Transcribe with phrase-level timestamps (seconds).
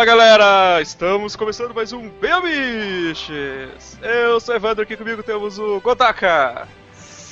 [0.00, 3.98] Fala galera, estamos começando mais um Bem Amiches.
[4.00, 6.66] Eu sou Evandro, aqui comigo temos o Godaka,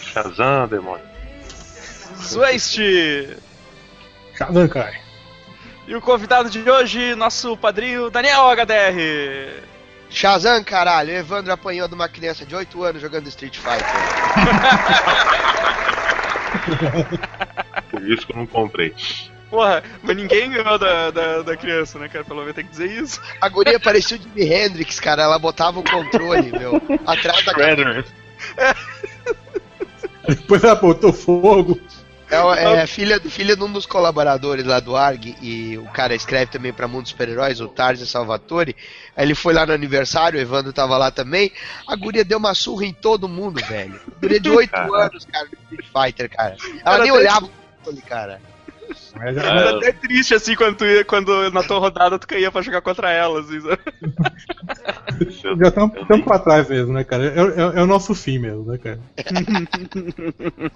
[0.03, 1.03] Shazam, demônio.
[2.19, 2.79] Zwest
[4.37, 4.93] Shazam, cara.
[5.87, 9.63] e o convidado de hoje, nosso padrinho Daniel HDR.
[10.11, 13.87] Shazam, caralho, Evandro apanhou de uma criança de 8 anos jogando Street Fighter.
[17.91, 18.95] Por isso que eu não comprei.
[19.51, 22.25] Porra, mas ninguém ganhou da, da, da criança, né, cara?
[22.25, 23.21] Pelo menos tem que dizer isso.
[23.41, 26.75] A guria parecia o Jimi Hendrix, cara, ela botava o controle, meu,
[27.07, 28.05] atrás da Shredder.
[30.29, 31.81] Depois ela botou fogo.
[32.31, 36.51] É, é filha, filha de um dos colaboradores lá do ARG, e o cara escreve
[36.51, 38.77] também pra Mundo Super-Heróis, o Tarzan Salvatore.
[39.17, 41.51] Aí ele foi lá no aniversário, o Evandro tava lá também.
[41.87, 43.99] A guria deu uma surra em todo mundo, velho.
[44.15, 44.95] A guria de 8 Caralho.
[44.95, 46.57] anos, cara, do Street Fighter, cara.
[46.85, 48.43] Ela Era nem até- olhava o controle, cara.
[49.17, 52.51] Mas ela- Era até triste assim quando, tu ia- quando na tua rodada tu caía
[52.51, 53.59] pra jogar contra ela, assim,
[55.61, 57.25] já estamos pra trás mesmo, né, cara?
[57.25, 59.01] É, é- é o nosso fim mesmo, né, cara?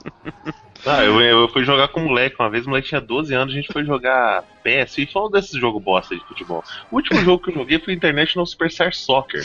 [0.85, 3.55] Ah, eu, eu fui jogar com o moleque uma vez, o moleque tinha 12 anos,
[3.55, 6.63] a gente foi jogar PS e um desses jogos bosta de futebol.
[6.91, 9.43] O último jogo que eu joguei foi International Superstar Soccer.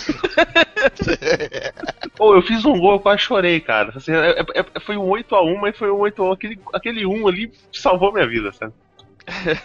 [2.15, 3.91] Pô, eu fiz um gol, eu quase chorei, cara.
[3.95, 6.31] Assim, é- é- é- foi um 8x1, mas foi um 8x1.
[6.31, 8.73] Aquele, aquele 1 ali salvou minha vida, sabe?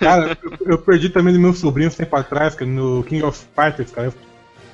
[0.00, 3.46] Cara, eu, eu perdi também do meu sobrinho um tempo atrás, cara, no King of
[3.54, 4.08] Fighters, cara.
[4.08, 4.14] Eu,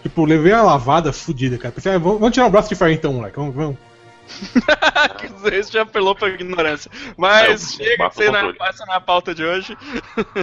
[0.03, 1.73] tipo, levei uma lavada fodida, cara.
[1.73, 3.37] Pensei, ah, vamos, vamos tirar o braço de ferro então, moleque.
[3.37, 3.88] Vamos, vamos.
[5.53, 6.91] Esse já apelou pra ignorância.
[7.17, 8.59] Mas É, chega você não controle.
[8.59, 9.77] passa na pauta de hoje.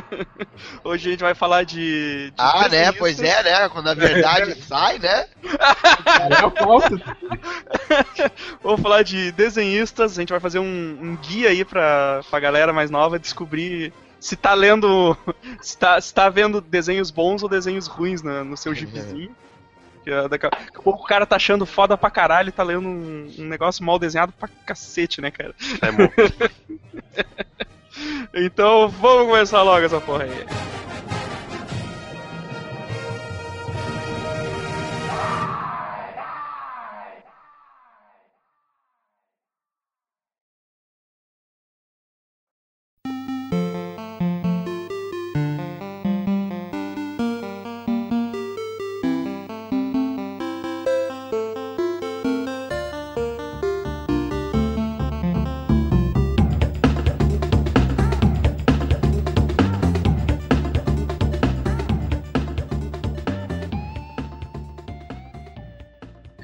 [0.83, 2.27] hoje a gente vai falar de.
[2.31, 2.69] de Ah, né?
[2.69, 2.97] desenhistas.
[2.99, 3.69] Pois é, né?
[3.69, 5.27] Quando a verdade sai, né?
[6.39, 6.99] É o falso.
[8.63, 10.17] Vamos falar de desenhistas.
[10.17, 10.65] A gente vai fazer um,
[11.01, 15.15] um guia aí pra, pra galera mais nova descobrir se tá lendo.
[15.61, 19.35] Se tá, se tá vendo desenhos bons ou desenhos ruins na- no seu gibizinho.
[20.05, 22.51] Que, é, daqui, a, daqui a pouco o cara tá achando foda pra caralho e
[22.51, 25.53] tá lendo um, um negócio mal desenhado pra cacete, né, cara?
[25.81, 26.07] É bom.
[28.33, 30.45] Então vamos começar logo essa porra aí.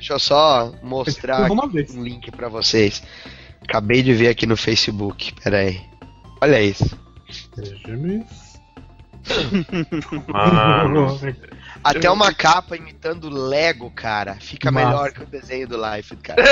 [0.01, 1.95] Deixa eu só mostrar Uma aqui vez.
[1.95, 3.03] um link pra vocês.
[3.61, 5.31] Acabei de ver aqui no Facebook.
[5.43, 5.79] Pera aí.
[6.41, 6.99] Olha isso.
[10.27, 11.19] Mano,
[11.83, 14.33] Até uma capa imitando Lego, cara.
[14.39, 14.87] Fica Massa.
[14.87, 16.41] melhor que o desenho do Life, cara.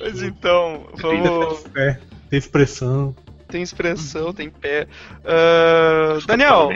[0.00, 1.66] Mas então, vamos.
[1.76, 1.98] É,
[2.30, 3.14] tem expressão.
[3.48, 4.86] Tem expressão, tem pé.
[5.24, 6.70] Ah, Daniel,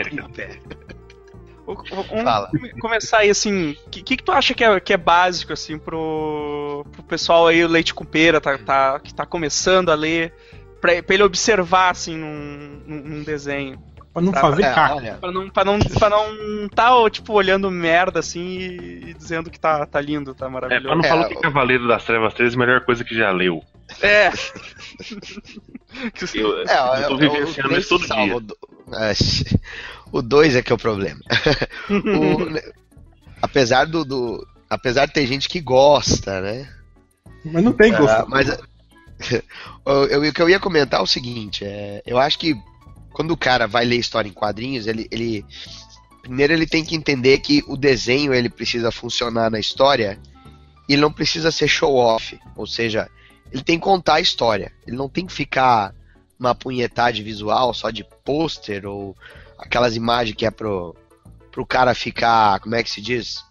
[1.65, 2.47] vamos Fala.
[2.49, 3.71] come- começar aí assim.
[3.85, 7.47] O que, que, que tu acha que é, que é básico assim pro, pro pessoal
[7.47, 10.33] aí, o leite com pera, tá, tá- que tá começando a ler,
[10.79, 13.81] pra, pra ele observar assim num, num- desenho?
[14.13, 14.95] Pra não Tá, fazer É, caca.
[14.95, 19.13] olha, Pra não, pra não, pra não tá, ó, tipo, olhando merda assim e, e
[19.13, 20.95] dizendo que tá, tá lindo, tá É, pra maravilhoso.
[20.95, 23.63] não É, falar que Cavaleiro das Trevas 3 é a melhor coisa que já leu.
[24.01, 24.29] É.
[26.13, 28.39] Que- Eu, é, eu tô é, vivenciando três isso todo dia.
[28.39, 28.57] do-
[28.97, 29.13] é,
[30.11, 31.19] O 2 é que é o problema.
[31.89, 32.61] O- né,
[33.41, 36.69] apesar do, do- Apesar de ter gente que gosta, né?
[37.43, 38.09] Mas não tem gosto.
[38.09, 38.47] Ah, mas
[39.85, 42.55] eu, eu- o que eu ia comentar é o seguinte, é, eu acho que
[43.11, 45.45] quando o cara vai ler história em quadrinhos, ele, ele
[46.21, 50.17] primeiro ele tem que entender que o desenho ele precisa funcionar na história
[50.87, 53.09] e ele não precisa ser show off, ou seja,
[53.51, 54.71] ele tem que contar a história.
[54.87, 55.93] Ele não tem que ficar
[56.39, 59.15] uma punhetagem visual só de pôster ou
[59.61, 60.95] aquelas imagens que é pro
[61.51, 63.43] pro cara ficar, como é que se diz?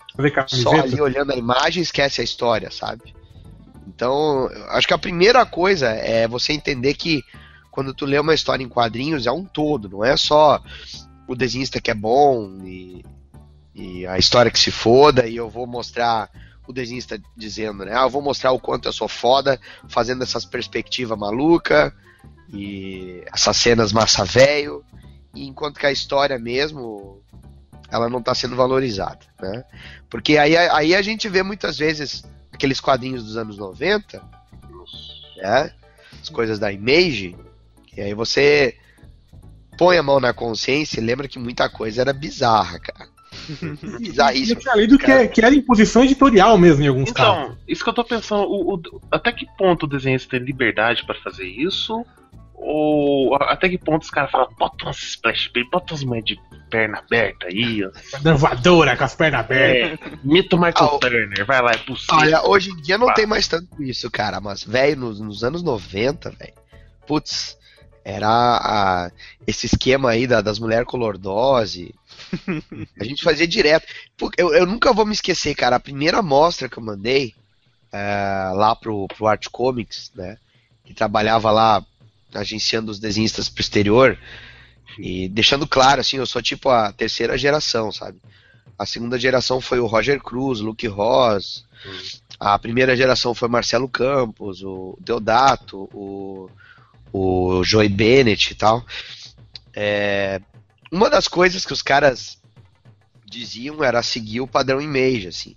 [0.63, 3.15] Só ali olhando a imagem esquece a história, sabe?
[3.87, 7.23] Então, acho que a primeira coisa é você entender que
[7.71, 10.63] quando tu lê uma história em quadrinhos é um todo, não é só
[11.29, 13.05] o desenhista que é bom e,
[13.75, 16.31] e a história que se foda e eu vou mostrar
[16.67, 17.93] o desenhista dizendo, né?
[17.95, 21.95] Ah, eu vou mostrar o quanto eu sou foda fazendo essas perspectivas maluca
[22.53, 24.85] e essas cenas massa velho,
[25.35, 27.23] enquanto que a história mesmo
[27.91, 29.65] ela não está sendo valorizada, né?
[30.09, 34.23] Porque aí, aí a gente vê muitas vezes aqueles quadrinhos dos anos 90,
[35.37, 35.73] né?
[36.21, 37.37] As coisas da Image,
[37.97, 38.77] e aí você
[39.79, 43.09] põe a mão na consciência e lembra que muita coisa era bizarra, cara.
[43.99, 44.61] Bizarríssimo.
[44.61, 47.43] tinha lido que, é- que era imposição editorial mesmo em alguns casos.
[47.45, 51.05] Então, isso que eu tô pensando, o- o- até que ponto o desenhista tem liberdade
[51.07, 52.05] pra fazer isso?
[52.63, 56.39] Ou até que ponto os caras falam, bota umas splash page, bota umas mães de
[56.71, 57.91] perna aberta aí, ó.
[58.37, 59.99] Voadora com as pernas abertas.
[60.07, 62.17] É, mito Michael Ah, Turner, vai lá, é possível.
[62.17, 63.15] Olha, hoje em dia não Pá.
[63.15, 66.53] tem mais tanto isso, cara, mas, velho, nos, nos anos 90, velho,
[67.07, 67.57] putz,
[68.05, 69.11] era a-
[69.47, 71.95] esse esquema aí da- das mulheres com lordose.
[73.01, 73.87] A gente fazia direto.
[74.37, 77.35] Eu, eu nunca vou me esquecer, cara, a primeira amostra que eu mandei
[77.93, 80.37] é, lá pro, pro Art Comics, né,
[80.85, 81.85] que trabalhava lá
[82.35, 84.19] agenciando os desenhistas pro exterior,
[84.99, 88.21] e deixando claro, assim, eu sou tipo a terceira geração, sabe?
[88.79, 91.65] A segunda geração foi o Roger Cruz, Luke Ross.
[92.39, 96.49] A primeira geração foi Marcelo Campos, o Deodato, o,
[97.13, 98.85] o Joey Bennett e tal.
[99.75, 100.41] É,
[100.91, 102.39] uma das coisas que os caras
[103.27, 105.57] diziam era seguir o padrão image, assim.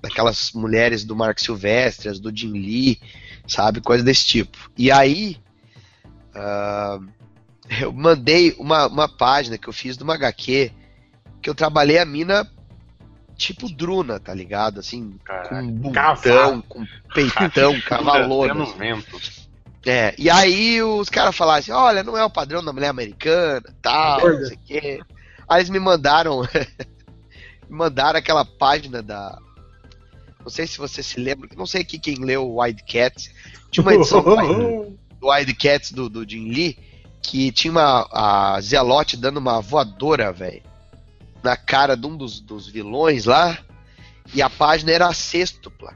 [0.00, 3.00] Daquelas mulheres do Mark Silvestre, as do Jim Lee,
[3.46, 3.80] sabe?
[3.80, 4.70] Coisa desse tipo.
[4.78, 5.36] E aí,
[6.34, 6.98] ah,
[7.80, 10.72] eu mandei uma, uma página que eu fiz de uma HQ
[11.40, 12.48] que eu trabalhei a mina
[13.36, 14.78] tipo Druna, tá ligado?
[14.78, 15.48] Assim, Caraca.
[15.48, 16.62] com bundão, Cavalo.
[16.68, 18.54] com peitão, cavalona.
[18.54, 18.78] no assim.
[18.78, 19.20] vento.
[19.84, 23.64] É, e aí os caras falaram assim, olha, não é o padrão da mulher americana,
[23.82, 25.00] tal, não sei o quê.
[25.48, 26.42] Aí eles me mandaram,
[27.68, 29.36] me mandaram aquela página da,
[30.40, 33.30] não sei se você se lembra, não sei aqui quem leu o Wild Cats,
[33.70, 34.22] tinha uma edição
[35.22, 36.76] do Wild- do do, Jim Lee,
[37.22, 40.62] que tinha uma, a Zelote dando uma voadora, velho,
[41.42, 43.56] na cara de um dos, dos vilões lá,
[44.34, 45.94] e a página era sextupla.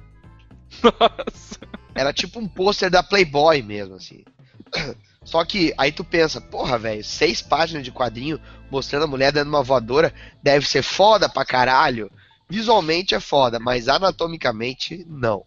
[0.83, 1.59] Nossa.
[1.95, 4.25] Era tipo um pôster da Playboy mesmo, assim.
[5.25, 8.41] Só que aí tu pensa, porra, velho, seis páginas de quadrinho
[8.71, 12.09] mostrando a mulher dando uma voadora deve ser foda pra caralho.
[12.49, 15.45] Visualmente é foda, mas anatomicamente não.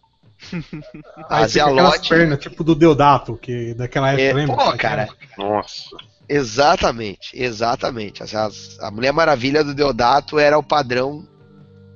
[1.28, 2.08] A Aí fica aquelas Zealote.
[2.08, 4.56] pernas, tipo do Deodato, que daquela época, É, lembra?
[4.56, 5.84] pô, cara, Nossa.
[6.28, 8.22] Exatamente, exatamente.
[8.22, 11.26] As- as- a Mulher Maravilha do Deodato era o padrão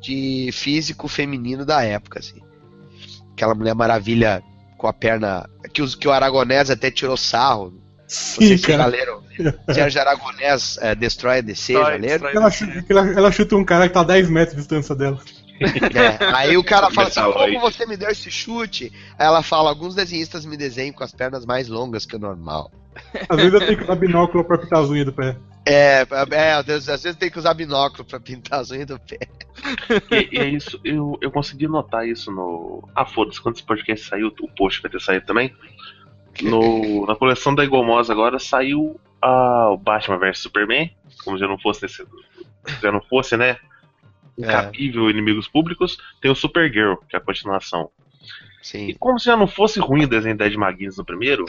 [0.00, 2.40] de físico feminino da época, assim.
[3.32, 4.42] Aquela Mulher Maravilha
[4.76, 5.48] com a perna.
[5.72, 7.72] Que, os, que o Aragonés até tirou sarro.
[8.06, 8.86] Sim, Vocês já cara.
[8.86, 9.22] leram?
[9.72, 11.98] Sérgio Aragonés é, Destrói a DC, já Destrói,
[12.32, 12.48] leram?
[12.50, 12.84] destrói.
[12.90, 15.18] Ela, ela, ela chuta um cara que tá a 10 metros de distância dela.
[15.94, 18.92] É, Aí o cara fala assim: como você me deu esse chute?
[19.18, 22.70] Aí ela fala: alguns desenhistas me desenham com as pernas mais longas que o normal.
[23.28, 25.36] Às vezes eu tenho que usar binóculo pra pintar as unhas do pé.
[25.66, 29.18] É, é, às vezes tem que usar binóculo pra pintar as unhas do pé.
[30.10, 32.86] E, e é isso, eu, eu consegui notar isso no.
[32.94, 35.54] Ah, foda-se, quando esse podcast saiu, o post vai ter saído também.
[36.42, 40.90] No, na coleção da Igomosa agora saiu ah, o Batman vs Superman,
[41.24, 42.06] como já não fosse nesse,
[42.82, 43.56] já não fosse, né?
[44.36, 47.90] Incapível inimigos públicos, tem o Supergirl, que é a continuação.
[48.60, 48.96] E Sim.
[48.98, 51.44] como se já não fosse ruim o desenho da Ed McGuinness no primeiro,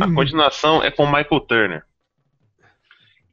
[0.00, 1.84] a Hum, continuação é com o Michael Turner.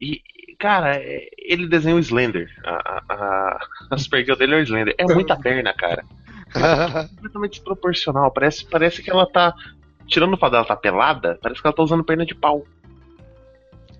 [0.02, 0.22] E,
[0.60, 2.50] cara, é- ele desenha o Slender.
[2.64, 4.96] A, a, a, Supergirl dele é o Slender.
[4.98, 6.04] É muita perna, cara.
[7.16, 8.32] Completamente desproporcional.
[8.32, 9.54] Parece, parece que ela tá.
[10.08, 12.66] Tirando o fato dela tá pelada, parece que ela tá usando perna de pau.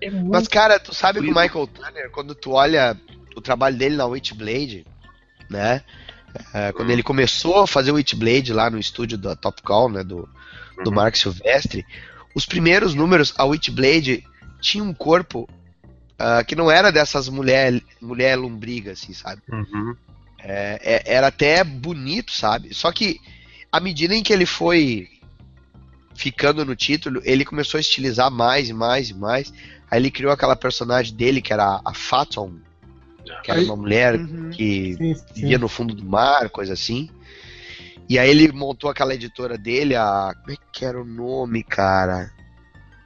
[0.00, 0.30] É muito.
[0.30, 1.34] Mas, cara, tu sabe que o.
[1.34, 2.96] Michael Turner, quando tu olha
[3.36, 4.86] o trabalho dele na Witchblade,
[5.50, 5.82] né?
[6.52, 10.02] é, quando ele começou a fazer o Witchblade lá no estúdio da Top Call, né?
[10.02, 10.28] Do,
[10.82, 10.96] do Uhum.
[10.96, 11.86] Mark Silvestre,
[12.34, 14.24] os primeiros números, a Witchblade
[14.60, 15.48] tinha um corpo
[16.18, 19.42] ah, que não era dessas mulher, mulher lombriga, assim, sabe?
[19.50, 19.94] Uhum.
[20.40, 22.74] É, é- era até bonito, sabe?
[22.74, 23.20] Só que
[23.70, 25.08] à medida em que ele foi
[26.16, 29.52] ficando no título, ele começou a estilizar mais e mais e mais.
[29.90, 32.54] Aí ele criou aquela personagem dele que era a Faton,
[33.42, 34.50] que era uma mulher Uhum.
[34.50, 35.24] que Sim, sim.
[35.34, 37.08] vivia no fundo do mar, coisa assim.
[38.08, 40.34] E aí ele montou aquela editora dele, a.
[40.40, 42.30] Como é que era o nome, cara?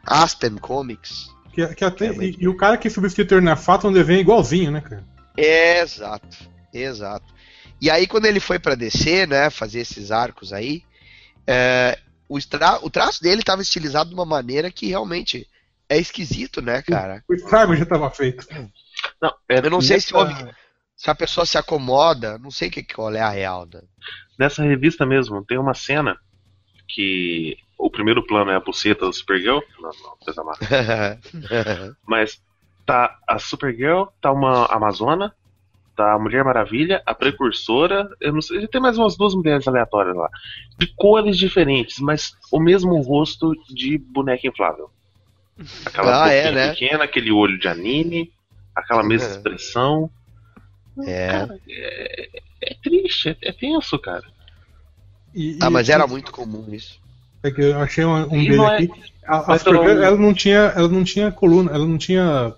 [0.05, 1.29] Aspen Comics.
[1.53, 4.21] Que, que até, É, e, e o cara que substituiu o Turner Fato um desenho
[4.21, 5.05] igualzinho, né, cara?
[5.37, 6.37] Exato,
[6.73, 7.33] exato.
[7.81, 10.83] E aí quando ele foi pra DC, né, fazer esses arcos aí,
[11.47, 11.99] é,
[12.29, 15.47] o, estra- o traço dele tava estilizado de uma maneira que realmente
[15.89, 17.23] é esquisito, né, cara?
[17.29, 18.47] O estrago já tava feito.
[19.21, 20.33] Não, Eu não sei se houve,
[20.97, 23.81] se a pessoa se acomoda, não sei que qual é a real, né?
[24.39, 26.17] nessa revista mesmo, tem uma cena
[26.89, 29.61] que o primeiro plano é a buceta do Supergirl.
[29.81, 30.53] Não, não, coisa má.
[32.07, 32.41] Mas
[32.87, 35.35] tá a Supergirl, tá uma Amazona,
[35.97, 40.17] tá a Mulher Maravilha, a Precursora, eu não sei, tem mais umas duas mulheres aleatórias
[40.17, 40.29] lá.
[40.79, 44.91] De cores diferentes, mas o mesmo rosto de boneca inflável.
[45.85, 46.71] Aquela Ah, é, né?
[46.71, 48.33] pequena, aquele olho de anime,
[48.79, 49.31] aquela mesma É.
[49.31, 50.11] expressão.
[51.07, 51.29] É.
[51.29, 52.29] Cara, é,
[52.63, 54.25] é triste, é, é tenso, cara.
[55.35, 56.99] E- Ah, e- mas era muito comum isso.
[57.43, 58.91] É que eu achei um, um dele não é- aqui.
[59.27, 62.53] A, a eu- ela não tinha, ela não tinha coluna, ela não tinha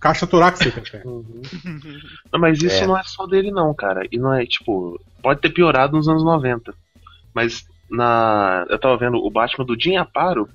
[0.00, 1.04] caixa torácica, cara.
[1.04, 2.86] Não, mas isso É.
[2.86, 4.06] não é só dele, não, cara.
[4.12, 6.74] E não é, tipo, pode ter piorado nos anos 90.
[7.32, 8.66] Mas na.
[8.68, 10.48] Eu tava vendo o Batman do Jim Aparo.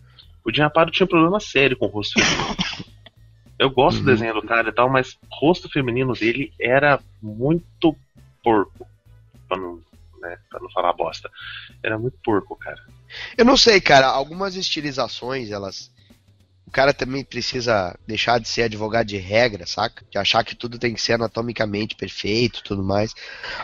[0.45, 2.13] O Jim Aparo tinha problema sério com o rosto.
[3.61, 4.05] Eu gosto Uhum.
[4.05, 7.95] do desenho do cara e tal, mas o rosto feminino dele era muito
[8.43, 8.87] porco.
[9.47, 9.79] Pra não,
[10.19, 11.29] né, pra não falar bosta.
[11.83, 12.81] Era muito porco, cara.
[13.37, 14.07] Eu não sei, cara.
[14.07, 15.91] Algumas estilizações, elas.
[16.65, 20.03] O cara também precisa deixar de ser advogado de regra, saca?
[20.09, 23.13] De achar que tudo tem que ser anatomicamente perfeito e tudo mais.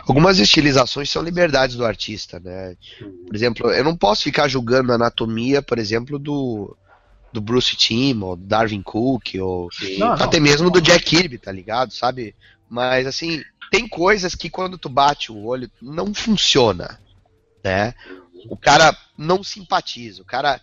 [0.06, 2.76] Algumas estilizações são liberdades do artista, né?
[3.26, 6.76] Por exemplo, eu não posso ficar julgando a anatomia, por exemplo, do,
[7.32, 9.68] do Bruce Timm, ou do Darwin Cook, ou.
[9.98, 10.24] Não, não.
[10.24, 11.92] até mesmo do Jack Kirby, tá ligado?
[11.92, 12.34] Sabe?
[12.68, 17.00] Mas assim, tem coisas que quando tu bate o olho não funciona,
[17.62, 17.94] né?
[18.48, 20.60] O cara não simpatiza, o cara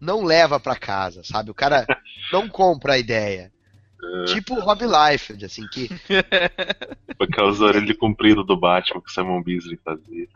[0.00, 1.50] não leva pra casa, sabe?
[1.50, 1.86] O cara
[2.32, 3.52] não compra a ideia.
[4.26, 5.88] Tipo o Rob Liefeld, assim, que
[7.16, 10.28] Com aquelas orelhas compridas do Batman que o Simon Beasley fazia.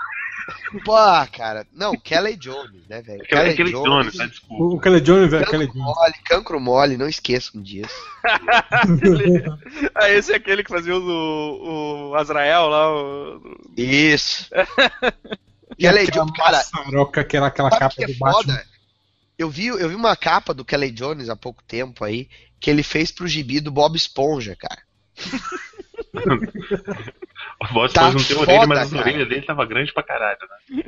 [0.85, 0.97] Pô,
[1.33, 3.23] cara, não, Kelly Jones, né, velho?
[3.23, 4.27] Aquele, aquele Jones, né?
[4.27, 4.65] Desculpa.
[4.65, 5.97] O, Kelly Jones é Kelly Cancro Jones.
[5.97, 7.95] mole, cancro mole, não esqueçam disso.
[9.95, 12.95] ah, esse é aquele que fazia o, o Azrael lá.
[12.95, 13.61] O...
[13.77, 14.49] Isso.
[15.79, 18.55] Kelly Jones, cara, maçaroca, aquela, aquela capa que é do Batman.
[18.55, 18.67] foda?
[19.39, 22.29] Eu vi, eu vi uma capa do Kelly Jones há pouco tempo aí,
[22.61, 24.83] que ele fez pro gibi do Bob Esponja, cara.
[27.61, 29.03] O Bob Tá Esponja não tem orelha, foda, mas as cara.
[29.03, 30.39] orelhas dele tava grande pra caralho,
[30.71, 30.85] né?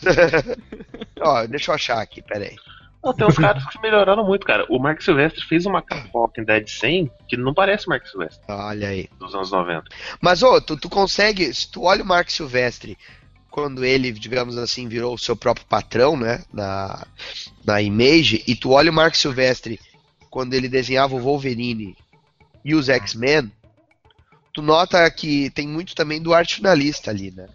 [1.20, 2.54] Ó, deixa eu achar aqui, peraí.
[3.02, 4.66] Não, tem uns caras que melhoraram muito, cara.
[4.68, 8.42] O Mark Silvestre fez uma capa Walking Dead 100 que não parece o Mark Silvestre
[8.48, 9.08] Olha aí.
[9.18, 9.84] dos anos 90.
[10.20, 12.98] Mas, ô, tu, tu consegue, se tu olha o Mark Silvestre,
[13.50, 17.06] quando ele, digamos assim, virou o seu próprio patrão, né, na,
[17.64, 19.80] na Image, e tu olha o Mark Silvestre
[20.30, 21.96] quando ele desenhava o Wolverine
[22.64, 23.50] e os X-Men,
[24.54, 27.48] tu nota que tem muito também do arte finalista ali, né?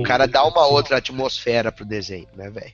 [0.00, 2.72] O cara dá uma outra atmosfera pro desenho, né, velho?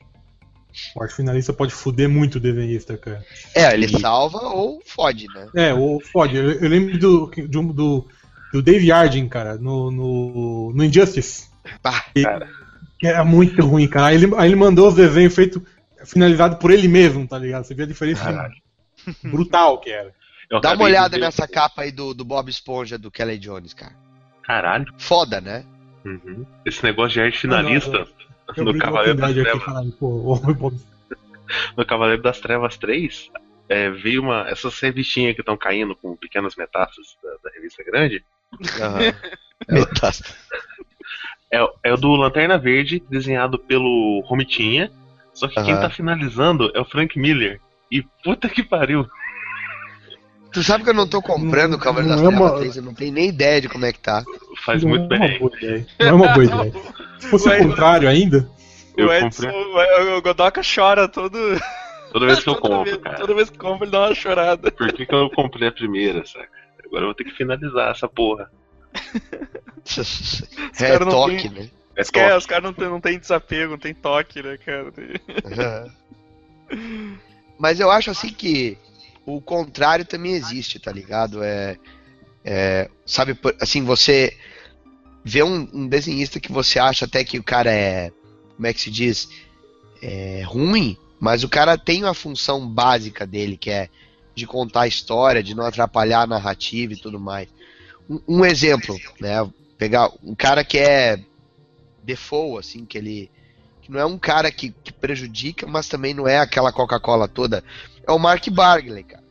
[0.97, 3.25] O arte finalista pode fuder muito o desenhista, cara.
[3.55, 5.49] É, ele salva ou fode, né?
[5.55, 6.37] É, o fode.
[6.37, 8.09] Eu, eu lembro do, de um- do,
[8.53, 11.49] do Dave Yarding, cara, no, no, no Injustice.
[11.81, 12.07] Pá,
[12.99, 14.07] Que era muito ruim, cara.
[14.07, 15.63] Aí ele, aí ele mandou os desenhos feitos,
[16.05, 17.65] finalizados por ele mesmo, tá ligado?
[17.65, 18.55] Você vê a diferença Caralho.
[19.23, 20.13] Brutal que era.
[20.51, 23.95] Eu dá uma olhada nessa capa aí do, do Bob Esponja do Kelly Jones, cara.
[24.43, 24.93] Caralho.
[24.99, 25.65] Foda, né?
[26.05, 26.45] Uhum.
[26.65, 28.07] Esse negócio de arte finalista
[28.59, 29.95] no Cavaleiro das Trevas.
[29.99, 30.73] pô,
[31.77, 33.31] no Cavaleiro das Trevas 3,
[33.69, 34.49] é, veio uma.
[34.49, 38.23] Essas revistinhas que estão caindo com pequenas metástases da, da revista grande.
[38.81, 38.99] Aham.
[39.69, 40.35] Metástase.
[41.55, 44.91] É, é o do Lanterna Verde, desenhado pelo Romitinha.
[45.33, 45.83] Só que quem Aham.
[45.83, 47.61] tá finalizando é o Frank Miller.
[47.95, 49.07] E puta que pariu.
[50.53, 52.83] Tu sabe que eu não tô comprando o Cavaleiro das é Trevas uma- 3, eu
[52.83, 54.25] não tenho nem ideia de como é que tá.
[54.65, 55.39] Faz não muito é uma bem.
[55.39, 55.87] boa ideia.
[56.01, 56.73] Não é uma boa ideia.
[57.21, 58.49] Se fosse o contrário ainda,
[58.97, 61.39] Eu o Edson, o, o Godoka chora todo.
[62.13, 63.17] Toda vez que eu toda compro, vez, cara.
[63.17, 64.71] Toda vez que compra, ele dá uma chorada.
[64.73, 66.49] Por que, que eu não comprei a primeira, saca?
[66.85, 68.51] Agora eu vou ter que finalizar essa porra.
[70.81, 71.71] É toque, têm- né?
[71.97, 72.39] É Os caras top.
[72.39, 74.93] os caras não, tem, não tem desapego, não tem toque, né, cara?
[77.59, 78.77] Mas eu acho assim que
[79.27, 81.43] o contrário também existe, tá ligado?
[81.43, 81.79] É,
[82.45, 84.37] é, sabe, assim, você
[85.25, 88.13] vê um, um desenhista que você acha até que o cara é,
[88.55, 89.29] como é que se diz,
[90.03, 93.89] é ruim, mas o cara tem uma função básica dele, que é
[94.35, 97.49] de contar a história, de não atrapalhar a narrativa e tudo mais.
[98.11, 99.49] Um, um exemplo, né?
[99.79, 101.19] Pegar um cara que é
[102.03, 103.31] default, assim, que ele
[103.85, 107.63] que não é um cara que, que prejudica, mas também não é aquela Coca-Cola toda.
[108.07, 109.23] É o Mark Bargley, cara.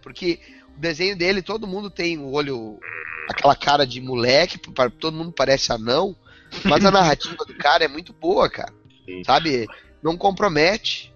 [0.00, 0.38] Porque
[0.76, 2.78] o desenho dele, todo mundo tem o olho,
[3.28, 4.56] aquela cara de moleque,
[5.00, 6.14] todo mundo parece anão,
[6.64, 8.72] mas a narrativa do cara é muito boa, cara.
[9.04, 9.24] Sim.
[9.24, 9.66] Sabe?
[10.00, 11.12] Não compromete.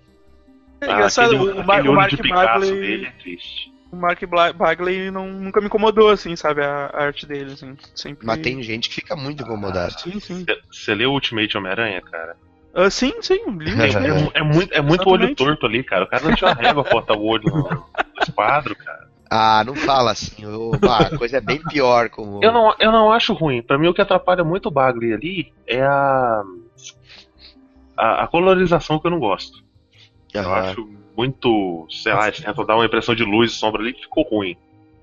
[0.81, 2.71] É Ah, engraçado, aquele, o, aquele o Mark de Bagley.
[2.73, 3.73] dele é triste.
[3.93, 4.21] O Mark
[4.57, 6.63] Bagley não, nunca me incomodou, assim, sabe?
[6.65, 7.77] A, a arte dele, assim.
[7.95, 8.27] Sempre.
[8.27, 9.97] Mas tem gente que fica muito incomodada.
[9.99, 10.45] Sim, sim.
[10.71, 12.37] Você leu Ultimate Homem-Aranha, cara?
[12.75, 16.05] Ah, sim, sim, li É, é- é muito, é muito olho torto ali, cara.
[16.05, 19.09] O cara não tinha uma régua pra botar o olho no, no quadro, cara.
[19.31, 20.43] Ah, não fala assim.
[20.81, 23.63] bah, a coisa é bem pior com o- Eu não, eu não acho ruim.
[23.63, 26.43] Pra mim, o que atrapalha muito o Bagley ali é a,
[27.97, 29.63] a, a colorização que eu não gosto.
[30.35, 33.93] Eu acho muito, sei lá, eles tentam dar uma impressão de luz e sombra ali
[33.93, 34.57] que ficou ruim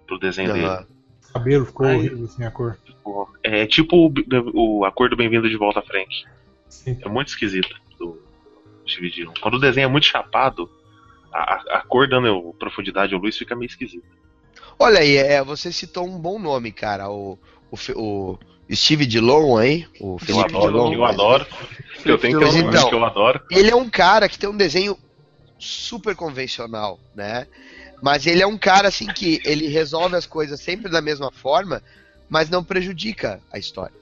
[0.08, 0.68] pro desenho dele.
[1.30, 1.96] O cabelo ficou Ai.
[1.98, 2.78] horrível assim a cor.
[3.44, 6.26] É tipo o, o a cor do Bem-vindo de Volta à Frente.
[6.70, 6.98] Sim.
[7.02, 8.22] É muito esquisita do
[8.88, 9.34] Steve Dillon.
[9.42, 10.70] Quando o desenho é muito chapado,
[11.34, 14.08] a, a- cor dando profundidade ou luz fica meio esquisita.
[14.78, 17.10] Olha aí, é, você citou um bom nome, cara.
[17.10, 17.38] O,
[17.72, 18.40] o, o
[18.74, 20.94] Steve Dillon aí, o Eu Felipe adoro, Dillon.
[20.94, 21.46] eu adoro.
[22.06, 23.42] Eu tenho que um então- que eu adoro.
[23.52, 24.98] Ele é um cara que tem um desenho
[25.58, 27.48] super convencional, né?
[28.02, 31.84] Mas ele é um cara assim que ele resolve as coisas sempre da mesma forma,
[32.30, 33.94] mas não prejudica a história.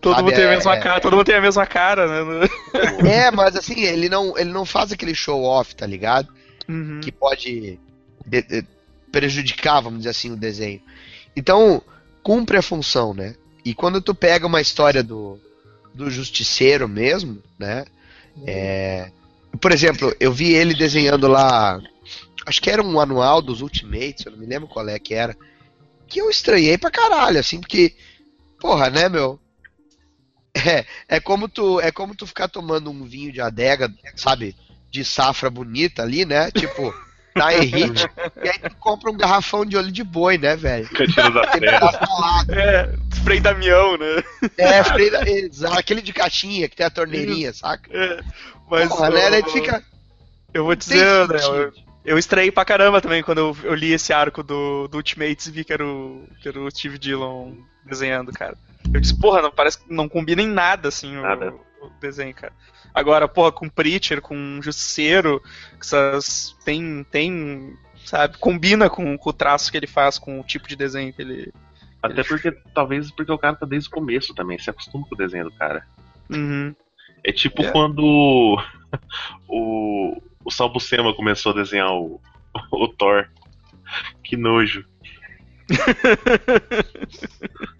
[0.00, 2.06] Todo Sabe, mundo tem a é- mesma é- cara, todo mundo tem a mesma cara,
[2.24, 2.48] né?
[3.08, 6.28] É, mas assim, ele não, ele não faz aquele show off, tá ligado?
[6.68, 7.00] Uhum.
[7.00, 7.78] que pode
[8.26, 8.66] de- de-
[9.12, 10.80] prejudicar, vamos dizer assim, o desenho.
[11.36, 11.80] Então,
[12.24, 13.36] cumpre a função, né?
[13.64, 15.38] E quando tu pega uma história do,
[15.94, 17.84] do Justiceiro mesmo, né?
[18.46, 19.10] É,
[19.60, 21.80] por exemplo, eu vi ele desenhando lá,
[22.44, 25.36] acho que era um anual dos Ultimates, eu não me lembro qual é que era,
[26.08, 27.94] que eu estranhei pra caralho, assim, porque,
[28.60, 29.38] porra, né, meu?
[30.64, 34.56] É, é como tu, é como tu ficar tomando um vinho de adega, sabe?
[34.90, 36.50] De safra bonita ali, né?
[36.50, 36.94] Tipo,
[37.36, 38.02] da Henrique,
[38.42, 40.88] e aí tu compra um garrafão de olho de boi, né, velho?
[40.88, 42.50] Cantinho da tá falado.
[42.54, 44.22] É, Frei Damião, né?
[44.56, 47.90] É, freio da- exato, aquele de caixinha que tem a torneirinha, saca?
[47.92, 48.22] É,
[48.70, 49.30] mas Porra, né?
[49.30, 49.84] Daí tu eu- fica.
[50.54, 51.72] eu vou dizer, André, eu,
[52.06, 55.50] eu estranhei pra caramba também quando eu, eu li esse arco do, do Ultimates e
[55.50, 57.52] vi que era, o, que era o Steve Dillon
[57.84, 58.56] desenhando, cara.
[58.96, 61.52] Eu disse, porra, não, parece que não combina em nada, assim, o, Nada.
[61.82, 62.52] o desenho, cara.
[62.94, 65.42] Agora, porra, com Preacher, com Justiceiro,
[65.78, 66.56] essas.
[66.64, 67.04] Tem.
[67.10, 67.76] tem.
[68.06, 71.20] Sabe, combina com, com o traço que ele faz, com o tipo de desenho que
[71.20, 71.52] ele.
[72.02, 75.18] Até porque, talvez porque o cara tá desde o começo também, se acostuma com o
[75.18, 75.86] desenho do cara.
[76.30, 76.74] Uhum.
[77.22, 77.70] É tipo É.
[77.72, 78.56] quando
[79.48, 82.20] o, o Sal Buscema começou a desenhar o,
[82.72, 83.28] o Thor.
[84.24, 84.86] Que nojo.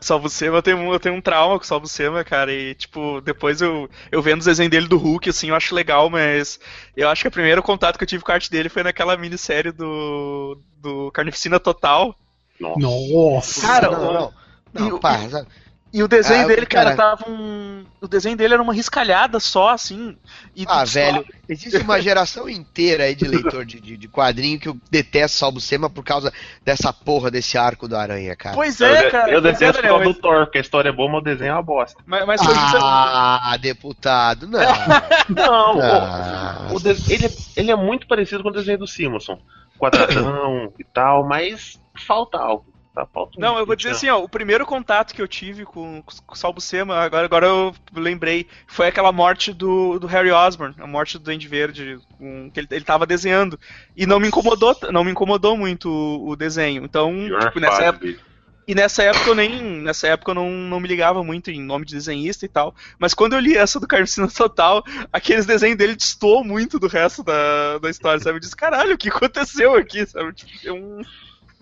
[0.00, 2.74] Salvo Sema, eu tenho, um- eu tenho um trauma com o Salvo Sema, cara, e
[2.74, 6.58] tipo, depois eu, eu vendo os desenhos dele do Hulk, assim, eu acho legal, mas
[6.96, 9.16] eu acho que o primeiro contato que eu tive com a arte dele foi naquela
[9.16, 12.14] minissérie do, do Carnificina Total.
[12.60, 12.78] Nossa.
[12.80, 13.60] Nossa!
[13.66, 14.32] Cara, não, não, não.
[14.72, 15.48] Não, o- pá, sabe?
[15.90, 17.16] E o desenho Ah, dele, cara, cara.
[17.16, 17.82] tava um.
[17.98, 20.16] O desenho dele era uma riscalhada só, assim.
[20.54, 23.24] E Ah, só- velho, existe uma geração inteira aí de
[23.56, 26.30] leitor de, de, de quadrinho que eu detesto Salvo Sema por causa
[26.62, 28.54] dessa porra desse arco do Aranha, cara.
[28.54, 29.32] Pois Eu, é, de- cara.
[29.32, 31.50] eu é, detesto Daniel, o do Thor, porque a história é boa, mas o desenho
[31.50, 32.02] é uma bosta.
[32.04, 34.60] mas, mas Ah, deputado, não.
[35.34, 36.68] Não, Ah.
[36.70, 39.38] o, o de- ele, é- ele é muito parecido com o desenho do Simonson.
[39.78, 42.66] Quadradão e tal, mas falta algo.
[42.98, 43.06] Tá?
[43.06, 46.02] Falta um- Não, eu vou dizer assim, ó, o primeiro contato que eu tive com,
[46.02, 50.86] com o Salbucema, agora, agora eu lembrei, foi aquela morte do, do Harry Osborn, a
[50.86, 53.58] morte do Duende Verde, com- que ele, ele tava desenhando.
[53.96, 56.84] E não me incomodou, não me incomodou muito o, o desenho.
[56.84, 57.12] Então,
[57.46, 58.28] tipo, nessa fase época,
[58.66, 59.62] e nessa época eu nem.
[59.80, 62.74] Nessa época eu não, não me ligava muito em nome de desenhista e tal.
[62.98, 67.22] Mas quando eu li essa do Carnicina Total, aqueles desenhos dele destoou muito do resto
[67.22, 68.36] da, da história, sabe?
[68.36, 70.32] Eu disse, caralho, o que aconteceu aqui, sabe?
[70.34, 71.00] Tipo, deu, um,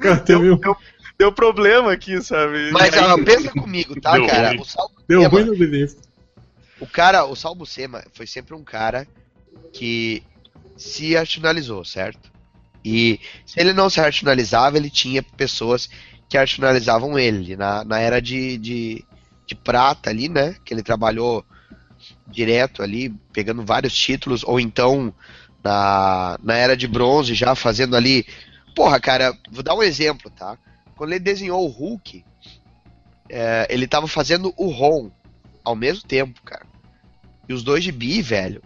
[0.00, 0.60] Cara, teve um-
[1.18, 2.70] deu, problema aqui, sabe?
[2.72, 4.48] Mas aí- ó, pensa comigo, tá, Deu cara?
[4.48, 4.60] ruim.
[4.60, 6.06] O Salvo Deu Sema- ruim no.
[6.80, 9.08] O cara, o Sal Buscema foi sempre um cara
[9.72, 10.22] que
[10.76, 12.30] se racionalizou, certo?
[12.84, 15.88] E se ele não se racionalizava, ele tinha pessoas
[16.28, 17.56] que racionalizavam ele.
[17.56, 19.04] Na, na era de, de,
[19.46, 20.54] de prata ali, né?
[20.64, 21.44] Que ele trabalhou
[22.28, 25.14] direto ali, pegando vários títulos, ou então
[25.64, 28.26] na, na era de bronze, já fazendo ali.
[28.74, 30.58] Porra, cara, vou dar um exemplo, tá?
[30.96, 32.24] Quando ele desenhou o Hulk,
[33.28, 35.10] é, ele tava fazendo o Ron
[35.62, 36.66] ao mesmo tempo, cara.
[37.48, 38.62] E os dois de bi, velho,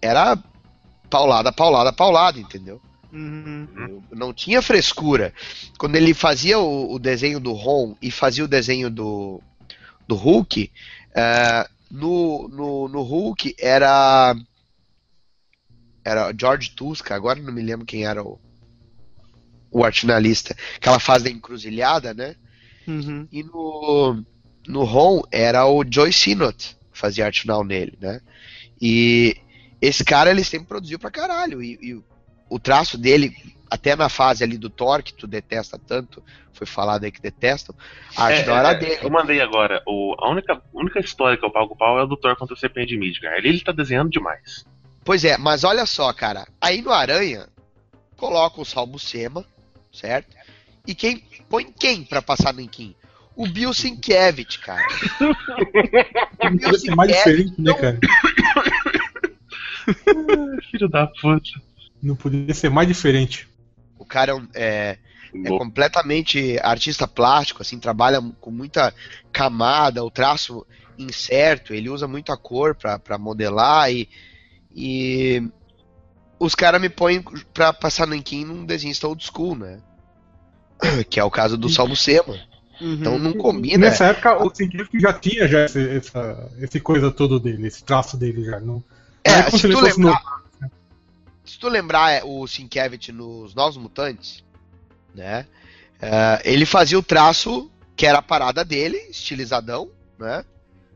[0.00, 0.38] era
[1.10, 2.80] paulada, paulada, paulada, entendeu?
[3.12, 4.02] Uhum.
[4.12, 5.32] Não tinha frescura.
[5.78, 9.42] Quando ele fazia o, o desenho do Ron e fazia o desenho do,
[10.06, 10.70] do Hulk,
[11.14, 14.36] é, no, no, no Hulk era.
[16.04, 18.40] Era George Tuska, agora não me lembro quem era o,
[19.70, 20.56] o artinalista.
[20.76, 22.34] Aquela fase da encruzilhada, né?
[22.86, 23.28] Uhum.
[23.30, 24.24] E no,
[24.66, 28.20] no Ron era o Joy Sinot que fazia arte final nele, né?
[28.80, 29.36] E
[29.80, 31.62] esse cara ele sempre produziu pra caralho.
[31.62, 32.02] E, e
[32.50, 33.34] o traço dele,
[33.70, 37.74] até na fase ali do Thor, que tu detesta tanto, foi falado aí que detestam,
[38.16, 38.98] a arte É, não era é, dele.
[39.02, 39.82] Eu mandei agora.
[39.86, 42.58] O, a única, única história que eu pago pau é o do Thor contra o
[42.58, 43.38] Serpente de Midgard.
[43.38, 44.66] Ali ele tá desenhando demais.
[45.04, 46.46] Pois é, mas olha só, cara.
[46.60, 47.48] Aí no Aranha,
[48.16, 49.44] coloca o Salvo Sema,
[49.98, 50.36] certo?
[50.86, 52.94] E quem põe quem pra passar no Inquim?
[53.36, 54.82] O Bill Sienkiewicz, cara.
[56.42, 57.98] o Bill ser mais diferente, né, cara?
[60.70, 61.50] Filho da puta.
[62.02, 63.48] Não podia ser mais diferente.
[63.98, 64.98] O cara é um- é,
[65.44, 68.94] é completamente artista plástico, assim, trabalha com muita
[69.32, 70.66] camada, o traço
[70.98, 74.08] incerto, ele usa muita cor pra, pra modelar e,
[74.74, 75.42] e
[76.40, 79.80] os caras me põem pra passar nanquim num desenhista old school, né?
[81.08, 82.38] Que é o caso do Salvo Sema.
[82.80, 83.18] Então Uhum.
[83.18, 83.78] não combina.
[83.78, 88.16] Nessa época, o científico já tinha já esse, essa, esse coisa todo dele, esse traço
[88.16, 88.60] dele já.
[88.60, 88.82] Não,
[89.24, 90.70] É, não é se tu lembrar, novo.
[91.44, 94.44] se tu lembrar é, o Sienkiewicz nos Novos Mutantes,
[95.12, 95.44] né?
[96.00, 100.44] é, ele fazia o traço que era a parada dele, estilizadão, né?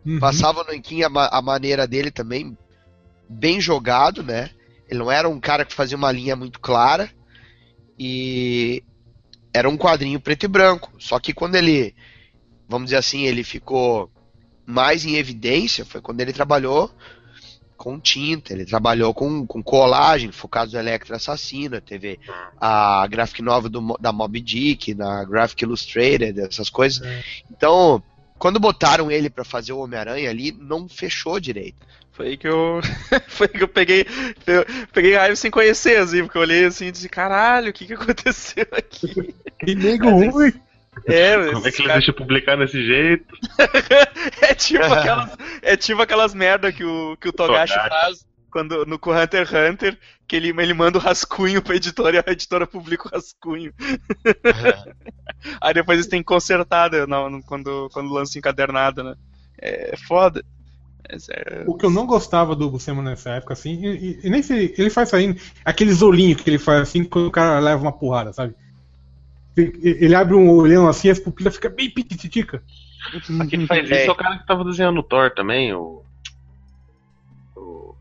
[0.07, 0.21] Uhum.
[0.21, 2.57] Passava no Anquim a, ma- a maneira dele também,
[3.29, 4.51] bem jogado, né?
[4.89, 7.11] Ele não era um cara que fazia uma linha muito clara.
[7.99, 8.85] E
[9.53, 10.93] era um quadrinho preto e branco.
[10.99, 11.95] Só que quando ele,
[12.69, 14.11] vamos dizer assim, ele ficou
[14.65, 16.91] mais em evidência foi quando ele trabalhou
[17.77, 22.17] com tinta, ele trabalhou com, com colagem, focados do Electra Assassina, teve
[22.61, 27.05] a graphic novel do da Moby Dick, na Graphic Illustrated, essas coisas.
[27.51, 28.01] Então,
[28.43, 31.87] quando botaram ele pra fazer o Homem-Aranha ali, não fechou direito.
[32.11, 32.81] Foi aí que eu.
[33.29, 34.05] Foi aí que eu peguei.
[34.45, 37.87] Eu peguei raiva sem conhecer, assim, porque eu olhei assim e disse, caralho, o que,
[37.87, 39.33] que aconteceu aqui?
[39.65, 40.53] Que nego ruim.
[41.07, 43.33] É, Como é que ele caras- deixa publicar desse jeito?
[44.43, 47.73] é tipo aquelas, é tipo aquelas merda que o, que o Togashi.
[47.75, 52.31] faz quando, no Hunter x Hunter, que ele, ele manda o rascunho pra editora e
[52.31, 53.73] a editora publica o rascunho.
[55.61, 59.15] Aí depois eles têm que consertar né, no- quando, quando lança encadernado, né?
[59.59, 60.45] É foda.
[61.31, 64.43] É- O que eu não gostava do Buscema nessa época, assim, e, e- e nem
[64.43, 67.93] sei, ele faz saindo aqueles olhinhos que ele faz assim quando o cara leva uma
[67.93, 68.55] porrada, sabe?
[69.57, 72.63] Ele abre um olhão assim, as pupilas ficam bem pititica.
[73.51, 76.03] Quem faz isso é o cara que tava desenhando o Thor também, o.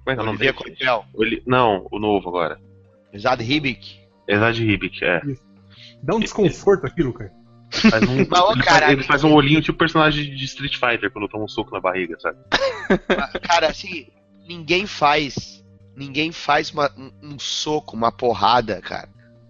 [0.04, 0.54] como é que é o nome dele?
[0.54, 2.60] Coipel, O Eli- Não, o novo agora.
[3.18, 4.00] Zad Hibik.
[4.28, 5.22] Exad Ribic, é.
[6.02, 7.32] Dá um desconforto aquilo, cara.
[7.72, 10.74] Faz um, Mas, ô, ele, cara, faz, ele faz um olhinho tipo personagem de Street
[10.78, 12.38] Fighter quando toma um soco na barriga, sabe?
[13.42, 14.08] Cara, assim,
[14.48, 15.64] ninguém faz.
[15.96, 19.10] Ninguém faz uma- um, um soco, uma porrada, cara,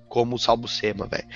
[0.09, 1.27] como o Salbucema, velho.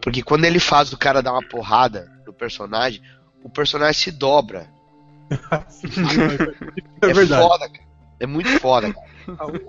[0.00, 3.02] Porque quando ele faz o cara dar uma porrada no personagem,
[3.42, 4.68] o personagem se dobra.
[7.02, 7.42] É verdade.
[7.42, 7.83] foda, cara.
[8.24, 9.06] É muito foda, cara.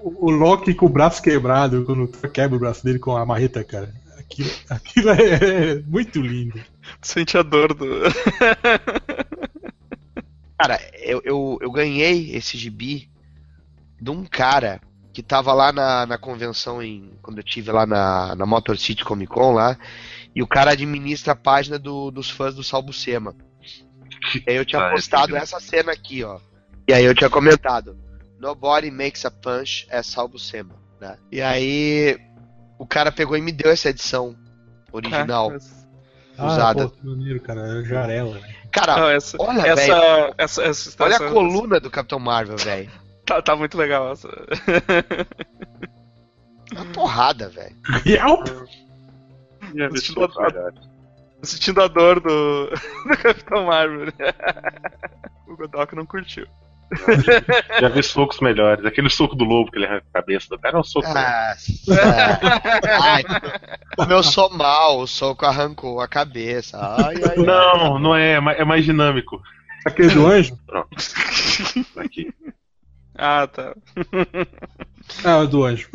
[0.03, 3.63] O, o Loki com o braço quebrado, quando quebra o braço dele com a marreta,
[3.63, 3.93] cara.
[4.17, 6.59] Aquilo, aquilo é muito lindo.
[7.01, 7.85] Sente a dor do.
[10.57, 13.09] Cara, eu, eu, eu ganhei esse gibi
[13.99, 14.79] de um cara
[15.13, 17.11] que tava lá na, na convenção em.
[17.21, 19.77] Quando eu tive lá na, na Motor City Comic Con lá.
[20.33, 23.33] E o cara administra a página do- dos fãs do Salbucema.
[24.35, 26.39] E aí eu tinha Ah, é postado essa cena aqui, ó.
[26.87, 27.97] E aí eu tinha comentado.
[28.39, 30.75] Nobody makes a punch as Salbucema.
[30.99, 31.17] Né?
[31.31, 32.17] E aí
[32.77, 34.35] o cara pegou e me deu essa edição
[34.91, 35.53] original.
[36.37, 36.89] Ah, Usada.
[36.89, 37.61] pô, que maneiro, cara.
[37.61, 38.55] É o Jarela, né?
[38.71, 42.91] Cara, Não, essa, olha, essa, essa, essa, olha essa- a coluna do Capitão Marvel, velho.
[43.25, 44.29] Tá, tá muito legal essa.
[46.71, 47.75] Uma porrada, velho.
[48.05, 48.47] Yelp!
[49.75, 50.79] Já vi Estilo socos melhores.
[51.41, 52.69] Sentindo a dor do,
[53.09, 54.13] do Capitão Marvel.
[55.47, 56.45] o Godok não curtiu.
[57.81, 58.85] Já vi socos melhores.
[58.85, 61.07] Aquele soco do lobo que ele arranca a cabeça do cara é um soco.
[61.07, 61.55] Ah,
[63.01, 63.23] ai,
[63.95, 66.77] como eu sou mal, o soco arrancou a cabeça.
[66.79, 67.45] Ai, ai, ai.
[67.45, 69.41] Não, não é, é mais- é mais dinâmico.
[69.85, 70.57] Aquele do anjo?
[71.97, 72.33] Aqui.
[73.17, 73.75] Ah, tá.
[75.23, 75.89] Ah, o do anjo.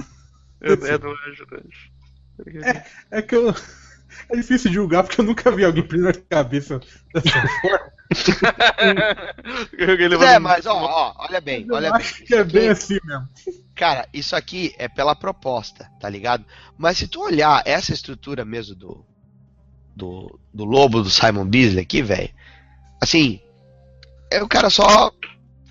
[0.63, 1.91] É, é do anjo, do anjo.
[3.11, 3.55] É que eu.
[4.29, 6.81] É difícil julgar porque eu nunca vi alguém preso na cabeça
[7.15, 7.31] dessa
[7.63, 7.93] forma.
[9.79, 12.07] Ele É, mas ó, ó, olha bem, Eu olha bem.
[12.27, 13.29] que é bem assim mesmo.
[13.75, 16.45] Cara, isso aqui é pela proposta, tá ligado?
[16.77, 19.07] Mas se tu olhar essa estrutura mesmo do
[19.95, 22.31] do, do lobo do Simon Beasley aqui, velho,
[23.01, 23.41] assim,
[24.31, 25.13] é o cara só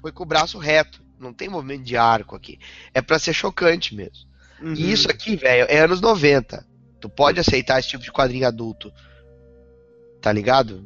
[0.01, 2.59] foi com o braço reto, não tem movimento de arco aqui.
[2.93, 4.29] É pra ser chocante mesmo.
[4.61, 4.73] Uhum.
[4.73, 6.65] E isso aqui, velho, é anos 90.
[6.99, 8.91] Tu pode aceitar esse tipo de quadrinho adulto.
[10.21, 10.85] Tá ligado?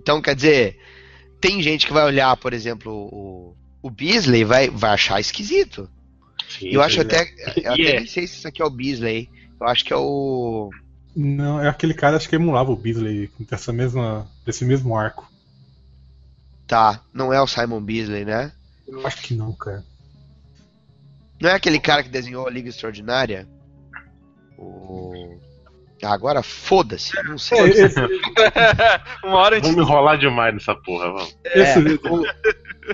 [0.00, 0.78] Então, quer dizer,
[1.44, 5.90] tem gente que vai olhar, por exemplo, o, o Beasley e vai, vai achar esquisito.
[6.48, 7.30] Sim, eu acho até.
[7.58, 7.96] Eu até E é.
[7.98, 9.28] nem sei se isso aqui é o Beasley.
[9.60, 10.70] Eu acho que é o.
[11.14, 15.30] Não, é aquele cara acho que emulava o Beasley dessa mesma, desse mesmo arco.
[16.66, 18.50] Tá, não é o Simon Beasley, né?
[18.88, 19.84] Eu acho que não, cara.
[21.38, 23.46] Não é aquele cara que desenhou a Liga Extraordinária?
[24.56, 25.38] O.
[26.04, 27.58] Agora foda-se, não É, sei.
[27.70, 28.00] esse,
[29.24, 29.64] Uma hora gente.
[29.72, 31.36] Vamos enrolar demais nessa porra, vamos.
[31.44, 32.22] esse- o,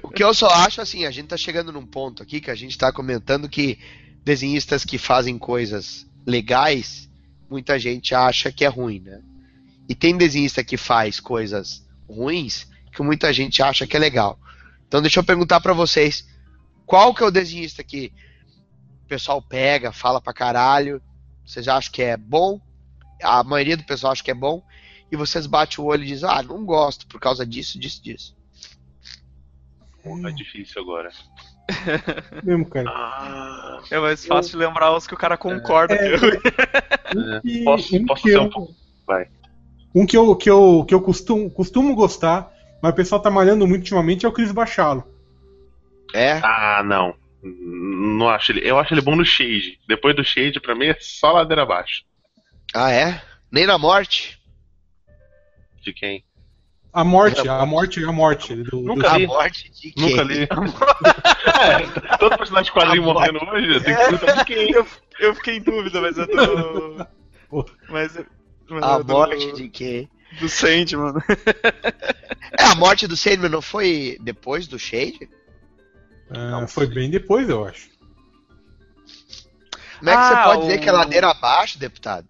[0.05, 2.55] O que eu só acho assim, a gente tá chegando num ponto aqui que a
[2.55, 3.79] gente tá comentando que
[4.25, 7.09] desenhistas que fazem coisas legais,
[7.51, 9.21] muita gente acha que é ruim, né?
[9.89, 14.39] E tem desenhista que faz coisas ruins que muita gente acha que é legal.
[14.87, 16.25] Então deixa eu perguntar pra vocês,
[16.87, 18.13] qual que é o desenhista que
[19.05, 21.01] o pessoal pega, fala pra caralho,
[21.45, 22.61] vocês acham que é bom?
[23.23, 24.63] A maioria do pessoal acha que é bom
[25.11, 28.37] e vocês batem o olho e dizem, ah, não gosto por causa disso, disso, disso.
[30.03, 31.11] Porra, é difícil agora.
[32.43, 32.89] Mesmo, cara.
[32.91, 35.95] Ah, É mais fácil de lembrar os que o cara concorda.
[35.95, 36.19] É.
[36.19, 37.41] que- é.
[37.45, 38.75] E Posso, um posso que ser eu- um pouco.
[39.07, 39.29] Vai.
[39.95, 42.49] Um que eu, que eu, que eu costumo, costumo gostar,
[42.81, 45.03] mas o pessoal tá malhando muito ultimamente, é o Chris Bachalo.
[46.15, 46.35] É?
[46.43, 47.15] Ah, não.
[47.43, 48.61] Não acho ele.
[48.69, 49.81] Eu acho ele bom no Shade.
[49.89, 52.05] Depois do Shade, pra mim, é só ladeira abaixo.
[52.75, 53.23] Ah, é?
[53.51, 54.41] Nem na morte?
[55.83, 56.25] De quem?
[56.93, 58.55] A morte, a morte, a morte.
[58.65, 59.27] Do, Nunca do- A li.
[59.27, 60.11] morte de quem?
[60.11, 60.43] Nunca li.
[62.11, 64.71] é, todo personagem de quadrinho A morrendo hoje, eu tenho que de quem.
[64.73, 64.87] eu,
[65.21, 67.07] eu fiquei em dúvida, mas eu tô.
[67.89, 68.15] Mas,
[68.69, 70.09] mas A eu tô- morte de quem?
[70.39, 71.15] Do Sandman.
[72.59, 75.29] É, a morte do Sandman não foi depois do Shade?
[76.31, 77.89] Ah, foi bem depois, eu acho.
[79.99, 82.27] Como é que você Ah, pode dizer o- que é ladeira abaixo, deputado?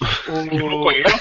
[0.26, 1.18] Eu não conheço.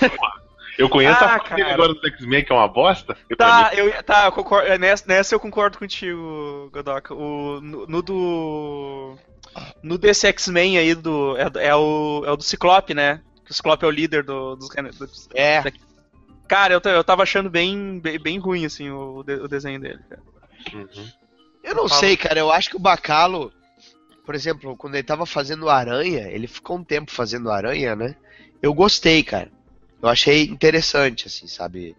[0.77, 3.17] Eu conheço Ah, a parte agora do X-Men, que é uma bosta.
[3.35, 7.13] Tá, mim, eu, tá, eu concordo, é, nessa, nessa eu concordo contigo, Godoka.
[7.15, 9.17] O, no, no do.
[9.81, 11.35] No desse X-Men aí do.
[11.37, 13.21] É, é o, é o do Ciclope, né?
[13.43, 14.69] Que o Ciclope é o líder do, dos.
[14.69, 15.63] dos- É.
[16.47, 19.99] Cara, eu, eu tava achando bem, bem, bem ruim, assim, o, o desenho dele.
[20.07, 20.21] Cara.
[20.73, 21.07] Uhum.
[21.63, 21.99] Eu não Fala.
[22.01, 22.39] sei, cara.
[22.39, 23.51] Eu acho que o Bacalo,
[24.23, 28.15] por exemplo, quando ele tava fazendo Aranha, ele ficou um tempo fazendo Aranha, né?
[28.61, 29.51] Eu gostei, cara.
[30.01, 31.95] Eu achei interessante, assim, sabe?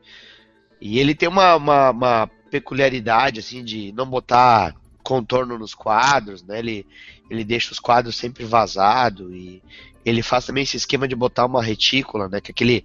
[0.80, 6.58] E ele tem uma, uma, uma peculiaridade, assim, de não botar contorno nos quadros, né?
[6.58, 6.86] Ele,
[7.30, 9.62] ele deixa os quadros sempre vazado e
[10.04, 12.40] ele faz também esse esquema de botar uma retícula, né?
[12.40, 12.84] Que é aquele,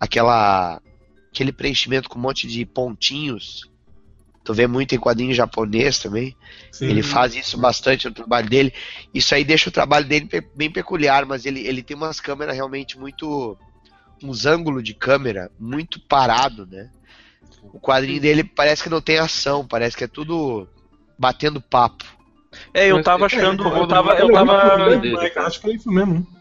[0.00, 0.80] aquela,
[1.30, 3.70] aquele preenchimento com um monte de pontinhos.
[4.48, 6.34] Tu vê muito em quadrinho japonês também.
[6.72, 6.86] Sim.
[6.86, 8.72] Ele faz isso bastante no trabalho dele.
[9.12, 12.98] Isso aí deixa o trabalho dele bem peculiar, mas ele, ele tem umas câmeras realmente
[12.98, 13.58] muito.
[14.24, 16.88] uns ângulos de câmera muito parado, né?
[17.74, 20.66] O quadrinho dele parece que não tem ação, parece que é tudo
[21.18, 22.06] batendo papo.
[22.72, 23.68] É, eu tava é, achando.
[23.68, 24.14] é, Eu tava.
[24.14, 24.96] Eu é tava.
[24.96, 25.30] né?
[25.36, 26.14] Acho que é isso mesmo.
[26.14, 26.38] né?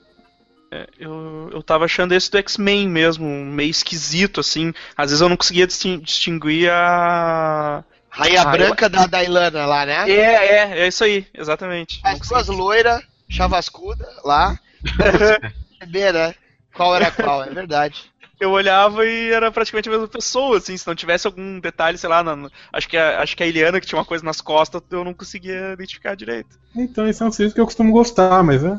[1.00, 4.74] Eu, eu tava achando esse do X-Men mesmo, meio esquisito, assim.
[4.96, 7.84] Às vezes eu não conseguia distin- distinguir a.
[8.18, 10.10] Rainha Ah, branca da Dailana lá, né?
[10.10, 12.00] É, é, é isso aí, exatamente.
[12.04, 14.58] As duas loiras, chavascuda lá.
[15.80, 16.36] Saber, né?
[16.74, 18.06] Qual era qual, é verdade.
[18.40, 22.08] eu olhava e era praticamente a mesma pessoa, assim, se não tivesse algum detalhe, sei
[22.10, 24.42] lá, na- na- acho, que a, acho que a Eliana que tinha uma coisa nas
[24.42, 26.50] costas, eu não conseguia identificar direito.
[26.76, 28.78] Então, esse é um serviço que eu costumo gostar, mas é,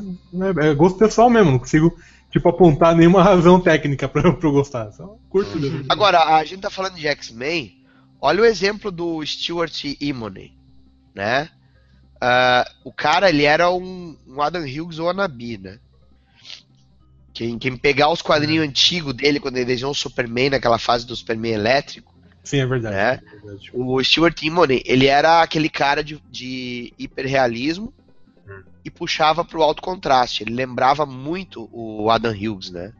[0.63, 1.93] é, é gosto pessoal mesmo, não consigo,
[2.31, 4.91] tipo, apontar nenhuma razão técnica pra, pra eu gostar.
[4.93, 5.83] Só curto mesmo.
[5.89, 7.78] Agora, a gente tá falando de X-Men.
[8.21, 10.53] Olha o exemplo do Stuart Immonen,
[11.15, 11.49] né?
[12.19, 15.79] Ah, o cara, ele era um, um Adam Hughes wannabe, né?
[17.33, 21.15] Quem, quem pegar os quadrinhos antigos dele, quando ele desenhou o Superman, naquela fase do
[21.15, 22.95] Superman elétrico, Sim, é verdade.
[22.95, 23.21] É.
[23.25, 23.71] é verdade.
[23.73, 27.93] o Stuart Immonen, ele era aquele cara de, de hiperrealismo
[28.47, 28.63] Hum.
[28.83, 30.43] e puxava pro alto contraste.
[30.43, 32.91] Ele lembrava muito o Adam Hughes, né?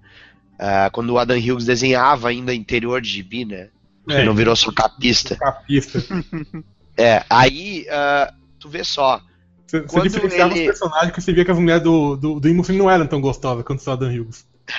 [0.60, 3.70] Ah, quando o Adam Hughes desenhava ainda interior de gibi, né?
[4.10, 5.36] É, Não virou só capista.
[5.36, 6.00] capista.
[6.98, 9.22] É, aí ah, tu vê só.
[9.66, 12.78] Você, diferenciava ele- os personagens que você via que as mulheres do, do, do Immosen
[12.78, 14.46] não eram tão gostosas quanto só a Dan Hughes.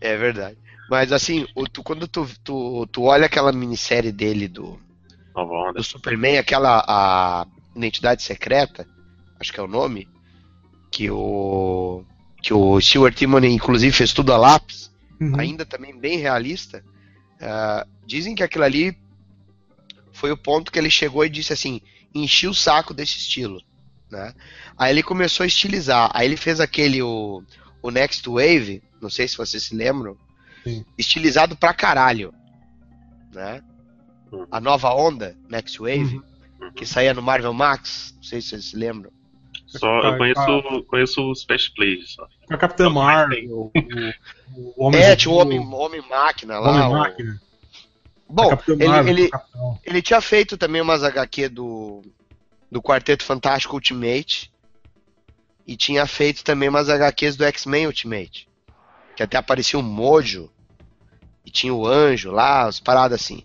[0.00, 0.56] é, é verdade.
[0.88, 4.78] Mas assim, o- tu- quando tu, tu, tu olha aquela minissérie dele do,
[5.34, 5.72] Nova onda.
[5.74, 8.86] do Superman, aquela a Identidade Secreta,
[9.38, 10.08] acho que é o nome,
[10.90, 12.02] que o
[12.42, 15.38] que o Stuart Immonen inclusive fez tudo a lápis, Uhum.
[15.38, 16.82] ainda também bem realista.
[17.44, 18.96] Ah, dizem que aquilo ali
[20.12, 21.80] foi o ponto que ele chegou e disse assim,
[22.14, 23.60] enchi o saco desse estilo,
[24.10, 24.32] né?
[24.78, 27.42] Aí ele começou a estilizar, aí ele fez aquele o,
[27.82, 30.16] o Next Wave, não sei se vocês se lembram,
[30.62, 30.84] Sim.
[30.96, 32.32] estilizado pra caralho,
[33.32, 33.62] né?
[34.32, 34.46] Uhum.
[34.50, 36.22] A nova onda, Next Wave,
[36.60, 36.72] Uhum.
[36.74, 39.12] que saía no Marvel Max, não sei se vocês se lembram.
[39.78, 42.12] Só, eu conheço, conheço os Best Plays.
[42.12, 42.28] Só.
[42.46, 46.70] Com a Capitã Marvel, o, o, o Homem é, tinha o Homem, Homem Máquina lá.
[46.70, 47.40] Homem Máquina.
[48.28, 49.30] Bom, Capitã ele, Marvel, ele,
[49.84, 52.02] ele tinha feito também umas HQ do,
[52.70, 54.52] do Quarteto Fantástico Ultimate.
[55.66, 58.48] E tinha feito também umas HQs do X-Men Ultimate.
[59.16, 60.50] Que até aparecia o Mojo.
[61.44, 63.44] E tinha o Anjo lá, as paradas assim.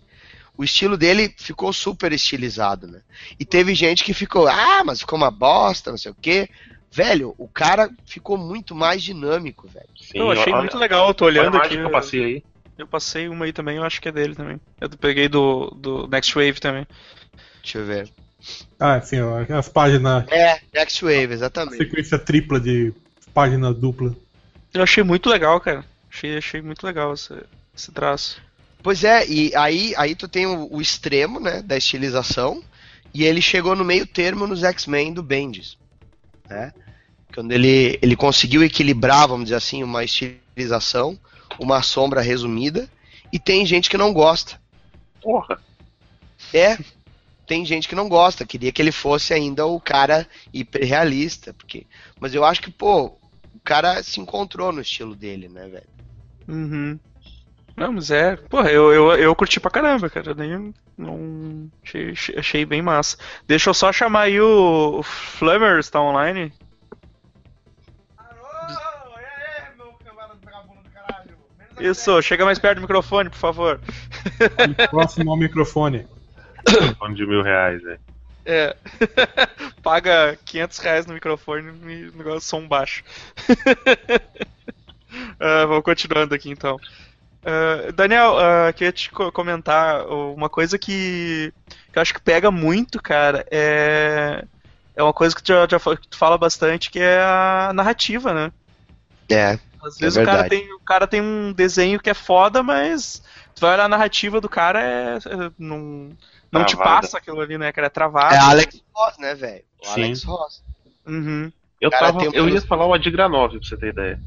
[0.60, 3.00] O estilo dele ficou super estilizado, né?
[3.38, 6.50] E teve gente que ficou, ah, mas ficou uma bosta, não sei o quê.
[6.92, 9.88] Velho, o cara ficou muito mais dinâmico, velho.
[9.98, 11.70] Sim, eu achei olha- muito legal, eu tô olhando aqui.
[11.70, 12.42] que eu passei aí.
[12.76, 14.60] Eu passei uma aí também, eu acho que é dele também.
[14.78, 16.86] Eu peguei do, do Next Wave também.
[17.62, 18.10] Deixa eu ver.
[18.78, 21.76] Ah, sim, ó, as páginas, É, Next Wave, exatamente.
[21.78, 22.92] sequência tripla de
[23.32, 24.14] página dupla.
[24.74, 25.84] Eu achei muito legal, cara.
[26.10, 27.34] Achei, achei muito legal esse,
[27.74, 28.42] esse traço.
[28.82, 32.62] Pois é, e aí, aí tu tem o, o extremo, né, da estilização,
[33.12, 35.76] e ele chegou no meio termo nos X-Men do Bendis,
[36.48, 36.72] né?
[37.34, 41.18] Quando ele, ele conseguiu equilibrar, vamos dizer assim, uma estilização,
[41.58, 42.88] uma sombra resumida,
[43.32, 44.60] e tem gente que não gosta.
[45.20, 45.60] Porra.
[46.52, 46.78] É,
[47.46, 51.86] tem gente que não gosta, queria que ele fosse ainda o cara hiperrealista, porque...
[52.18, 53.06] Mas eu acho que, pô,
[53.54, 55.88] o cara se encontrou no estilo dele, né, velho?
[56.48, 56.98] Uhum.
[57.80, 58.36] Não, mas é.
[58.36, 60.34] Porra, eu, eu, eu curti pra caramba, cara.
[60.34, 61.70] Nem, não.
[61.82, 63.16] Achei, achei- bem massa.
[63.46, 66.52] Deixa eu só chamar aí o, o Flammers, tá online?
[71.80, 73.80] Isso, chega mais perto do microfone, por favor.
[74.90, 76.06] Próximo ao microfone.
[76.66, 78.00] Telefone de mil reais, velho.
[78.44, 78.76] É.
[79.82, 83.02] Paga 500 reais no microfone e o negócio som baixo.
[85.40, 86.76] Ah, vamos continuando aqui então.
[87.44, 91.52] Ah, Daniel, ah, queria te co- comentar uma coisa que,
[91.92, 93.46] que eu acho que pega muito, cara.
[93.50, 94.44] É,
[94.94, 98.52] é uma coisa que tu já, que tu fala bastante, que é a narrativa, né?
[99.30, 103.22] É, Às vezes o, cara tem, o cara tem um desenho que é foda, mas
[103.54, 106.10] tu vai olhar a narrativa do cara, é, é- não,
[106.52, 107.86] não te passa aquilo ali, né, cara?
[107.86, 108.34] É travado.
[108.34, 109.64] é Alex Ross, né, velho?
[109.86, 110.62] Alex Ross.
[111.06, 111.50] Uhum.
[111.80, 114.18] Eu, tava, um- eu ia falar o Adigra 9, pra você ter ideia.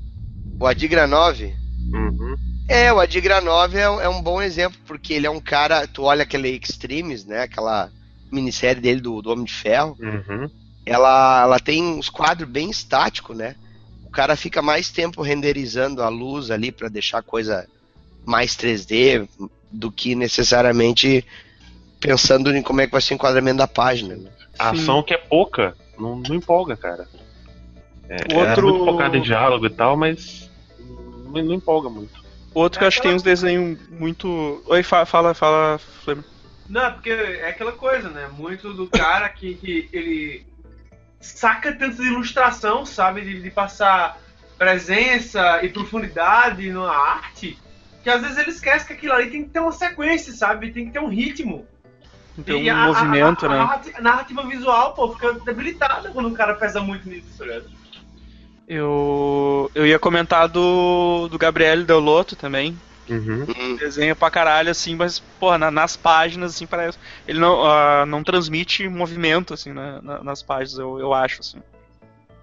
[0.59, 1.53] O Adigra 9,
[1.93, 2.35] Uhum.
[2.67, 5.85] É, o Adigra 9 é, um- é um bom exemplo, porque ele é um cara.
[5.87, 7.41] Tu olha aquele Extremes, né?
[7.41, 7.91] Aquela
[8.31, 9.97] minissérie dele do, do Homem de Ferro.
[9.99, 10.49] Uhum.
[10.85, 13.55] Ela, ela tem uns quadros bem estáticos, né?
[14.05, 17.67] O cara fica mais tempo renderizando a luz ali pra deixar a coisa
[18.25, 19.27] mais 3D
[19.71, 21.25] do que necessariamente
[21.99, 24.15] pensando em como é que vai ser o enquadramento da página.
[24.15, 24.29] Né?
[24.57, 27.07] A ação que é pouca, não, não empolga, cara.
[28.09, 30.49] É, O é outro- muito focado em diálogo e tal, mas
[30.79, 32.22] não, não empolga muito.
[32.53, 34.63] Outro que eu acho que tem uns desenhos muito.
[34.67, 36.27] Oi, fa- fala, fala, Flamengo.
[36.69, 38.29] Não, porque é aquela coisa, né?
[38.31, 40.45] Muito do cara que, que ele
[41.19, 43.21] saca tanto de ilustração, sabe?
[43.21, 44.19] De, de passar
[44.57, 47.59] presença e profundidade na arte,
[48.03, 50.71] que às vezes ele esquece que aquilo ali tem que ter uma sequência, sabe?
[50.71, 51.67] Tem que ter um ritmo.
[52.45, 53.91] Tem E um a- movimento, a, a, né?
[53.95, 57.65] a narrativa visual, pô, fica debilitada quando o cara pesa muito nisso, tá ligado?
[58.67, 62.77] Eu, eu ia comentar do, do Gabriel Deloto também.
[63.09, 63.45] Uhum.
[63.57, 66.97] Hum, Desenha pra caralho, assim, mas, porra, na- nas páginas, assim, parece.
[67.27, 71.61] Ele não, ah, não transmite movimento, assim, na- na- nas páginas, eu, eu acho, assim.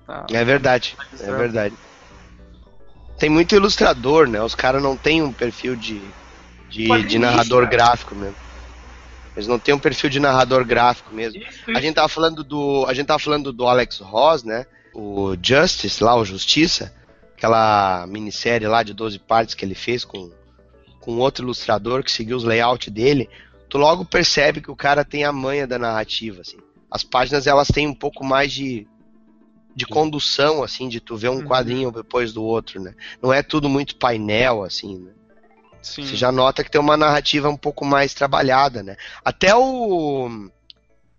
[0.06, 0.26] Tá.
[0.30, 1.76] É verdade, é verdade.
[3.18, 4.42] Tem muito ilustrador, né?
[4.42, 6.10] Os caras não têm um perfil de,
[6.68, 7.76] de, de narrador cara.
[7.76, 8.36] gráfico mesmo.
[9.36, 11.40] Eles não têm um perfil de narrador gráfico mesmo.
[11.40, 12.84] Isso, A gente tava falando do.
[12.88, 14.66] A gente tava falando do Alex Ross, né?
[14.94, 16.92] O Justice, lá, o Justiça,
[17.36, 20.30] aquela minissérie lá de 12 partes que ele fez com,
[21.00, 23.28] com outro ilustrador que seguiu os layouts dele.
[23.68, 26.58] Tu logo percebe que o cara tem a manha da narrativa, assim.
[26.90, 28.86] As páginas elas têm um pouco mais de
[29.72, 31.44] de condução, assim, de tu ver um Uhum.
[31.44, 32.92] quadrinho depois do outro, né?
[33.22, 35.12] Não é tudo muito painel, assim, né?
[35.80, 36.02] Sim.
[36.04, 38.96] Você já nota que tem uma narrativa um pouco mais trabalhada, né?
[39.24, 40.28] Até o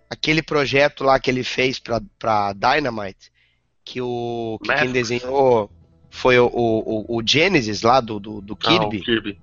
[0.10, 3.32] aquele projeto lá que ele fez pra Dynamite,
[3.84, 5.70] que o que quem desenhou
[6.10, 9.40] foi o, o, o Genesis lá do, do, do Ah, o Kirby, Kirby.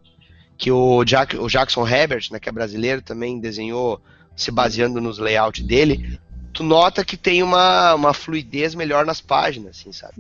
[0.57, 4.01] que o, Jack, o Jackson Herbert, né, que é brasileiro, também desenhou
[4.37, 6.19] se baseando nos layouts dele.
[6.53, 10.15] Tu nota que tem uma, uma fluidez melhor nas páginas, assim, sabe?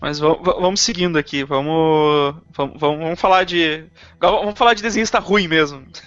[0.00, 3.86] Mas vamos, seguindo aqui, vamos, vamos, vamos, vamos falar de.
[4.20, 5.78] Vamos falar de desenhista ruim mesmo.
[5.80, 6.02] Vamos-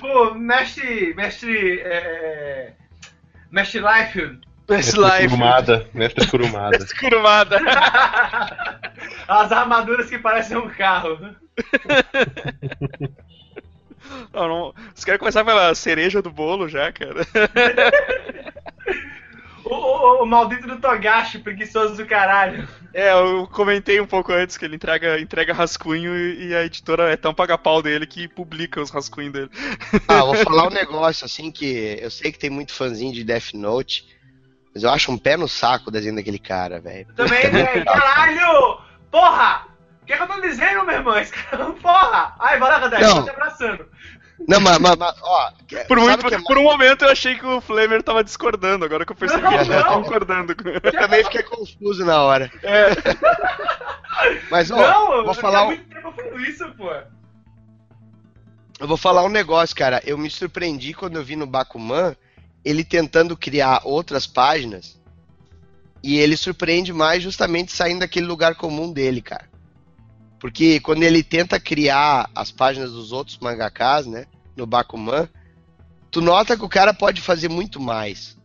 [0.00, 1.14] Pô, mestre.
[1.14, 1.80] Mestre.
[1.80, 2.72] É,
[3.50, 4.40] mestre Liefeld.
[4.66, 5.28] Best Life.
[5.28, 6.78] Kurumada, mestre Kurumada.
[6.78, 7.58] Best Kurumada.
[9.28, 11.18] As armaduras que parecem um carro.
[14.32, 17.26] Não, não, Você quer começar pela cereja do bolo já, cara?
[19.72, 22.68] O, o- o maldito do Togashi, preguiçoso do caralho.
[22.94, 27.10] É, eu comentei um pouco antes que ele entrega, entrega rascunho e, e a editora
[27.10, 29.50] é tão paga-pau dele que publica os rascunhos dele.
[30.06, 33.54] Ah, vou falar um negócio assim que eu sei que tem muito fãzinho de Death
[33.54, 34.04] Note,
[34.74, 37.06] Mas eu acho um pé no saco o desenho daquele cara, velho.
[37.14, 37.84] Também, velho.
[37.86, 38.78] Caralho!
[39.10, 39.66] Porra!
[40.02, 41.16] O que, é que eu tô dizendo, meu irmão?
[41.18, 42.34] Esse cara, porra!
[42.40, 43.16] Ai, Radek, Não.
[43.18, 43.86] tô te abraçando.
[44.48, 45.52] Não, mas, mas, mas, ó.
[45.86, 49.12] Por, muito, é por um momento eu achei que o Flamer tava discordando, agora que
[49.12, 52.50] eu percebi que ele tava concordando com Eu também fiquei confuso na hora.
[52.62, 52.88] É.
[54.50, 56.90] Mas, ó, não, eu vou falar, um- muito tempo fazendo isso, pô.
[58.80, 60.02] eu vou falar um negócio, cara.
[60.04, 62.16] Eu me surpreendi quando eu vi no Bakuman
[62.64, 65.00] ele tentando criar outras páginas.
[66.02, 69.48] E ele surpreende mais justamente saindo daquele lugar comum dele, cara.
[70.40, 74.26] Porque quando ele tenta criar as páginas dos outros mangakas, né,
[74.56, 75.28] no Bakuman,
[76.10, 78.36] tu nota que o cara pode fazer muito mais.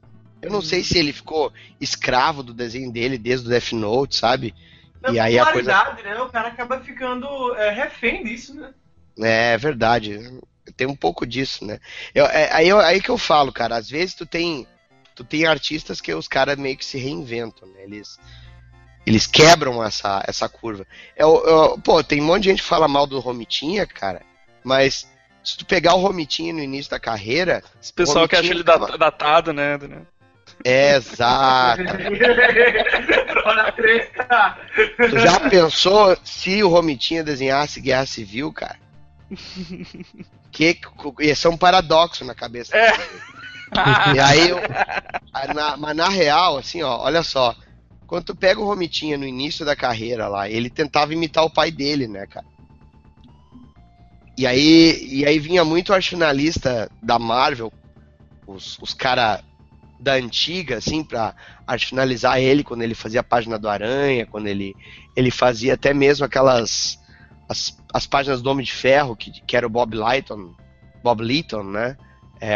[0.41, 1.51] Eu não sei se ele ficou
[1.81, 4.53] escravo do desenho dele desde o Death Note, sabe?
[5.01, 5.71] Na E aí a coisa-
[6.03, 6.21] né?
[6.21, 8.73] O cara acaba ficando é, refém disso, né?
[9.19, 10.19] É verdade.
[10.75, 11.79] Tem um pouco disso, né?
[12.13, 13.75] Eu- é, aí, eu- aí que eu falo, cara.
[13.75, 14.67] Às vezes tu tem,
[15.15, 17.83] tu tem artistas que os caras meio que se reinventam, né?
[17.83, 18.19] Eles,
[19.05, 20.85] eles quebram essa, essa curva.
[21.15, 24.21] Eu, eu- pô, tem um monte de gente que fala mal do Romitinha, cara.
[24.63, 25.07] Mas
[25.47, 28.87] se tu pegar o Romitinha no início da carreira, Esse pessoal que acha ele Romitinho
[28.87, 29.77] dat- datado, né?
[29.77, 30.01] né?
[30.65, 31.81] é exato.
[33.45, 34.57] Olha a treta!
[34.97, 38.77] Tu já pensou se o Romitinha desenhasse Guerra Civil, cara?
[40.51, 40.79] Que,
[41.19, 42.75] ia ser um paradoxo na cabeça.
[42.75, 42.91] É.
[42.91, 43.03] dele.
[44.15, 44.57] E aí, eu,
[45.53, 47.55] na- mas na real, assim, ó, olha só.
[48.07, 51.69] Quando tu pega o Romitinha no início da carreira lá, ele tentava imitar o pai
[51.71, 52.45] dele, né, cara?
[54.37, 57.73] E aí, e aí vinha muito arte finalista da Marvel,
[58.45, 59.43] os, os cara
[59.99, 61.33] da antiga, assim, pra
[61.65, 64.75] arte finalizar ele quando ele fazia a página do Aranha, quando ele,
[65.15, 66.99] ele fazia até mesmo aquelas.
[67.49, 70.53] As, as páginas do Homem de Ferro, que, que era o Bob Lighton,
[71.01, 71.97] Bob Litton, né?
[72.39, 72.55] É,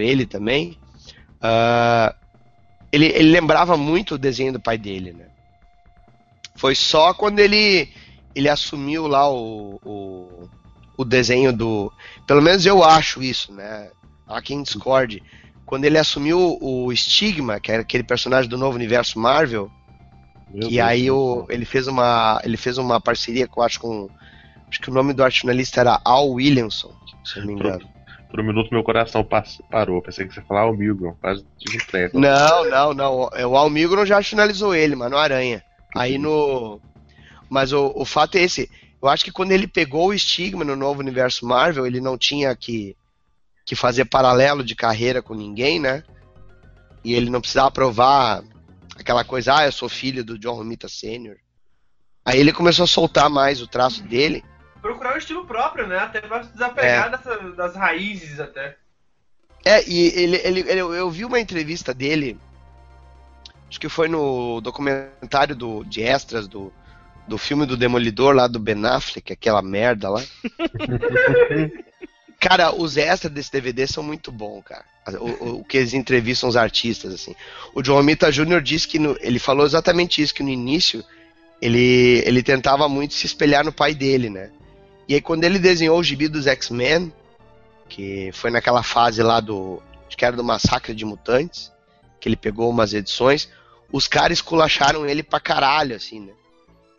[0.00, 0.78] ele também.
[1.40, 2.14] Ah,
[2.90, 5.26] ele, ele lembrava muito o desenho do pai dele, né?
[6.56, 7.88] Foi só quando ele,
[8.34, 10.48] ele assumiu lá o, o,
[10.98, 11.90] o desenho do.
[12.26, 13.88] Pelo menos eu acho isso, né?
[14.26, 15.22] Há quem discorde.
[15.64, 19.70] Quando ele assumiu o Stigma, que era aquele personagem do novo universo Marvel,
[20.52, 24.08] Meu e Deus aí o, ele fez uma ele fez uma parceria com acho com
[24.68, 26.92] acho que o nome do arte finalista era Al Williamson,
[27.24, 27.88] se eu não me engano.
[28.28, 29.26] Por um minuto meu coração
[29.70, 30.02] parou.
[30.02, 31.14] Pensei que você ia falar o Milgram.
[31.20, 32.18] Quase tive um treco.
[32.18, 33.30] Não, não, não.
[33.50, 35.62] O Al Milgrom já finalizou ele, mano, o Aranha.
[35.96, 36.78] Aí no.
[37.48, 38.70] Mas o, o fato é esse.
[39.00, 42.54] Eu acho que quando ele pegou o Stigma no novo universo Marvel, ele não tinha
[42.56, 42.96] que,
[43.64, 46.02] que fazer paralelo de carreira com ninguém, né?
[47.04, 48.42] E ele não precisava provar
[48.98, 51.36] aquela coisa, ah, eu sou filho do John Romita Sr.
[52.24, 54.44] Aí ele começou a soltar mais o traço dele.
[54.82, 55.98] Procurar um estilo próprio, né?
[55.98, 57.10] Até pra se desapegar É.
[57.10, 58.76] dessa- das raízes, até.
[59.64, 62.38] É, e ele, ele, ele- eu vi uma entrevista dele,
[63.68, 66.72] acho que foi no documentário do, de extras do,
[67.28, 70.22] do filme do Demolidor lá do Ben Affleck, aquela merda lá.
[72.40, 74.84] cara, os extras desse DVD são muito bons, cara.
[75.20, 77.34] O, o- que eles entrevistam os artistas, assim.
[77.74, 78.60] O John Romita Jr.
[78.62, 81.04] disse que no- ele falou exatamente isso, que no início
[81.60, 84.50] ele, ele tentava muito se espelhar no pai dele, né?
[85.08, 87.12] E aí quando ele desenhou o gibi dos X-Men,
[87.88, 89.82] que foi naquela fase lá do.
[90.06, 91.72] Acho que era do Massacre de Mutantes,
[92.20, 93.48] que ele pegou umas edições,
[93.90, 96.32] os caras esculacharam ele pra caralho, assim, né?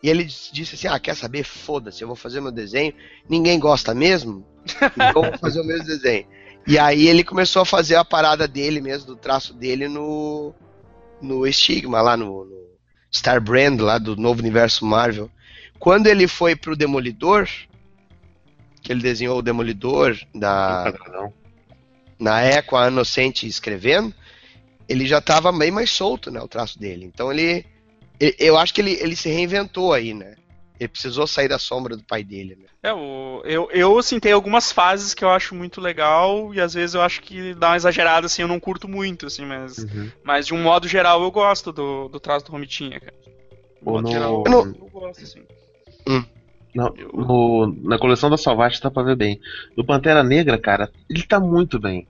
[0.02, 1.44] E ele disse assim: Ah, quer saber?
[1.44, 2.92] Foda-se, eu vou fazer meu desenho.
[3.28, 4.46] Ninguém gosta mesmo?
[4.94, 6.26] Então vou fazer o mesmo desenho.
[6.66, 10.54] E aí ele começou a fazer a parada dele mesmo, do traço dele no.
[11.20, 12.56] No Estigma, lá no, no
[13.14, 15.30] Star Brand, lá do novo universo Marvel.
[15.78, 17.46] Quando ele foi pro Demolidor,
[18.82, 20.92] que ele desenhou o Demolidor da,
[22.18, 24.14] na com a Inocente escrevendo,
[24.88, 27.04] ele já estava bem mais solto, né, o traço dele.
[27.04, 27.64] Então ele-
[28.38, 30.34] eu acho que ele, ele se reinventou aí, né?
[30.78, 32.66] Ele precisou sair da sombra do pai dele, né?
[32.82, 36.72] É, o, eu, eu, assim, tem algumas fases que eu acho muito legal e às
[36.72, 40.10] vezes eu acho que dá uma exagerada, assim, eu não curto muito, assim, mas, Uhum.
[40.24, 43.12] mas de um modo geral eu gosto do, do traço do Romitinha, cara.
[43.22, 45.42] De um modo no- geral Eu não- eu gosto, assim.
[46.74, 49.40] Não, no- na coleção da Salvage dá pra ver bem.
[49.76, 52.06] No Pantera Negra, cara, ele tá muito bem.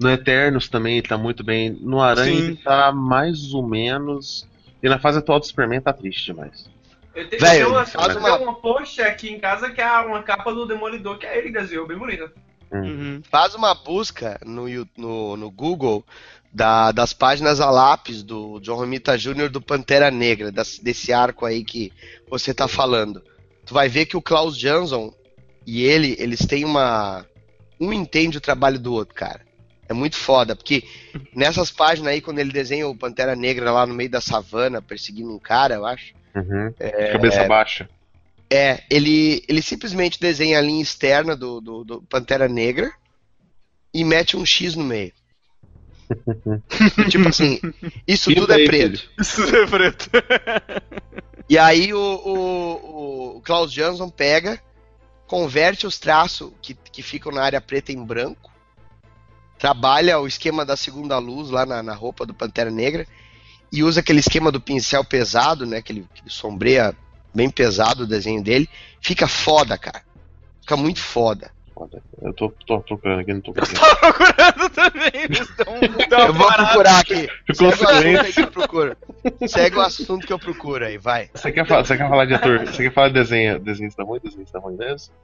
[0.00, 1.76] No Eternos também ele tá muito bem.
[1.80, 2.46] No Aranha Sim.
[2.46, 4.46] ele tá mais ou menos.
[4.82, 6.68] E na fase atual do Superman tá triste demais.
[7.14, 10.22] Eu tenho, Velho, eu uma, faz uma- uma post aqui em casa que é uma
[10.22, 12.30] capa do Demolidor, que é ele desenhou, bem bonita.
[12.70, 13.20] Uhum.
[13.30, 14.66] Faz uma busca no,
[14.96, 16.04] no, no Google
[16.52, 19.48] da- das páginas a lápis do John Romita Jr.
[19.48, 21.92] do Pantera Negra, das- desse arco aí que
[22.28, 23.22] você tá falando.
[23.66, 25.12] Tu vai ver que o Klaus Jansson
[25.66, 27.26] e ele, eles têm uma.
[27.80, 29.40] Um entende o trabalho do outro, cara.
[29.88, 30.84] É muito foda, porque
[31.34, 35.34] nessas páginas aí, quando ele desenha o Pantera Negra lá no meio da savana, perseguindo
[35.34, 36.12] um cara, eu acho.
[36.34, 36.72] Uhum.
[37.12, 37.88] Cabeça baixa.
[38.50, 42.90] É, ele, ele simplesmente desenha a linha externa do, do, do Pantera Negra
[43.92, 45.12] e mete um X no meio.
[47.10, 47.60] tipo assim,
[48.06, 48.98] isso Pinta tudo é preto.
[48.98, 49.10] filho.
[49.18, 50.10] Isso é preto.
[51.48, 54.60] E aí o, o, o Klaus Jansson pega,
[55.26, 58.50] converte os traços que, que ficam na área preta em branco,
[59.58, 63.06] trabalha o esquema da segunda luz lá na, na roupa do Pantera Negra
[63.72, 65.82] e usa aquele esquema do pincel pesado, né?
[65.82, 66.94] Que ele, que ele sombreia
[67.34, 68.68] bem pesado o desenho dele.
[69.00, 70.02] Fica foda, cara.
[70.60, 71.50] Fica muito foda.
[72.20, 73.80] Eu tô, tô procurando aqui, não tô Eu conseguindo.
[73.86, 75.12] tava procurando também.
[76.26, 77.28] Eu vou procurar aqui.
[77.46, 78.32] Ficou Segue o assunto aí silêncio.
[78.34, 78.96] que eu procuro.
[79.46, 81.30] Segue o assunto que eu procuro aí, vai.
[81.32, 82.66] Você quer, falar, você quer falar de ator?
[82.66, 83.60] Você quer falar de desenho?
[83.60, 84.20] Desenho da ruim?
[84.20, 85.14] Desenho da ruim mesmo?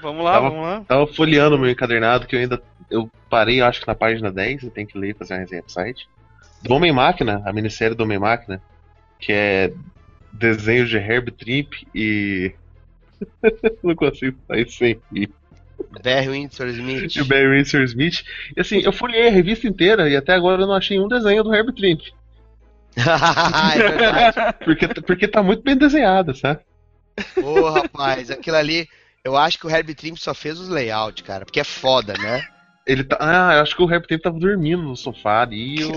[0.00, 0.80] Vamos lá, Tava- vamos lá.
[0.86, 2.62] Tava folheando meu encadernado que eu ainda.
[2.90, 5.40] Eu parei, eu acho que na página 10, eu tenho que ler e fazer uma
[5.40, 6.08] resenha pro site.
[6.62, 8.60] Do Homem Máquina, a minissérie do Homem Máquina,
[9.18, 9.72] que é
[10.32, 12.52] desenhos de Herb Trimp e.
[13.82, 15.30] não consigo sair sem rir.
[16.02, 17.16] Barry Windsor Smith.
[17.16, 18.22] E o Barry Windsor Smith.
[18.56, 21.42] E assim, eu folhei a revista inteira e até agora eu não achei um desenho
[21.42, 22.00] do Herb Trimp.
[22.96, 24.56] é verdade.
[24.64, 26.60] Porque, porque tá muito bem desenhado, sabe?
[27.42, 28.88] Ô, rapaz, aquilo ali.
[29.24, 32.42] Eu acho que o Herbie Trimp só fez os layouts, cara, porque é foda, né?
[32.86, 33.18] Ele tá.
[33.20, 35.92] Ah, eu acho que o Herb Trimp tava dormindo no sofá ali e eu...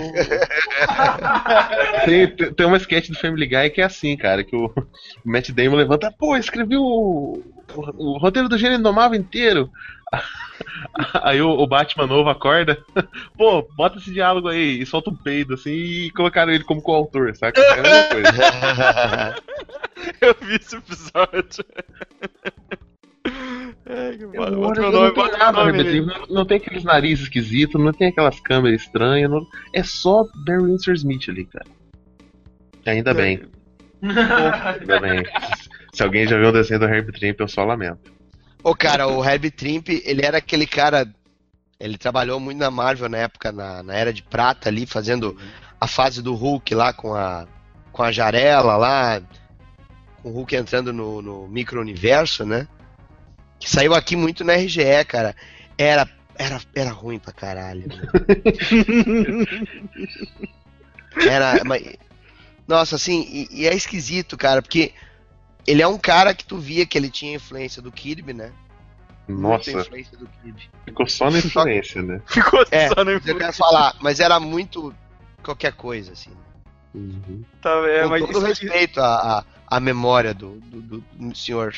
[2.05, 4.87] tem, tem, uma sketch do Family Guy que é assim, cara, que o, o
[5.25, 7.41] Matt Damon levanta, pô, escreveu o,
[7.73, 9.71] o, o roteiro do Gênero Indomável inteiro.
[11.23, 12.77] Aí o, o Batman novo acorda,
[13.35, 17.35] pô, bota esse diálogo aí e solta um peido assim e colocaram ele como coautor,
[17.35, 17.59] saca?
[17.59, 19.35] É a mesma coisa.
[20.21, 21.65] Eu vi esse episódio.
[23.85, 24.55] Ai, que foda.
[24.55, 26.01] Bota meu não nome, tem bota meu nada, nome.
[26.01, 30.63] Não, não tem aqueles narizes esquisitos, não tem aquelas câmeras estranhas, não- é só Barry
[30.63, 31.65] Windsor Smith ali, cara.
[32.85, 33.41] Ainda bem,
[34.01, 35.23] ainda bem.
[35.93, 38.11] Se alguém já viu o desenho do Herbert Trimp, eu só lamento.
[38.63, 41.07] Ô, cara, o Herbie Trimp, ele era aquele cara.
[41.79, 45.37] Ele trabalhou muito na Marvel na época, na, na Era de Prata ali, fazendo
[45.79, 47.45] a fase do Hulk lá com a,
[47.91, 49.21] com a Jarela lá,
[50.21, 52.67] com o Hulk entrando no, no micro-universo, né?
[53.63, 55.33] Que saiu aqui muito na RGE, cara.
[55.77, 56.05] Era,
[56.35, 57.85] era, era ruim pra caralho.
[61.15, 61.63] Era.
[61.63, 61.95] mas-
[62.67, 64.91] Nossa, assim, e, e é esquisito, cara, porque
[65.65, 68.51] ele é um cara que tu via que ele tinha influência do Kirby, né?
[69.29, 70.69] Nossa, influência do Kirby.
[70.85, 72.21] ficou só na influência, né?
[72.27, 74.93] Ficou É, só no Eu quero falar, mas era muito
[75.41, 76.31] qualquer coisa, assim.
[76.93, 77.45] Uhum.
[77.61, 81.73] Tá, é, Com mas, todo isso- respeito à, à, memória do, do, do- do senhor.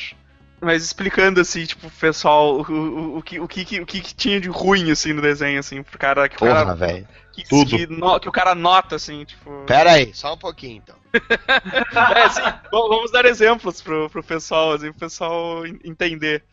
[0.61, 4.39] Mas explicando assim, tipo, pessoal, o, o, o, que, o, que, o que que tinha
[4.39, 7.07] de ruim assim no desenho, assim, pro cara que o Porra, cara velho.
[7.33, 7.69] que, tudo.
[7.77, 9.63] que, no- que o cara nota, assim, tipo.
[9.65, 10.95] Pera aí, só um pouquinho então.
[12.15, 12.41] É, assim,
[12.71, 16.43] vamos dar exemplos pro, pro pessoal, assim, pro pessoal en- entender.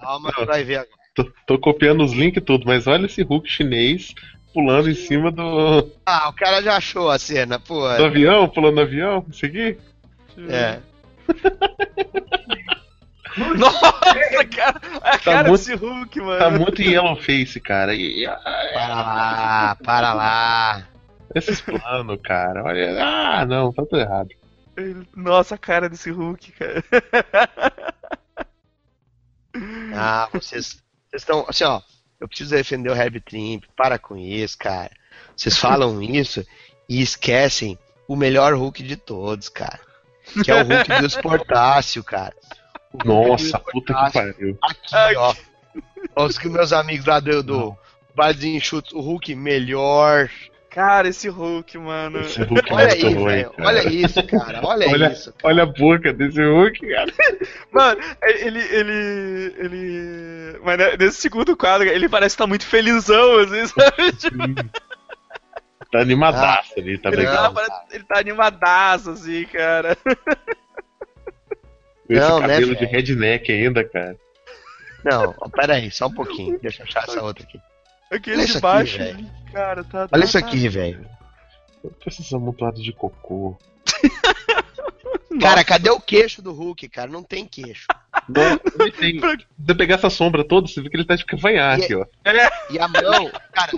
[0.00, 0.98] Calma, tu vai ver agora.
[1.14, 4.14] Tô, tô copiando os links e tudo, mas olha esse Hulk chinês
[4.54, 7.80] pulando em cima do, Ah, o cara já achou a cena, pô.
[7.96, 9.76] do avião, pulando no avião, isso aqui.
[10.48, 10.78] É.
[13.56, 13.92] Nossa,
[14.54, 16.38] cara, a cara muito- desse Hulk, mano.
[16.38, 17.94] Tá muito yellow face, cara.
[17.94, 20.88] E, e- Para lá, para lá.
[21.34, 22.64] esses planos, cara.
[22.64, 22.96] Olha.
[23.04, 24.28] Ah, não, tá tudo errado.
[25.16, 26.84] Nossa, a cara desse Hulk, cara.
[29.94, 31.44] Ah, vocês vocês estão.
[31.48, 31.80] Assim, ó.
[32.20, 33.64] Eu preciso defender o Herbie Trimp.
[33.76, 34.90] Para com isso, cara.
[35.36, 36.44] Vocês falam isso
[36.88, 37.78] e esquecem
[38.08, 39.80] o melhor Hulk de todos, cara.
[40.44, 42.34] Que é o Hulk do Esportácio, cara.
[43.04, 44.58] Nossa, puta que pariu.
[44.62, 45.34] Aqui, ó.
[46.24, 47.76] Os que meus amigos lá do, do
[48.14, 50.28] dos Enxutos, o Hulk melhor.
[50.70, 52.20] Cara, esse Hulk, mano.
[52.20, 53.50] Esse Hulk é Olha muito aí, ruim, velho.
[53.50, 53.68] cara.
[53.68, 54.60] Olha isso, cara.
[54.64, 55.34] Olha, Olha- isso.
[55.42, 57.12] Olha a boca desse Hulk, cara.
[57.72, 58.60] Mano, ele.
[58.60, 59.54] ele.
[59.58, 60.60] ele.
[60.62, 64.12] Mas nesse segundo quadro, ele parece estar muito felizão, assim, sabe?
[64.12, 64.78] Tipo,
[65.90, 67.54] Tá animadaço ali, tá ele, legal.
[67.54, 69.96] tá, ele tá animadaço, assim, cara.
[72.08, 72.90] Com esse Não, né, cabelo de velho?
[72.90, 74.16] redneck ainda, cara.
[75.04, 76.58] Não, ó, pera aí, só um pouquinho.
[76.58, 77.60] Deixa eu achar essa outra aqui.
[78.10, 79.18] Aquele Olha isso de aqui, baixo, velho.
[79.18, 79.98] ali, cara, tá.
[80.00, 81.06] Olha tá- isso tá- aqui, velho.
[82.06, 83.56] Esses amontoados de cocô.
[85.40, 87.10] Cara, cadê o queixo do Hulk, cara?
[87.10, 87.86] Não tem queixo.
[88.28, 89.20] Não, ele tem.
[89.20, 92.04] Se você pegar essa sombra toda, você vê que ele tá de cavanhaque, ó.
[92.70, 93.72] E a mão, cara,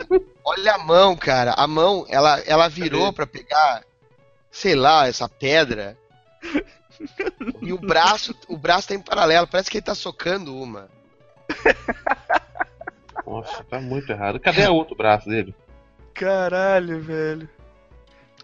[0.45, 1.53] olha a mão, cara.
[1.53, 3.83] A mão, ela, ela virou pra pegar,
[4.51, 5.97] sei lá, essa pedra.
[7.63, 9.47] E o braço, o braço tá em paralelo.
[9.47, 10.89] Parece que ele tá socando uma.
[13.27, 14.41] Nossa, tá muito errado.
[14.41, 15.55] Cadê o outro braço dele?
[16.15, 17.49] Caralho, velho.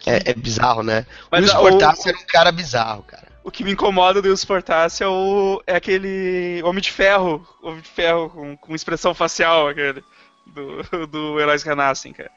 [0.06, 1.06] É, é bizarro, né?
[1.30, 3.26] Mas o Luiz Cortázar era um cara bizarro, cara.
[3.42, 7.46] O que me incomoda do Portácio é, o, é aquele Homem de Ferro.
[7.62, 10.02] Homem de Ferro com, com expressão facial, aquele.
[10.46, 12.30] Do, do Heróis Renascem, cara.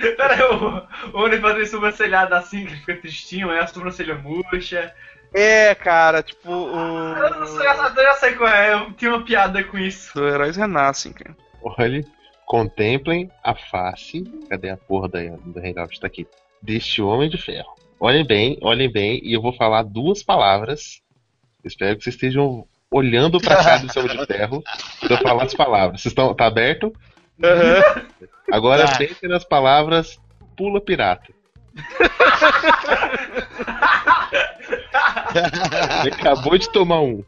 [0.00, 4.94] Pera aí, o, Oni fazendo sobrancelhada assim, que ele fica tristinho, é a sobrancelha murcha.
[5.34, 7.70] É, cara, tipo Eu, não sei, o.
[7.72, 10.14] eu já sei qual é, eu tinha uma piada com isso.
[10.14, 11.36] Do Heróis Renascem, cara.
[11.62, 12.06] Olhe,
[12.46, 14.22] contemplem a face.
[14.48, 16.00] Cadê a porra da, do Hangout?
[16.00, 16.26] Tá aqui.
[16.62, 17.76] Deste homem de ferro.
[18.00, 21.02] Olhem bem, olhem bem, e eu vou falar duas palavras.
[21.64, 24.62] Espero que vocês estejam olhando pra cá do homem de ferro
[25.00, 26.00] pra eu falar as palavras.
[26.00, 26.32] Vocês estão.
[26.34, 26.92] Tá aberto?
[27.42, 27.82] Aham.
[28.50, 28.96] Agora Tá.
[28.96, 30.18] pensem nas palavras
[30.56, 31.32] pula pirata.
[36.04, 37.24] Ele acabou de tomar um.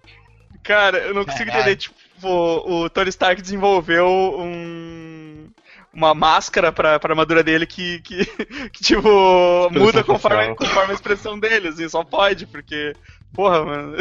[0.62, 1.72] Cara, eu não consigo Caralho.
[1.72, 4.06] entender, tipo, o, o Tony Stark desenvolveu
[4.38, 5.48] um.
[5.92, 8.24] Uma máscara pra, pra armadura dele que, que,
[8.70, 12.94] que tipo, muda conforme, conforme a expressão dele, assim, só pode, porque.
[13.34, 13.96] Porra, mano.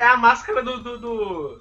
[0.00, 0.78] É a máscara do.
[0.82, 1.58] do, do,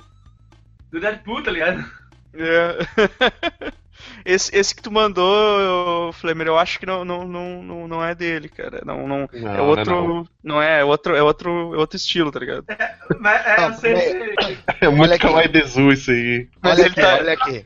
[0.91, 1.85] do Deadpool, tá ligado?
[2.33, 3.71] É.
[4.25, 8.13] Esse, esse que tu mandou, Flamer, eu acho que não, não, não, não, não é
[8.15, 8.81] dele, cara.
[8.85, 10.07] Não, não, Não, é não outro.
[10.07, 10.27] não.
[10.43, 12.65] Não, é, é outro, é outro, é outro estilo, tá ligado?
[13.19, 13.93] Mas é, Não, sei
[14.35, 16.49] que- É muito kawaii desu isso aí.
[16.61, 17.65] Mas olha ele aqui, tá- olha aqui.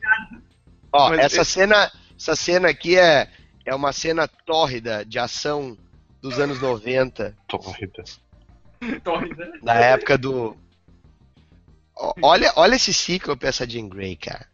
[0.92, 3.28] Ó, Mas essa ele- cena, essa cena aqui é,
[3.64, 5.76] é uma cena tórrida de ação
[6.22, 8.02] dos anos 90, Tórrida.
[9.02, 9.52] Tórrida.
[9.62, 10.56] na época do.
[12.22, 14.46] Olha, olha esse Cíclope, essa Jean Grey, cara.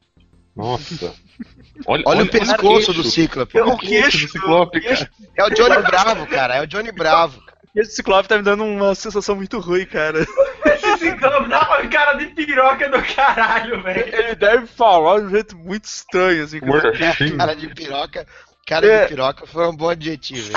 [0.57, 1.15] Nossa.
[1.87, 2.93] Olha, Olha, o pescoço queixo.
[2.93, 3.57] do Cíclope.
[3.57, 5.11] Eu- Olha o queixo do Ciclope, cara.
[5.37, 6.57] É o Johnny Bravo, cara.
[6.57, 7.43] É o Johnny Bravo.
[7.75, 10.19] Esse Ciclope tá me dando uma sensação muito ruim, cara.
[10.21, 14.15] Esse ciclope dá uma cara de piroca do caralho, velho.
[14.15, 16.61] Ele deve falar de um jeito muito estranho, assim.
[16.61, 16.93] cara.
[17.39, 18.27] Cara de piroca.
[18.67, 19.03] Cara É.
[19.05, 20.53] de piroca foi um bom adjetivo.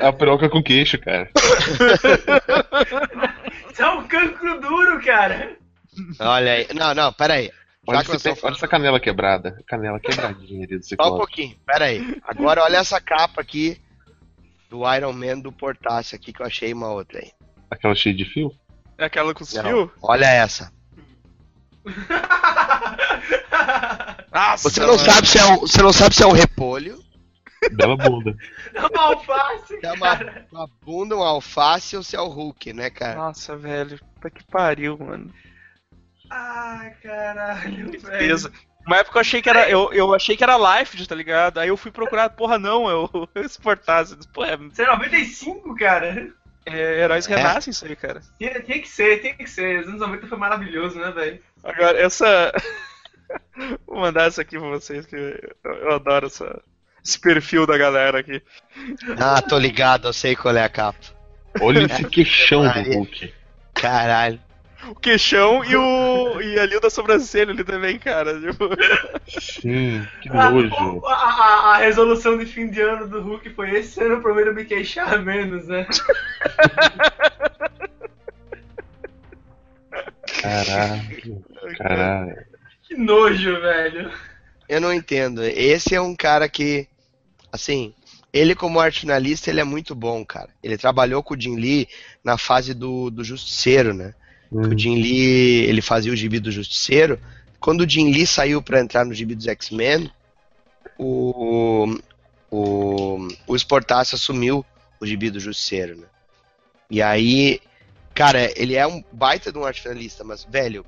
[0.00, 1.30] É a piroca com queixo, cara.
[3.72, 5.56] Isso é um cancro duro, cara.
[6.18, 6.66] Olha aí.
[6.74, 7.50] Não, não, pera aí.
[7.86, 9.62] Olha, esse- olha essa canela quebrada.
[9.66, 11.16] Canela quebradinha ali do Só um Ciclope.
[11.18, 12.20] pouquinho, pera aí.
[12.24, 13.80] Agora olha essa capa aqui
[14.68, 17.30] do Iron Man do Portácio aqui que eu achei uma outra aí.
[17.70, 18.52] Aquela cheia de fio.
[18.98, 19.90] É aquela com os fios?
[20.02, 20.72] Olha essa.
[24.32, 24.98] Nossa, Você não mano.
[24.98, 26.98] sabe se é um, você não sabe se é um repolho,
[27.72, 28.36] Bela bunda.
[28.74, 30.46] É uma alface, é uma, cara.
[30.52, 33.16] uma bunda, um alface ou se é o Hulk, né, cara?
[33.16, 33.98] Nossa, velho.
[34.14, 35.32] Puta que pariu, mano.
[36.30, 38.36] Ai, caralho, velho.
[38.86, 39.68] Uma época eu achei que era.
[39.68, 41.58] Eu, eu achei que era Life, tá ligado?
[41.58, 44.16] Aí eu fui procurar, porra, não, eu, eu exportasse.
[44.32, 46.32] Pô, é, Você é 95, cara?
[46.64, 47.34] é Heróis É.
[47.36, 48.20] Renascem isso aí, cara.
[48.38, 49.80] Tinha, tinha que ser, tinha que ser.
[49.80, 51.40] Os anos 90 foi maravilhoso, né, velho?
[51.64, 52.52] Agora, essa.
[53.86, 56.62] Vou mandar essa aqui pra vocês, que eu, eu adoro essa,
[57.04, 58.40] esse perfil da galera aqui.
[59.18, 60.98] Ah, tô ligado, eu sei qual é a capa.
[61.60, 62.82] Olha esse queixão do.
[62.82, 63.34] Hulk.
[63.74, 64.45] Caralho.
[64.88, 66.40] O queixão e o.
[66.40, 68.38] e ali o da sobrancelha ali também, cara.
[68.40, 68.68] Tipo,
[69.40, 71.04] Sim, que A, nojo.
[71.06, 74.64] a, a- a resolução de fim de ano do Hulk foi esse ano, prometo me
[74.64, 75.86] queixar menos, né?
[80.40, 81.44] Caralho.
[81.78, 82.44] Caralho.
[82.82, 84.12] Que nojo, velho.
[84.68, 85.42] Eu não entendo.
[85.44, 86.88] Esse é um cara que,
[87.52, 87.94] assim,
[88.32, 90.50] ele como arte finalista, ele é muito bom, cara.
[90.62, 91.88] Ele trabalhou com o Jim Lee
[92.22, 94.14] na fase do, do Justiceiro, né?
[94.48, 94.68] Que Hum.
[94.68, 97.18] o Jim Lee, ele fazia o gibi do Justiceiro.
[97.58, 100.10] Quando o Jim Lee saiu pra entrar no gibi dos X-Men,
[100.98, 101.98] o,
[102.50, 104.64] o, o Sportaço assumiu
[105.00, 106.06] o gibi do Justiceiro, né?
[106.88, 107.60] E aí,
[108.14, 110.86] cara, ele é um baita de um arte finalista, mas, velho,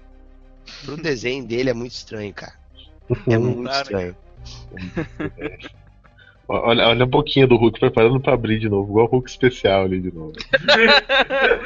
[0.84, 2.54] pro desenho dele é muito estranho, cara.
[3.26, 4.16] É muito estranho.
[6.48, 9.82] Olha, olha a boquinha do Hulk preparando pra abrir de novo, igual o Hulk especial
[9.82, 10.32] ali de novo.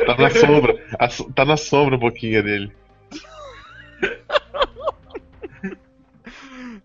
[0.04, 2.72] Tá na sombra, a tá na sombra a boquinha dele.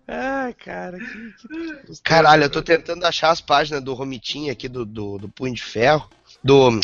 [0.06, 1.06] Ai, cara, que.
[1.06, 2.02] que...
[2.04, 5.62] Caralho, eu tô tentando achar as páginas do Romitinha aqui do, do, do Punho de
[5.62, 6.08] Ferro,
[6.42, 6.80] do,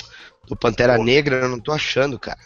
[0.48, 2.40] do Pantera Negra, eu não tô achando, cara.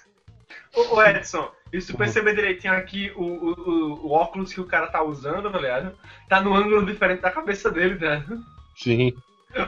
[0.77, 4.61] Ô, ô, Edson, e se tu perceber direitinho aqui, o, o, o, o óculos que
[4.61, 5.99] o cara tá usando, tá ligado?
[6.29, 8.58] Tá num ângulo diferente da cabeça dele, ligado?
[8.79, 9.13] Sim.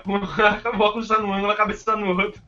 [0.07, 2.41] O, o óculos tá num ângulo, a cabeça tá no outro.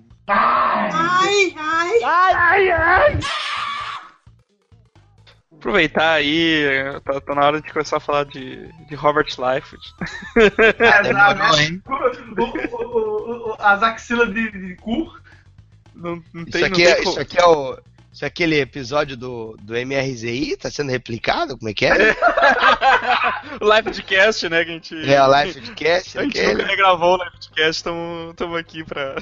[5.53, 6.65] Aproveitar aí,
[7.05, 9.83] tá, tá na hora de começar a falar de, de Robert Liefeld.
[10.79, 11.63] É, demorou, né?
[11.65, 11.83] hein?
[11.87, 15.13] O- o- o- o- as axilas de, de cu.
[15.95, 17.79] Não, não Isso tem, aqui, é, isso aqui é o.
[18.13, 20.57] Isso é aquele episódio do, do MRZI?
[20.59, 21.57] Tá sendo replicado?
[21.57, 21.93] Como é que é?
[23.59, 24.65] o live podcast, né?
[24.65, 25.11] Que a gente.
[25.11, 26.19] É, o live podcast.
[26.19, 26.53] A gente aquele.
[26.55, 29.15] nunca regravou o live podcast, estamos aqui pra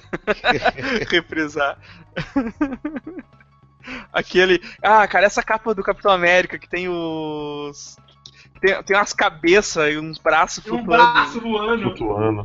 [1.08, 1.78] reprisar.
[4.12, 4.60] Aquele.
[4.82, 7.96] Ah, cara, essa capa do Capitão América que tem os.
[8.60, 11.12] Tem, tem umas cabeças e uns braços E um flutuando.
[11.12, 11.82] braço voando.
[11.82, 12.44] Flutuando.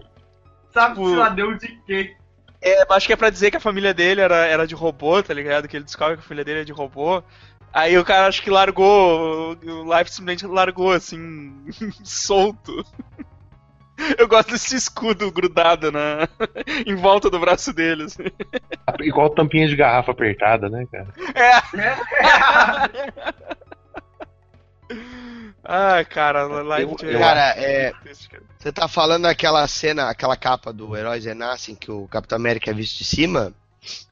[0.71, 2.15] Sabe, Tipo- sei lá, deu de quê?
[2.65, 5.31] É, acho que é pra dizer que a família dele era, era de robô, tá
[5.31, 5.67] ligado?
[5.67, 7.21] Que ele descobre que a família dele é de robô.
[7.71, 11.53] Aí o cara acho que largou, o Life simplesmente largou assim,
[12.03, 12.83] solto.
[14.17, 16.27] Eu gosto desse escudo grudado na,
[16.87, 18.03] em volta do braço dele.
[18.03, 18.23] assim.
[19.01, 21.07] Igual tampinha de garrafa apertada, né, cara?
[25.67, 27.91] Ah, cara, Life Eu- de- eu- Cara, é,
[28.59, 32.73] você tá falando daquela cena, aquela capa do Heróis Renascem que o Capitão América é
[32.73, 33.51] visto de cima?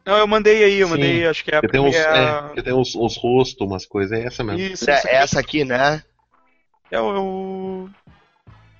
[0.05, 0.93] Não, eu mandei aí, eu Sim.
[0.93, 2.49] mandei, acho que é a Que tem uns, primeira.
[2.51, 4.61] é, que tem uns, uns rostos, umas coisas, é essa mesmo.
[4.61, 5.15] Isso, É, isso aqui.
[5.15, 6.03] essa aqui, né?
[6.91, 7.15] É o.
[7.15, 7.89] é o-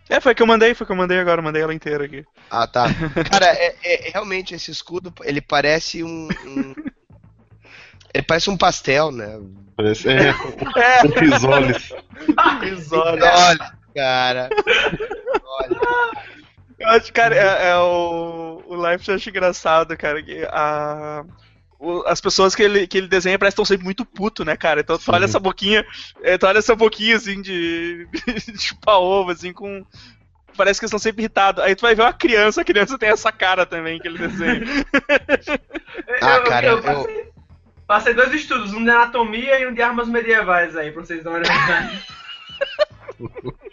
[0.10, 2.26] É, foi que eu mandei, foi que eu mandei agora, eu mandei ela inteira aqui.
[2.50, 2.86] Ah, tá.
[3.32, 6.76] Cara, é, é- realmente esse escudo, ele parece um, um-
[8.14, 9.40] Ele parece um pastel, né?
[9.76, 10.30] Parece, é,
[10.78, 11.90] É, um risoles.
[12.62, 13.24] risório.
[13.24, 14.50] Olha, cara.
[15.44, 15.80] Olha.
[16.80, 21.24] Eu acho, cara, é, é o, o Life eu acho engraçado, cara, que a,
[22.06, 24.82] as pessoas que ele, que ele desenha parecem que estão sempre muito puto, né, cara?
[24.82, 25.12] Então tu Sim.
[25.12, 25.86] olha essa boquinha,
[26.22, 28.08] é, tu olha essa boquinha, assim, de,
[28.52, 29.84] de chupar ovo, assim, com...
[30.56, 31.64] Parece que eles estão sempre irritados.
[31.64, 34.62] Aí tu vai ver uma criança, a criança tem essa cara também que ele desenha.
[36.22, 37.33] Ah, Eu- cara, eu, eu-
[37.94, 41.44] passei, dois estudos, um de anatomia e um de armas medievais aí, pra vocês darem
[41.48, 41.92] uma.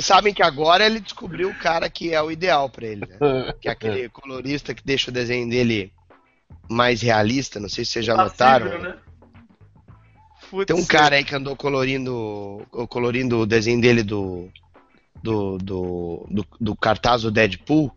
[0.00, 3.16] Sabem que agora ele descobriu o cara que é o ideal pra ele, né?
[3.60, 5.92] Que é aquele colorista que deixa o desenho dele
[6.68, 8.66] mais realista, não sei se vocês já notaram.
[8.66, 8.98] Passível, né?
[10.50, 14.50] Putz, Tem um cara aí que andou colorindo, colorindo o desenho dele do,
[15.22, 17.94] do, do, do, do cartaz do Deadpool.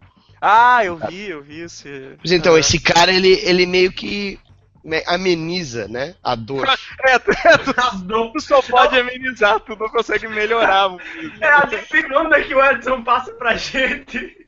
[0.50, 2.16] Ah, eu vi, eu vi esse...
[2.22, 2.60] Pois então, Ah.
[2.60, 4.40] esse cara, ele, ele meio que
[4.84, 6.66] me- ameniza, né, a dor.
[7.04, 7.32] É, tu,
[7.78, 10.90] As dor- tu só pode amenizar, tu não consegue melhorar.
[11.42, 14.46] É a dipirona que o Edson passa pra gente.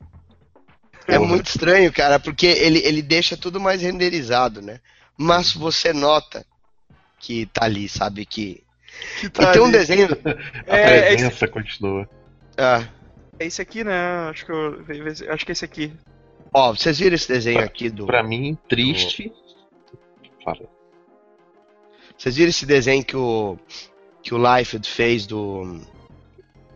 [1.06, 4.80] É muito estranho, cara, porque ele, ele deixa tudo mais renderizado, né?
[5.18, 6.46] Mas você nota
[7.18, 8.24] que tá ali, sabe?
[8.24, 8.62] Que.
[9.20, 9.72] Que E tá tem um ali.
[9.72, 10.08] desenho.
[10.68, 12.08] A É, é presença continua.
[12.56, 12.84] Ah,
[13.40, 14.28] É esse aqui, né?
[14.28, 14.84] Acho que eu,
[15.32, 15.92] acho que é esse aqui.
[16.52, 18.06] ó, vocês viram esse desenho aqui do.
[18.06, 19.32] Pra mim, triste.
[20.44, 20.68] Fala.
[22.18, 23.58] Vocês viram esse desenho que o.
[24.22, 25.80] que o Liefeld fez do.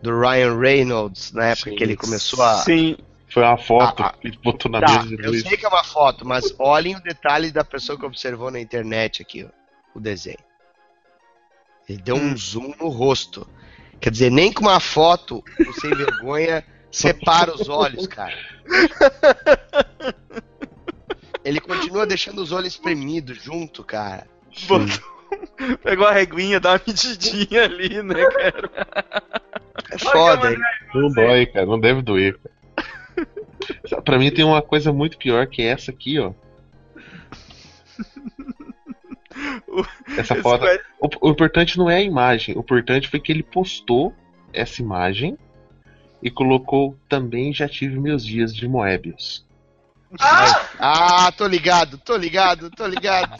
[0.01, 1.75] do Ryan Reynolds na época Sim.
[1.75, 2.55] que ele começou a.
[2.55, 2.97] Sim.
[3.27, 4.17] Foi uma foto Ah, ah.
[4.19, 6.95] que ele botou na Tá, mesa de eu sei que é uma foto, mas olhem
[6.95, 9.49] o detalhe da pessoa que observou na internet aqui, ó,
[9.93, 10.37] o desenho.
[11.89, 12.37] Ele deu um Hum.
[12.37, 13.45] zoom no rosto.
[13.99, 18.33] Quer dizer, nem com uma foto, o sem vergonha separa os olhos, cara.
[21.43, 24.27] Ele continua deixando os olhos espremidos junto, cara.
[24.67, 25.15] Botou-
[25.83, 28.71] Pegou a reguinha, dá uma medidinha ali, né, cara?
[29.91, 30.57] É foda, hein?
[30.93, 31.65] Não dói, cara.
[31.65, 34.01] Não deve doer, cara.
[34.03, 36.31] Pra mim tem uma coisa muito pior que essa aqui, ó.
[40.17, 40.65] Essa Esse foto.
[40.99, 42.55] O, o importante não é a imagem.
[42.55, 44.13] O importante foi que ele postou
[44.53, 45.37] essa imagem
[46.21, 49.44] e colocou também já tive meus dias de Moebius.
[50.19, 53.37] Ah, tô ligado, tô ligado, tô ligado.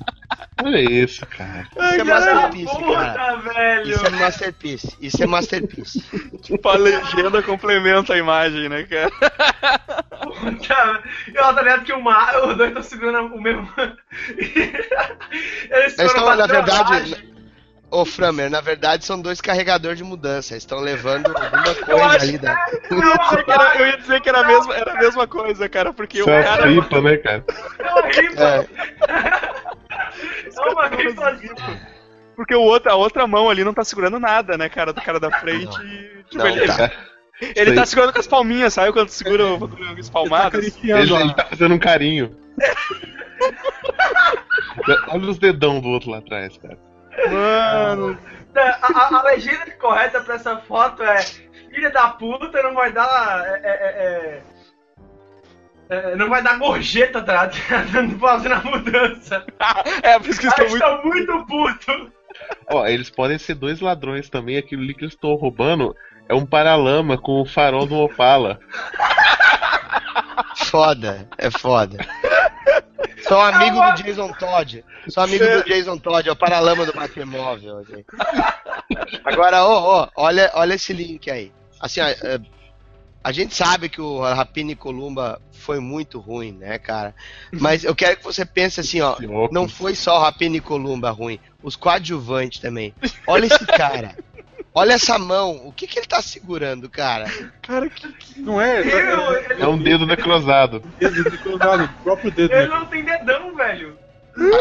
[0.63, 1.67] Olha isso, cara.
[1.71, 3.13] Isso é masterpiece, cara.
[3.13, 3.89] Puta, velho.
[3.89, 4.97] Isso é masterpiece.
[5.01, 6.03] Isso é masterpiece.
[6.41, 9.11] Tipo, a legenda complementa a imagem, né, cara?
[10.21, 11.03] Puta,
[11.33, 13.67] eu tô ligado que o Mar, os dois estão segurando o mesmo.
[13.77, 17.34] Eles Eles estão, na verdade.
[17.91, 20.53] Ô, Framer, na verdade são dois carregadores de mudança.
[20.53, 22.67] Eles Estão levando alguma Eu coisa acho ali da.
[22.89, 25.27] Eu ia dizer que era, eu ia dizer que era, a, mesma, era a mesma
[25.27, 26.67] coisa, cara, porque Isso o é uma cara.
[26.67, 27.45] ripa, né, cara?
[27.79, 28.43] É uma ripa.
[28.43, 28.67] É,
[30.55, 31.39] É uma ripa.
[32.35, 35.19] Porque o outro, a outra mão ali não tá segurando nada, né, cara, do cara
[35.19, 35.75] da frente.
[35.81, 36.91] e, tipo, Não, ele, tá.
[37.55, 40.09] ele, tá segurando com as palminhas, sabe quando segura o bagulho Ele tá?
[40.99, 42.35] Ele, ele tá fazendo um carinho.
[45.09, 46.77] Olha os dedão do outro lá atrás, cara.
[47.31, 48.17] Mano,
[48.55, 51.17] A, a- a legenda correta pra essa foto é
[51.73, 53.43] Filha da puta não vai dar.
[53.47, 54.41] é, é,
[55.89, 57.49] é, é, não vai dar gorjeta, tá?
[58.19, 59.45] Fazendo a mudança.
[60.01, 61.33] é, por isso que eles estão muito.
[61.33, 62.07] muito putos.
[62.71, 64.57] Ó, eles podem ser dois ladrões também.
[64.57, 65.93] Aquilo ali que eles estão roubando
[66.29, 68.57] é um paralama com o farol do Opala.
[70.55, 71.97] foda, é foda.
[73.27, 74.85] Sou amigo do Jason Todd.
[75.09, 77.79] Sou amigo do Jason Todd, é o paralama do Batmóvel.
[77.79, 78.05] assim.
[79.23, 81.51] Agora, ó, ó, olha, olha esse link aí.
[81.79, 82.39] Assim, ó, é,
[83.23, 87.15] a gente sabe que o Rapina e Columba foi muito ruim, né, cara?
[87.51, 89.17] Mas eu quero que você pense assim, ó.
[89.51, 92.93] Não foi só o Rapina e Columba ruim, os coadjuvantes também.
[93.25, 94.15] Olha esse cara.
[94.77, 95.61] Olha essa mão.
[95.65, 97.31] O que, que ele tá segurando, cara?
[97.61, 98.41] Cara, que.
[98.41, 98.81] Não é?
[98.81, 100.83] Eu- É, ele, É um dedo necrosado.
[100.99, 102.53] é dedo de cruzado, o próprio dedo.
[102.53, 102.77] ele né?
[102.79, 103.97] não tem dedão, velho.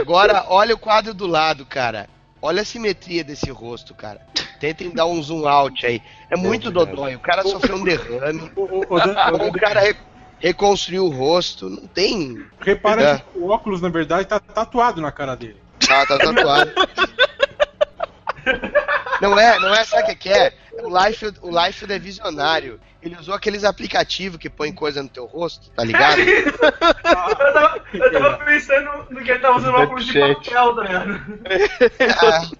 [0.00, 2.08] Agora, olha o quadro do lado, cara.
[2.40, 4.20] Olha a simetria desse rosto, cara.
[4.60, 6.00] Tentem dar um zoom out aí.
[6.30, 7.16] É muito dodói.
[7.16, 8.52] O cara sofreu um derrame.
[8.56, 9.96] O, cara re-
[10.38, 11.68] reconstruiu o rosto.
[11.68, 12.44] Não tem.
[12.60, 13.18] Repara É.
[13.18, 15.56] que o óculos, na verdade, tá tatuado na cara dele.
[15.84, 16.72] Tá, tá tatuado.
[19.20, 20.52] Não é, não é, sabe o que é?
[20.82, 22.80] O Life, o Life é visionário.
[23.02, 26.20] Ele usou aqueles aplicativos que põe coisa no teu rosto, tá ligado?
[26.24, 26.52] eu,
[27.52, 31.22] tava, eu tava pensando no que ele tava usando óculos de papel, tá ligado?
[32.18, 32.50] Ah,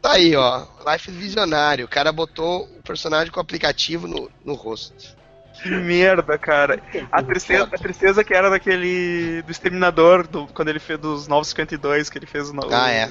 [0.00, 0.64] tá aí, ó.
[0.90, 1.84] Life visionário.
[1.84, 5.16] O cara botou o personagem com o aplicativo no, no rosto.
[5.62, 6.80] Que merda, cara.
[7.12, 9.42] A tristeza, a tristeza que era daquele.
[9.42, 12.52] do Exterminador, do, quando ele fez dos 952, que ele fez o.
[12.52, 13.08] no- Ah, é.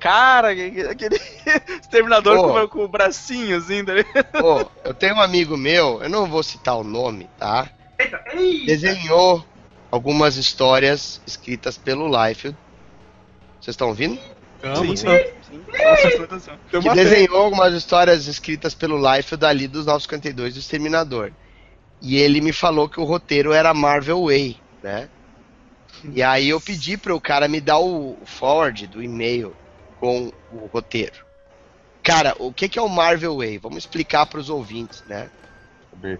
[0.00, 1.20] Cara, aquele
[1.80, 2.52] Exterminador Pô.
[2.52, 3.92] com, com o bracinho assim, tá?
[4.40, 7.68] Pô, eu tenho um amigo meu, eu não vou citar o nome, tá?
[7.98, 8.64] Eita, ei!
[8.64, 9.44] Desenhou
[9.90, 12.54] algumas histórias escritas pelo Life.
[13.60, 14.18] Vocês estão ouvindo?
[14.76, 14.96] Sim.
[14.96, 15.06] sim.
[16.26, 21.32] Nossa, que desenhou algumas histórias escritas pelo Life dali dos 952 do Exterminador.
[22.00, 25.08] E ele me falou que o roteiro era Marvel Way, né?
[26.14, 29.54] E aí eu pedi para o cara me dar o forward do e-mail
[30.00, 31.24] com o roteiro.
[32.02, 33.58] Cara, o que que é o Marvel Way?
[33.58, 35.30] Vamos explicar para os ouvintes, né?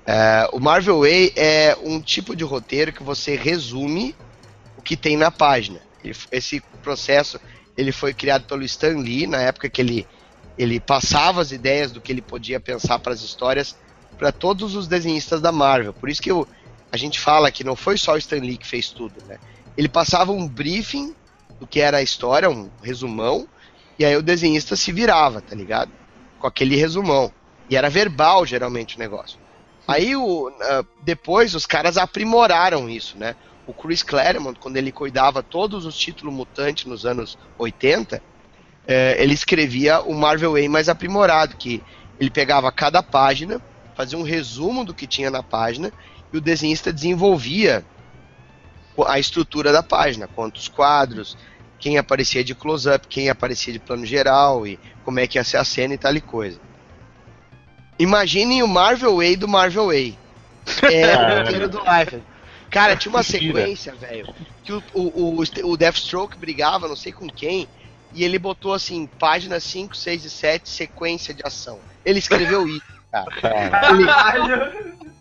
[0.06, 4.14] É, o Marvel Way é um tipo de roteiro que você resume
[4.76, 5.80] o que tem na página.
[6.04, 7.40] Ele- Esse processo
[7.76, 10.06] ele foi criado pelo Stan Lee na época que ele,
[10.58, 13.74] ele passava as ideias do que ele podia pensar para as histórias
[14.18, 15.94] para todos os desenhistas da Marvel.
[15.94, 16.46] Por isso que eu-
[16.92, 19.38] a gente fala que não foi só o Stan Lee que fez tudo, né?
[19.78, 21.14] Ele passava um briefing
[21.58, 23.48] do que era a história, um resumão,
[24.01, 25.92] e aí o desenhista se virava, tá ligado?
[26.38, 27.30] Com aquele resumão.
[27.68, 29.38] E era verbal, geralmente, o negócio.
[29.86, 33.36] Aí, o, ah, depois, os caras aprimoraram isso, né?
[33.66, 38.22] O Chris Claremont, quando ele cuidava todos os títulos mutantes nos anos 80,
[38.88, 41.82] eh, ele escrevia o Marvel Way mais aprimorado, que
[42.18, 43.61] ele pegava cada página,
[43.94, 45.92] fazia um resumo do que tinha na página,
[46.32, 47.84] e o desenhista desenvolvia
[49.07, 51.36] a estrutura da página, quantos quadros,
[51.80, 55.56] quem aparecia de close-up, quem aparecia de plano geral, e como é que ia ser
[55.56, 56.60] a cena e tal e coisa.
[57.98, 60.18] Imaginem o Marvel Way do Marvel Way.
[60.82, 62.22] É o roteiro do Life.
[62.70, 67.28] Cara, tinha uma sequência, velho, que o, o, o, o Deathstroke brigava, não sei com
[67.28, 67.66] quem,
[68.14, 71.80] e ele botou assim, página 5, 6 e 7, sequência de ação.
[72.04, 73.26] Ele escreveu isso, cara.
[73.90, 74.72] Ele- Caralho.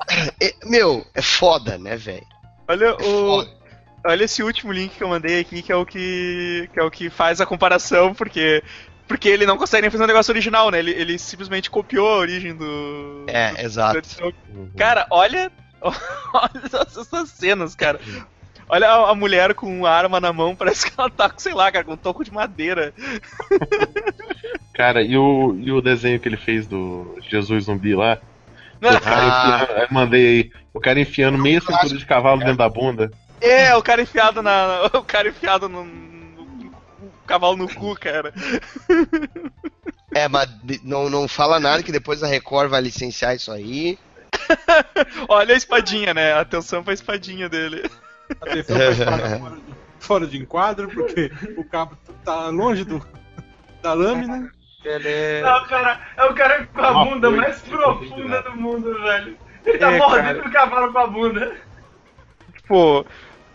[0.39, 2.26] é- meu, é foda, né, velho?
[2.68, 2.99] Olha É o.
[2.99, 3.59] foda.
[4.06, 6.70] Olha esse último link que eu mandei aqui, que é o que.
[6.74, 8.64] que é o que faz a comparação, porque.
[9.08, 10.78] Porque ele não consegue nem fazer um negócio original, né?
[10.78, 13.26] Ele, ele simplesmente copiou a origem do.
[13.28, 13.93] É, do exato.
[13.93, 14.38] Deathstroke.
[14.78, 15.52] Cara, olha.
[15.82, 18.00] Olha essas cenas, cara.
[18.68, 21.54] Olha a, a mulher com a arma na mão, parece que ela tá com, sei
[21.54, 22.93] lá, cara, com um toco de madeira.
[24.74, 28.18] Cara, e o, e o desenho que ele fez do Jesus zumbi lá?
[28.80, 29.64] Não, O cara Ah.
[29.64, 30.52] enfiando, eu mandei aí.
[30.74, 33.12] O cara enfiando meia cintura de cavalo dentro da bunda.
[33.42, 34.90] É, o cara enfiado na.
[34.94, 35.84] O cara enfiado no.
[35.84, 36.00] no-
[36.46, 36.72] no
[37.28, 38.34] cavalo no cu, cara.
[40.12, 40.50] É, mas
[40.84, 43.98] não, não fala nada que depois a Record vai licenciar isso aí.
[45.30, 46.34] Olha a espadinha, né?
[46.34, 47.88] Atenção pra espadinha dele.
[48.42, 49.62] Atenção pra espada fora de,
[50.00, 53.06] fora de enquadro, porque o cabo tá longe do,
[53.84, 54.52] da lâmina.
[54.84, 55.08] Ele
[55.42, 58.50] É o cara, é o cara com a Uma bunda mais não profunda nada.
[58.50, 59.38] do mundo, velho.
[59.64, 60.48] Ele tá É, mordendo cara.
[60.48, 61.56] o cavalo com a bunda.
[62.68, 63.06] Pô,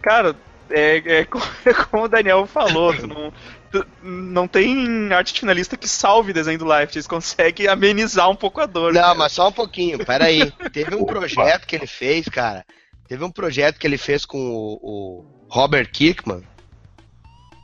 [0.04, 0.36] cara,
[0.70, 3.32] é, é co- é como o Daniel falou, tu não,
[3.72, 8.36] tu- não tem arte finalista que salve o desenho do Life, eles conseguem amenizar um
[8.36, 8.92] pouco a dor.
[8.92, 9.14] Não, cara.
[9.14, 10.50] mas só um pouquinho, peraí.
[10.72, 11.14] Teve um Opa.
[11.14, 12.64] projeto que ele fez, cara.
[13.08, 16.42] Teve um projeto que ele fez com o, o Robert Kirkman.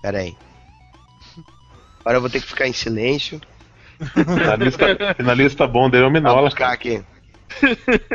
[0.02, 0.34] Peraí.
[2.00, 3.40] Agora eu vou ter que ficar em silêncio.
[4.14, 6.42] Finalista, finalista bom dele é o Vou Minola.
[6.48, 7.02] buscar aqui.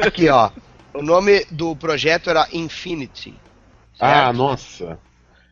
[0.03, 0.49] Aqui, ó.
[0.93, 3.35] O nome do projeto era Infinity.
[3.99, 4.99] Ah, nossa.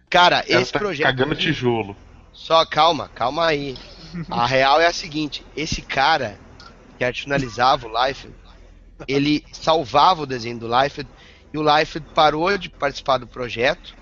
[0.10, 1.06] Cara, esse tá projeto.
[1.06, 1.96] cagando tijolo.
[2.32, 3.78] Só calma, calma aí.
[4.30, 6.38] A real é a seguinte: esse cara
[6.98, 8.30] que finalizava o Life,
[9.08, 11.06] ele salvava o desenho do Life
[11.52, 13.96] e o Life parou de participar do projeto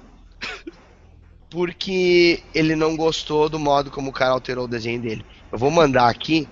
[1.52, 5.26] porque ele não gostou do modo como o cara alterou o desenho dele.
[5.52, 6.48] Eu vou mandar aqui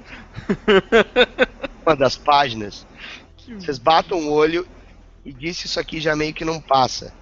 [1.86, 2.86] uma das páginas.
[3.48, 4.68] Vocês batam o olho
[5.24, 7.14] e disse isso aqui já meio que não passa.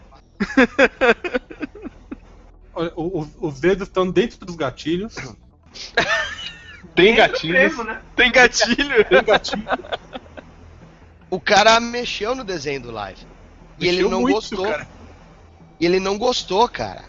[2.74, 5.16] Olha, o- o- os dedos estão dentro dos gatilhos.
[6.96, 7.58] Tem gatilhos.
[7.60, 8.02] mesmo, né?
[8.16, 9.06] Tem gatilho.
[9.06, 9.68] Tem gatilho.
[11.30, 13.26] O cara mexeu no desenho do live.
[13.80, 14.66] E ele Mexeu não muito, gostou.
[14.66, 14.88] cara.
[15.80, 17.04] E ele não gostou, cara.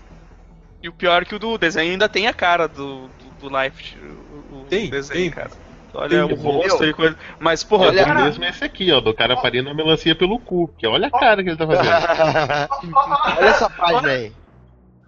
[0.83, 3.63] E o pior é que o do desenho ainda tem a cara do, do, do
[3.63, 3.97] Life.
[3.99, 5.31] O, o Tem, desenho, tem.
[5.31, 5.51] cara.
[5.95, 7.17] Olha o rosto e coisa.
[7.41, 10.39] Mas, porra, Olha- O mesmo é esse aqui, ó, do cara parindo a melancia pelo
[10.39, 10.69] cu.
[10.79, 11.89] Que olha a cara que ele tá fazendo.
[13.39, 14.33] Olha essa página aí.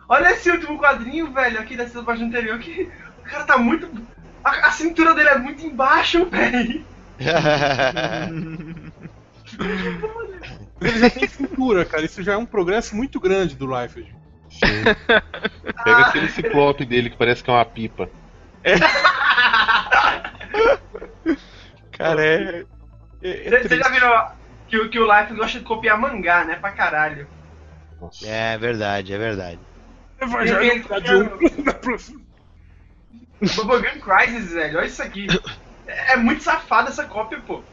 [0.09, 3.89] Olha esse último quadrinho, velho, aqui dessa página anterior, que o cara tá muito.
[4.43, 6.85] A, a cintura dele é muito embaixo, velho.
[10.81, 12.05] Ele já tem cintura, cara.
[12.05, 14.03] Isso já é um progresso muito grande do Life.
[14.49, 14.61] Sim.
[15.85, 18.09] Pega aquele ciclope dele que parece que é uma pipa.
[21.93, 22.67] cara, é.
[23.23, 24.01] é- é Você já viu
[24.67, 26.57] que, o- que o Life gosta de copiar mangá, né?
[26.57, 27.29] Pra caralho.
[28.01, 28.27] Nossa.
[28.27, 29.61] É verdade, é verdade.
[30.21, 30.85] Evangelho
[33.43, 33.47] um.
[33.57, 35.27] Bubblegum Crisis, velho, olha isso aqui.
[35.87, 37.65] É, é muito safado essa cópia, pô.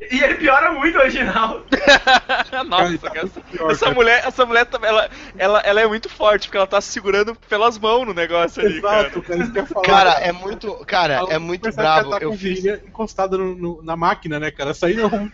[0.00, 1.60] E ele piora muito o original.
[2.66, 3.94] Nossa, Cara, cara, tá pior, essa cara.
[3.94, 7.76] mulher, essa mulher também, ela, ela, ela é muito forte, porque ela tá segurando pelas
[7.78, 9.46] mãos no negócio ali, Exato, cara.
[9.50, 9.66] cara.
[9.66, 9.84] Falar.
[9.86, 10.74] Cara, é muito.
[10.86, 12.10] Cara, é muito bravo.
[12.10, 12.64] Tá com Eu fiz.
[12.64, 14.70] encostada no- no- na máquina, né, cara?
[14.70, 15.30] Essa aí não.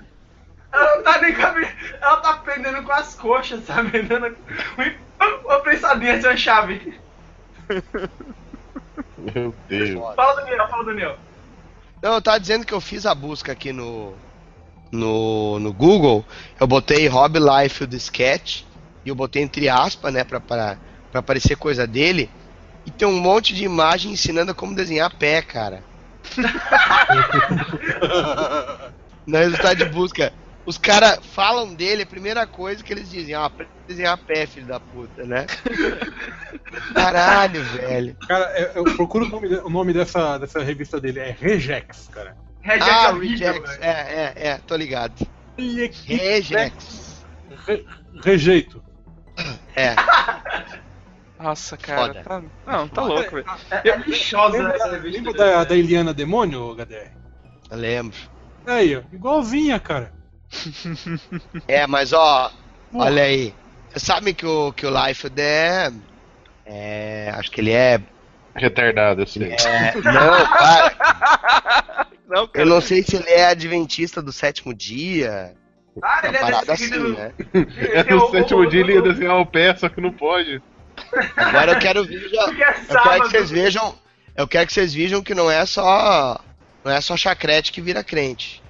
[0.72, 1.66] Ela não tá nem cabe...
[2.02, 4.02] Ela tá prendendo com as coxas, sabe?
[4.02, 4.36] Dando
[4.76, 7.00] uma- uma prensadinha de uma chave.
[9.16, 10.14] Meu Deus.
[10.14, 11.16] Fala, Daniel, fala, Daniel.
[12.02, 14.14] Não, eu tava dizendo que eu fiz a busca aqui no,
[14.96, 16.26] no, no Google.
[16.60, 18.62] Eu botei Hobby Life do Sketch.
[19.04, 20.78] E eu botei entre aspas, né, pra, pra,
[21.10, 22.32] pra aparecer coisa dele.
[22.84, 25.84] E tem um monte de imagem ensinando como desenhar pé, cara.
[29.26, 30.32] No resultado de busca.
[30.64, 34.46] Os caras falam dele, a primeira coisa que eles dizem, ó, aprende a desenhar pé,
[34.46, 35.46] filho da puta, né?
[36.94, 38.16] Caralho, velho.
[38.26, 41.20] Cara, é- eu procuro o nome, o nome dessa, dessa revista dele.
[41.20, 42.36] É Regex, cara.
[42.66, 43.78] Reject Ah, é horrível, Regex.
[43.80, 45.26] É, é, é, tô ligado.
[45.56, 47.24] Regex.
[47.64, 47.86] Re-
[48.24, 48.82] rejeito.
[49.76, 49.94] É.
[51.38, 52.06] Nossa, cara.
[52.08, 52.22] Foda.
[52.24, 52.42] Tá...
[52.66, 53.46] Não, tá louco, velho.
[53.70, 55.16] É, é lixosa Lembra, essa da, revista.
[55.18, 57.12] lembra da, da Eliana Demônio, HDR?
[57.70, 58.16] Eu lembro.
[58.66, 60.12] Aí, ó, igualzinha, cara.
[61.68, 62.50] É, mas ó,
[62.94, 63.54] olha aí.
[63.90, 65.92] Vocês sabem que o, que o Life é.
[66.64, 67.32] É.
[67.36, 68.00] Acho que ele é.
[68.54, 69.52] Retardado, eu sei.
[69.52, 70.96] é não, cara.
[72.36, 72.66] Não, cara.
[72.66, 75.54] Eu não sei se ele é adventista do sétimo dia.
[76.02, 77.32] Ah, ele é parada desse assim, né?
[77.94, 80.60] É no sétimo dia ele ia desenhar o pé, só que não pode.
[81.34, 82.28] Agora eu quero ver.
[82.28, 83.98] já- é Eu quero que vocês vejam.
[84.36, 86.38] Eu quero que vocês vejam que não é só.
[86.84, 88.62] Não é só chacrete que vira crente.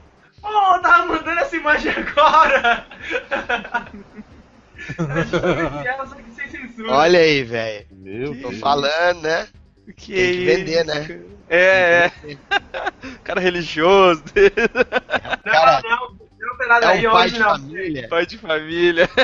[0.45, 2.87] Eu tava mandando essa imagem agora!
[5.85, 6.93] Ela só que sem censura.
[6.93, 7.87] Olha aí, velho.
[7.91, 9.49] Meu Tô falando, né?
[9.95, 11.07] Que Tem que vender, isso, né?
[11.07, 11.27] cara.
[11.49, 12.37] É, é.
[13.23, 17.59] Cara religioso, não, cara, não, não tem nada É aí, um pai de original.
[17.59, 18.09] família.
[18.09, 19.09] pai de família.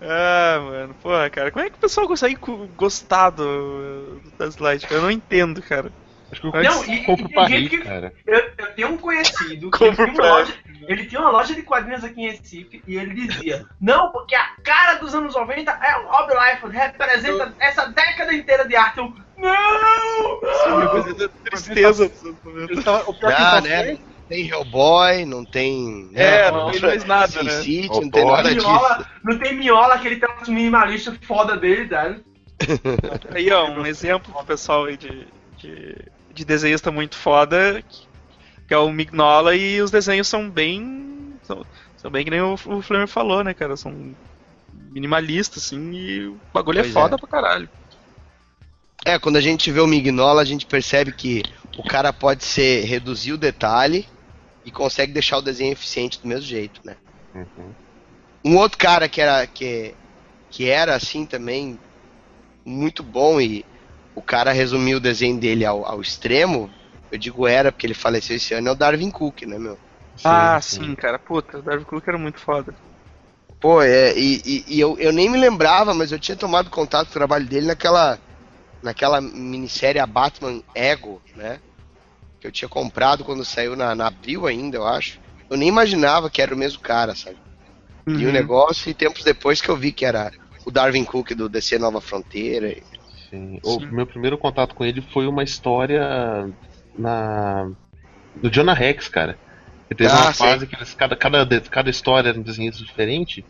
[0.00, 2.36] Ah, mano, porra, cara, como é que o pessoal consegue
[2.76, 4.90] gostar do, das lights?
[4.90, 5.90] Eu não entendo, cara.
[6.32, 8.12] Acho que eu Não, e- compro e pra tem rir, que- cara.
[8.26, 10.54] Eu, eu tenho um conhecido que Compro ele tinha, pra- uma loja,
[10.88, 14.48] ele tinha uma loja de quadrinhos aqui em Recife e ele dizia: Não, porque a
[14.64, 18.98] cara dos anos 90 é o Rob Life, representa essa década inteira de arte.
[18.98, 20.40] Eu, não!
[20.76, 22.10] Uma coisa de tristeza.
[22.68, 23.98] Ele tava, o pior Ah, tá né?
[24.28, 26.10] Tem Hellboy, não tem.
[26.12, 27.50] É, né, não tem mais nada, Sin né?
[27.62, 28.66] City, não tem nada disso.
[28.66, 32.16] Miola, não tem miola, aquele traço minimalista foda dele, tá?
[33.32, 35.96] Aí, ó, um exemplo pro pessoal aí de, de,
[36.36, 37.82] de desenhista muito foda,
[38.68, 41.34] que, é o Mignola, e os desenhos são bem.
[41.42, 41.64] São,
[41.96, 43.76] são bem que nem o, o Flamer falou, né, cara?
[43.76, 44.14] São
[44.90, 47.18] minimalistas, assim, e o bagulho Pois é foda é.
[47.18, 47.68] pra caralho.
[49.04, 51.42] É, quando a gente vê o Mignola, a gente percebe que
[51.78, 54.06] o cara pode ser reduzir o detalhe
[54.64, 56.96] e consegue deixar o desenho eficiente do mesmo jeito, né?
[57.34, 57.72] Uhum.
[58.44, 59.94] Um outro cara que era que,
[60.50, 61.78] que era assim também
[62.64, 63.64] muito bom e
[64.16, 66.72] o cara resumiu o desenho dele ao, ao extremo.
[67.12, 69.80] Eu digo era porque ele faleceu esse ano é o Darwin Cook, né, meu?
[70.24, 72.76] ah, sim, cara, puta, o Darwin Cook era muito foda.
[73.60, 77.06] Pô, é, e, e- e eu, eu nem me lembrava, mas eu tinha tomado contato
[77.06, 78.20] com o trabalho dele naquela
[78.82, 81.60] naquela minissérie A Batman Ego, né?
[82.40, 85.20] Que eu tinha comprado quando saiu na, na Abril ainda, eu acho.
[85.50, 87.38] Eu nem imaginava que era o mesmo cara, sabe?
[88.16, 88.32] li o Uhum.
[88.32, 90.32] negócio e tempos depois que eu vi que era
[90.66, 92.70] o Darwin Cook do DC Nova Fronteira.
[92.72, 92.82] e-
[93.30, 93.58] Sim.
[93.62, 93.86] O Sim.
[93.86, 96.48] meu primeiro contato com ele foi uma história
[96.98, 97.70] na
[98.36, 99.38] do Jonah Rex, cara.
[99.90, 100.46] Ele teve Ah, uma sei.
[100.46, 103.44] fase que eles, cada, cada, cada história era um desenho diferente.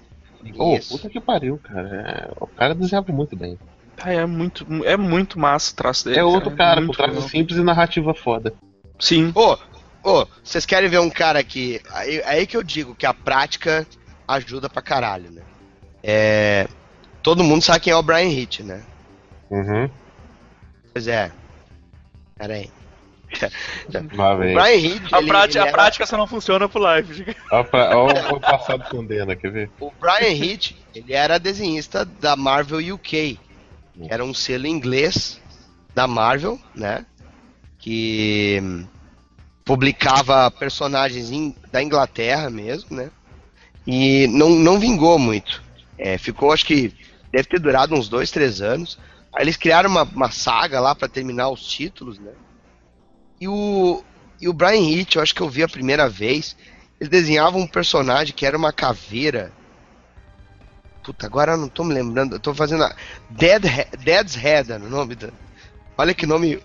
[0.59, 1.89] Oh, puta que pariu, cara.
[1.89, 3.59] É, o cara desenhava muito bem.
[4.01, 6.21] Ah, é muito, é muito massa o traço dele.
[6.21, 7.29] É outro cara, com muito traço legal.
[7.29, 8.53] simples e narrativa foda.
[8.99, 9.33] Sim.
[9.35, 9.57] Ô,
[10.05, 11.81] ô, vocês querem ver um cara que.
[11.91, 13.87] Aí, aí que eu digo que a prática
[14.29, 15.43] ajuda pra caralho, né?
[16.03, 16.69] É.
[17.23, 18.83] Todo mundo sabe quem é o Brian Hitch, né?
[19.51, 19.89] Uhum.
[20.93, 21.31] Pois é.
[22.37, 22.71] Pera aí.
[23.31, 25.13] Hitch.
[25.13, 27.35] A, ele- prática, ele a era- prática só não funciona pro live.
[27.51, 29.71] Olha pra- olha o passado condena, quer ver?
[29.81, 33.39] O Brian Hitch, ele era desenhista da Marvel UK,
[33.95, 35.41] que era um selo inglês
[35.95, 37.05] da Marvel, né?
[37.79, 38.87] Que hum,
[39.65, 43.11] publicava personagens in- da Inglaterra mesmo, né?
[43.87, 45.63] E não, não vingou muito.
[45.99, 46.93] É, ficou, acho que
[47.33, 48.99] deve ter durado uns dois, três anos.
[49.37, 52.33] Aí eles criaram uma, uma saga lá pra terminar os títulos, né?
[53.39, 54.03] E o,
[54.41, 56.57] e o Brian Hitch, eu acho que eu vi a primeira vez,
[56.99, 59.53] ele desenhava um personagem que era uma caveira.
[61.05, 62.37] Puta, agora eu não tô me lembrando.
[62.37, 62.97] Eu tô fazendo a.
[63.29, 63.63] Dead
[64.03, 65.29] Dead's Head era o nome da.
[65.99, 66.59] Olha que nome.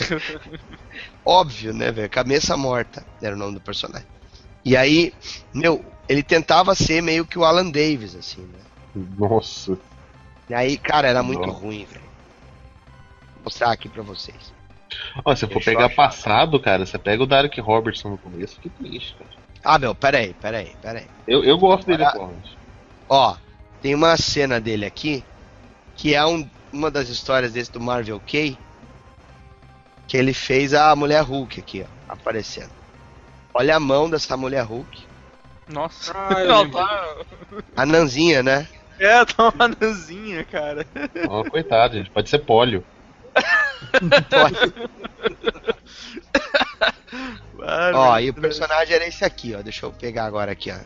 [1.24, 2.10] Óbvio, né, velho?
[2.10, 4.06] Cabeça morta era o nome do personagem.
[4.62, 5.14] E aí,
[5.54, 9.06] meu, ele tentava ser meio que o Alan Davis, assim, né?
[9.18, 9.78] Nossa.
[10.48, 11.58] E aí, cara, era muito Nossa.
[11.58, 12.04] ruim, velho.
[13.34, 14.52] Vou mostrar aqui pra vocês.
[15.24, 15.96] Ó, se for eu pegar achar.
[15.96, 19.30] passado, cara, você pega o Derek Robertson no começo, que triste, cara.
[19.64, 21.06] Ah, meu, peraí, peraí, peraí.
[21.26, 22.56] Eu, eu gosto dele atualmente.
[23.08, 23.36] Ó,
[23.82, 25.24] tem uma cena dele aqui,
[25.96, 28.56] que é um- uma das histórias desse do Marvel K,
[30.06, 32.70] que ele fez a mulher Hulk aqui, ó, aparecendo.
[33.52, 35.04] Olha a mão dessa mulher Hulk.
[35.68, 36.12] Nossa.
[36.14, 37.16] Ah, eu tá...
[37.76, 38.68] A Nanzinha, né?
[38.98, 40.86] É, tá uma nanzinha, cara.
[41.28, 42.10] Ó, coitado, gente.
[42.10, 42.84] Pode ser pólio.
[47.54, 49.62] Mano, Ó, e o personagem era esse aqui, ó.
[49.62, 50.76] Deixa eu pegar agora aqui, ó.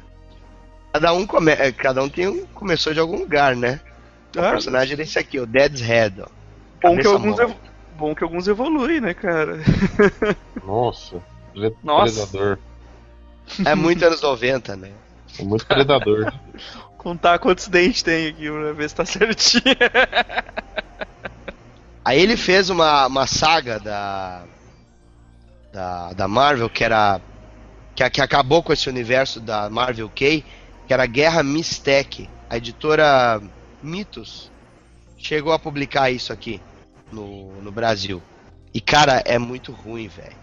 [0.93, 1.53] Cada um, come...
[1.53, 2.47] eh, Cada um tem um...
[2.47, 3.81] começou de algum lugar, né?
[4.37, 6.27] O Ah, personagem era esse aqui, o Dead's Head, ó.
[6.83, 7.57] bom, que alguns ev-
[7.97, 9.59] bom que alguns evoluem, né, cara?
[10.65, 11.23] Nossa.
[11.83, 12.27] Nossa.
[12.27, 12.59] Predador.
[13.65, 14.93] É muito anos 90, né?
[15.39, 16.33] É muito predador.
[17.01, 19.65] Contar quantos dentes tem aqui pra ver se tá certinho.
[22.05, 24.45] Aí ele fez uma, uma saga da,
[25.73, 27.19] da da Marvel que era
[27.95, 30.45] que, que acabou com esse universo da Marvel K,
[30.87, 32.29] que era Guerra Mistec.
[32.51, 33.41] A editora
[33.83, 34.53] Mitos
[35.17, 36.61] chegou a publicar isso aqui
[37.11, 38.23] no, no Brasil.
[38.75, 40.37] E cara, é muito ruim, velho.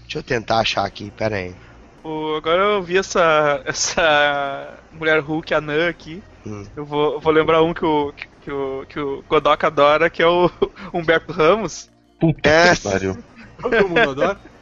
[0.00, 1.54] Deixa eu tentar achar aqui, pera aí.
[2.02, 6.22] Pô, agora eu vi essa, essa mulher Hulk, a Nan aqui.
[6.46, 6.66] Hum.
[6.76, 10.22] Eu vou, eu vou lembrar um que o, que, o, que o Godoka adora, que
[10.22, 10.50] é o
[10.92, 11.88] Humberto Ramos.
[12.20, 12.74] Puta É.
[12.74, 13.16] que pariu.
[13.60, 14.38] Todo mundo adora.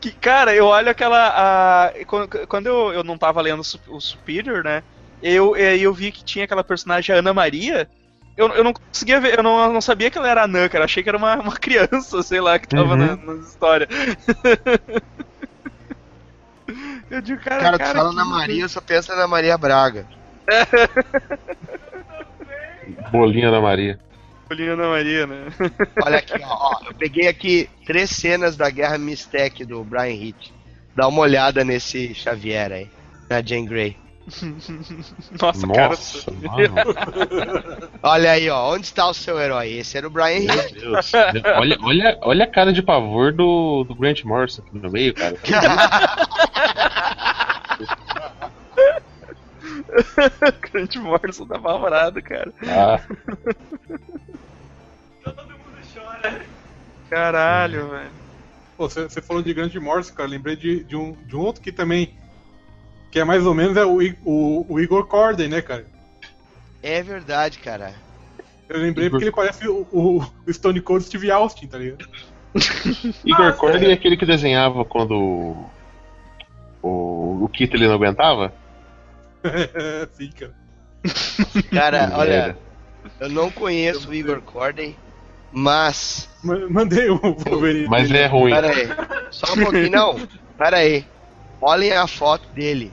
[0.00, 1.28] Que, cara, eu olho aquela.
[1.28, 4.82] A, quando quando eu, eu não tava lendo o Sup- o Superior, né?
[5.22, 7.86] Eu, eu, eu vi que tinha aquela personagem, a Ana Maria.
[8.34, 10.86] Eu, eu não conseguia ver, eu não, eu não sabia que ela era anã, cara.
[10.86, 12.96] Achei que era uma, uma criança, sei lá, que tava Uhum.
[12.96, 13.86] na, na história.
[17.10, 20.06] Eu digo, cara, Cara, cara tu fala na Maria, eu só penso na Maria Braga.
[23.10, 23.98] Bolinha da Maria.
[24.50, 25.46] Olhinho Ana Maria, né?
[26.04, 30.50] Olha aqui, ó, ó, Eu peguei aqui três cenas da Guerra Mistec do Brian Hitch.
[30.94, 32.90] Dá uma olhada nesse Xavier aí,
[33.28, 33.96] na Jane Grey.
[35.40, 35.88] Nossa, cara.
[35.88, 36.74] Nossa, mano.
[38.02, 39.72] Olha aí, ó, onde está o seu herói?
[39.72, 40.72] Esse era o Brian Meu Hitch.
[40.72, 41.12] Deus.
[41.56, 45.36] Olha, olha, olha a cara de pavor do, do Grant Morrison aqui no meio, cara.
[50.72, 52.52] Grande Morrison tá apavorado, cara.
[52.66, 53.00] Ah,
[55.24, 56.40] Todo mundo chora.
[57.08, 58.10] Caralho, velho.
[58.78, 60.28] Você falou de Grande Morse, cara.
[60.28, 62.14] Lembrei de, de, um, de um outro que também.
[63.10, 65.86] Que é mais ou menos é o, o, o Igor Corden, né, cara?
[66.82, 67.92] É verdade, cara.
[68.68, 72.08] Eu lembrei porque ele parece o, o, o Stone Cold Steve Austin, tá ligado?
[73.24, 75.70] Igor Corden é aquele que desenhava quando
[76.82, 78.52] o, o, Kito ele não aguentava?
[80.12, 80.54] Sim, cara.
[81.70, 82.56] Cara, olha,
[83.18, 84.96] eu não conheço o Igor Corden,
[85.52, 86.28] mas.
[86.42, 87.88] Ma- Mandei o Wolverine.
[87.88, 88.18] Mas dele.
[88.20, 88.52] é ruim.
[88.52, 88.88] Pera aí.
[89.30, 90.28] Só um pouquinho, não.
[90.56, 91.04] Pera aí.
[91.60, 92.92] Olhem a foto dele.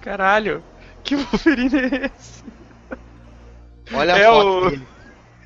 [0.00, 0.62] Caralho.
[1.04, 2.44] Que Wolverine é esse?
[3.92, 4.86] Olha a É foto o- dele.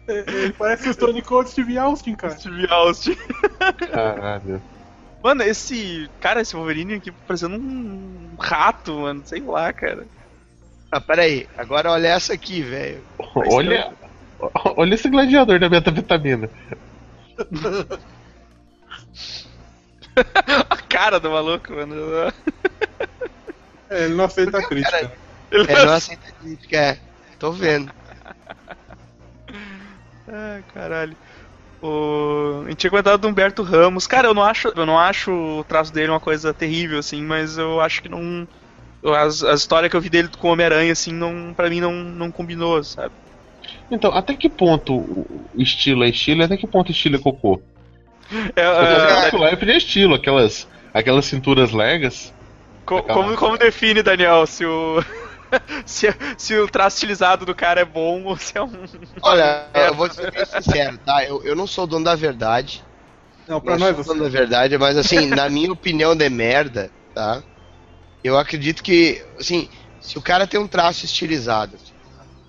[0.06, 2.36] É, Ele parece o Stone Cold Steve Austin, cara.
[2.36, 3.16] Steve Austin.
[3.90, 4.60] Caralho.
[5.22, 6.10] Mano, esse.
[6.20, 9.22] Cara, esse Wolverine aqui parecendo um rato, mano.
[9.24, 10.06] Sei lá, cara.
[10.93, 11.48] Ah, peraí.
[11.56, 13.02] Agora olha essa aqui, velho.
[13.35, 13.93] Olha,
[14.76, 16.51] olha esse gladiador da metavitamina.
[20.70, 21.94] A cara do maluco, mano.
[23.95, 25.12] É, ele não aceita a Cara, crítica.
[25.53, 26.99] Ele É, não aceita crítica, é.
[27.39, 27.93] Tô vendo.
[30.27, 31.15] Ah, caralho.
[31.83, 32.62] O...
[32.65, 34.07] A gente tinha comentado do Humberto Ramos.
[34.07, 37.59] Cara, eu não acho, eu não acho o traço dele uma coisa terrível, assim, mas
[37.59, 38.49] eu acho que não.
[39.05, 41.93] As, a história que eu vi dele com o Homem-Aranha, assim, não, pra mim não,
[41.93, 43.12] não combinou, sabe?
[43.91, 47.61] Então, até que ponto o estilo é estilo e até que ponto estilo é cocô?
[48.57, 52.33] É, Porque é, lá é estilo, aquelas, aquelas cinturas legas.
[52.85, 54.98] Co- como, como define, Daniel, se o.
[55.86, 58.73] se, se o traço estilizado do cara é bom ou se é um.
[59.23, 61.24] Olha, eu vou ser bem sincero, tá?
[61.24, 62.85] Eu, eu não sou dono da verdade.
[63.47, 64.09] Não, pra não nós sou você.
[64.15, 67.43] dono da verdade, mas assim, na minha opinião de merda, tá?
[68.23, 69.69] Eu acredito que, assim,
[70.01, 71.77] se o cara tem um traço estilizado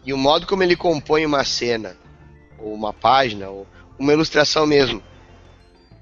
[0.06, 1.98] e o modo como ele compõe uma cena,
[2.58, 3.68] ou uma página, ou
[4.00, 5.04] uma ilustração mesmo,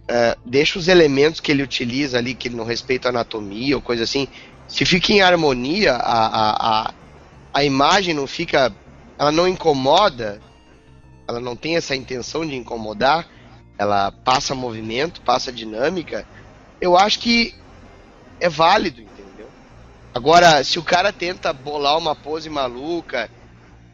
[0.08, 3.82] é, deixa os elementos que ele utiliza ali, que ele não respeita a anatomia ou
[3.82, 4.28] coisa assim,
[4.68, 6.94] se fica em harmonia, a, a, a,
[7.54, 8.74] a imagem não fica.
[9.18, 10.42] Ela não incomoda,
[11.28, 13.28] ela não tem essa intenção de incomodar,
[13.78, 16.28] ela passa movimento, passa dinâmica,
[16.82, 17.54] eu acho que
[18.40, 19.48] é válido, entendeu?
[20.14, 23.30] Agora, se o cara tenta bolar uma pose maluca,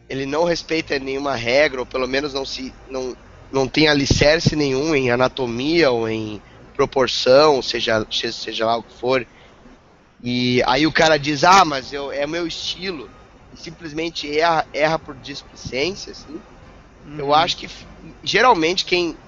[0.08, 3.16] ele não respeita nenhuma regra, ou pelo menos não se não,
[3.52, 6.42] não tem alicerce nenhum em anatomia ou em
[6.74, 9.26] proporção, seja, seja lá o que for.
[10.22, 13.10] E aí o cara diz, ah, mas eu, é meu estilo,
[13.52, 16.42] e simplesmente erra, erra por displicência, assim.
[17.16, 17.68] Eu acho que
[18.22, 19.18] geralmente quem,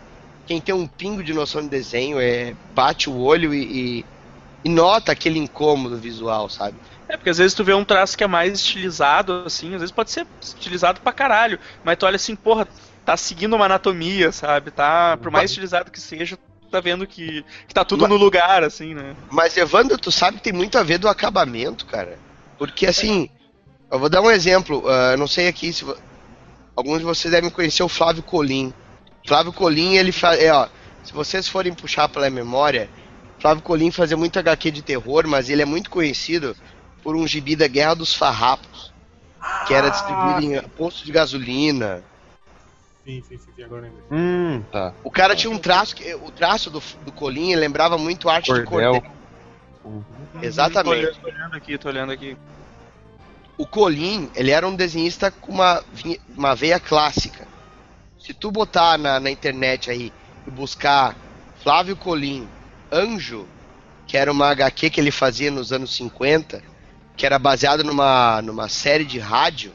[0.46, 4.06] quem tem um pingo de noção de desenho é bate o olho e, e-
[4.64, 6.80] e nota aquele incômodo visual, sabe?
[7.08, 9.92] É, porque às vezes tu vê um traço que é mais estilizado, assim, às vezes
[9.94, 12.68] pode ser estilizado pra caralho, mas tu olha assim, porra,
[13.04, 14.70] tá seguindo uma anatomia, sabe?
[14.70, 18.16] Tá, por mais estilizado que seja, tu tá vendo que, que tá tudo Mas- no
[18.16, 19.16] lugar, assim, né?
[19.30, 22.18] Mas Evandro, tu sabe que tem muito a ver do acabamento, cara.
[22.58, 23.28] Porque assim,
[23.90, 24.88] eu vou dar um exemplo.
[24.88, 25.84] ah, eu não sei aqui se
[26.76, 28.72] alguns de vocês devem conhecer o Flávio Colim.
[29.26, 30.68] Flávio Colim, ele faz, é, ó,
[31.04, 32.88] se vocês forem puxar pela memória,
[33.38, 36.56] Flávio Colim fazia muito HQ de terror, mas ele é muito conhecido
[37.02, 38.92] por um gibi da Guerra dos Farrapos,
[39.66, 42.04] que era distribuído em posto de gasolina.
[43.04, 44.04] Sim, sim, sim, sim, agora lembrei.
[44.10, 44.94] Hum, tá.
[45.02, 48.62] O cara tinha um traço, que, o traço do, do Colim lembrava muito arte de
[48.64, 49.00] Cordel.
[49.00, 49.22] cordel.
[50.40, 50.84] Exatamente.
[50.84, 52.36] Tô olhando, tô olhando aqui, tô olhando aqui.
[53.58, 55.82] o Colin, ele era um desenhista com uma,
[56.36, 57.46] uma veia clássica.
[58.18, 60.12] Se tu botar na, na internet aí
[60.46, 61.16] e buscar
[61.62, 62.48] Flávio Colin,
[62.90, 63.46] Anjo,
[64.06, 66.62] que era uma HQ que ele fazia nos anos 50,
[67.16, 69.72] que era baseado numa, numa série de rádio,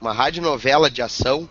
[0.00, 1.48] uma radionovela de ação,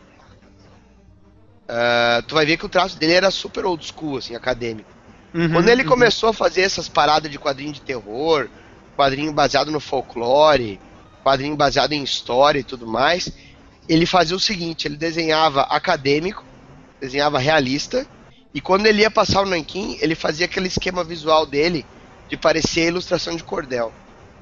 [1.68, 4.89] ah, tu vai ver que o traço dele era super old school, assim, acadêmico.
[5.34, 5.89] Uhum, Quando ele uhum.
[5.89, 8.48] começou a fazer essas paradas de quadrinho de terror,
[8.95, 10.80] quadrinho baseado no folclore,
[11.23, 13.31] quadrinho baseado em história e tudo mais,
[13.88, 16.44] ele fazia o seguinte, ele desenhava acadêmico,
[16.99, 18.07] desenhava realista,
[18.53, 21.85] e quando ele ia passar o nanquim, ele fazia aquele esquema visual dele
[22.30, 23.94] de parecer ilustração de cordel.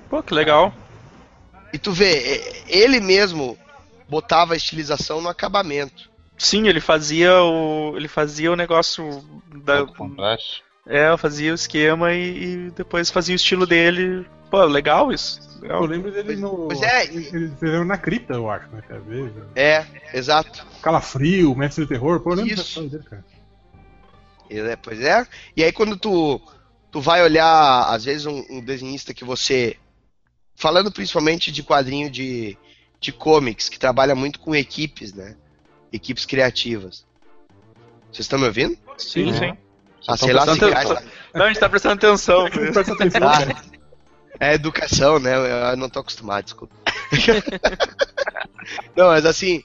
[0.10, 0.74] Pô, que legal.
[1.74, 3.58] E tu vê, ele mesmo
[4.08, 6.10] botava a estilização no acabamento.
[6.38, 7.94] Sim, ele fazia o.
[7.96, 9.24] Ele fazia o negócio
[9.64, 9.80] da.
[9.80, 10.64] Alto contraste.
[10.88, 14.26] É, fazia o esquema e, e depois fazia o estilo dele.
[14.52, 15.60] Pô, legal isso.
[15.62, 15.82] Legal.
[15.82, 16.68] Eu lembro dele no.
[16.68, 18.84] Pois é, Ele na cripta, eu acho, né?
[18.88, 19.34] Quer ver?
[19.56, 20.66] É, exato.
[20.82, 22.82] Calafrio, Mestre do Terror, pô, eu lembro Isso.
[22.84, 23.26] dele, cara.
[24.50, 25.26] É, Pois é.
[25.58, 26.40] E aí quando tu,
[26.92, 29.78] tu vai olhar, às vezes, um, um desenhista que você.
[30.56, 32.58] Falando principalmente de quadrinho de,
[33.00, 35.36] de comics, que trabalha muito com equipes, né?
[35.96, 37.06] Equipes criativas.
[38.12, 38.78] Vocês estão me ouvindo?
[38.98, 39.34] Sim, Uhum.
[39.34, 39.58] sim.
[40.08, 40.86] Ah, sei lá se cai.
[41.34, 42.50] Não, a gente tá prestando atenção.
[42.74, 43.64] Presta atenção, Ah,
[44.40, 45.34] é educação, né?
[45.72, 46.76] Eu não tô acostumado, desculpa.
[48.96, 49.64] não, mas assim,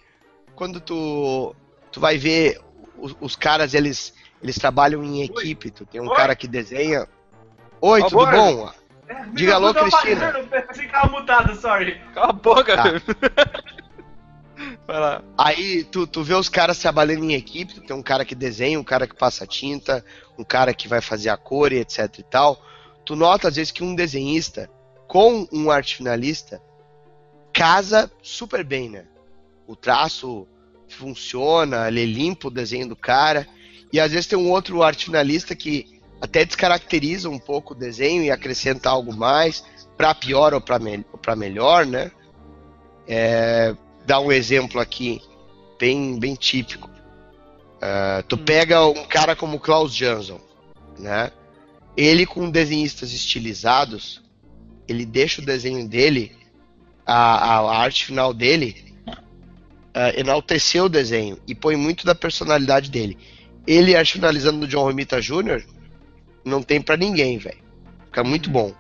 [0.55, 1.55] quando tu,
[1.93, 2.61] tu vai ver
[2.97, 5.70] os, os caras, eles, eles trabalham em equipe.
[5.70, 6.16] Tu tem um Oi.
[6.16, 7.07] cara que desenha.
[7.81, 8.31] Oi, Ó, tudo boa.
[8.31, 8.73] bom?
[9.09, 10.28] É, Diga alô, tá Cristina.
[10.28, 12.01] apagando, Pensei que tava mutado, sorry.
[12.15, 12.85] Cala a boca, Tá.
[14.91, 15.23] Vai lá.
[15.39, 18.81] Aí tu, tu vê os caras trabalhando em equipe, tu tem um cara que desenha,
[18.81, 20.05] um cara que passa tinta,
[20.37, 22.61] um cara que vai fazer a cor e etc e tal.
[23.05, 24.69] Tu nota às vezes que um desenhista
[25.07, 26.61] com um arte finalista
[27.53, 29.05] casa super bem, né?
[29.65, 30.45] O traço
[30.89, 33.47] funciona, ele limpa o desenho do cara.
[33.93, 38.25] E às vezes tem um outro arte finalista que até descaracteriza um pouco o desenho
[38.25, 39.65] e acrescenta algo mais,
[39.97, 41.05] para pior ou para me
[41.37, 42.11] melhor, né?
[43.07, 43.73] É,
[44.11, 45.23] dá um exemplo aqui,
[45.78, 46.91] bem, bem típico.
[47.77, 50.41] Uh, tu pega um cara como Klaus Jansson,
[50.99, 51.31] né?
[51.97, 54.20] Ele com desenhistas estilizados,
[54.89, 56.37] ele deixa o desenho dele,
[57.07, 63.16] a, a arte final dele, uh, enaltecer o desenho e põe muito da personalidade dele.
[63.65, 65.65] Ele, arte finalizando do John Romita Jr.,
[66.45, 67.62] não tem para ninguém, velho.
[68.07, 68.74] Fica muito bom.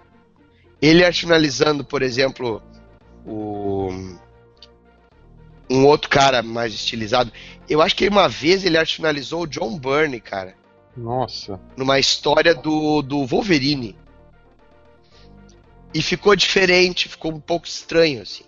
[0.82, 2.60] Ele arte finalizando, por exemplo,
[3.24, 4.18] o
[5.70, 7.32] um outro cara mais estilizado.
[7.68, 10.56] Eu acho que uma vez ele finalizou o John Byrne, cara.
[10.96, 11.60] Nossa.
[11.76, 13.96] Numa história do, do Wolverine.
[15.94, 18.44] E ficou diferente, ficou um pouco estranho, assim.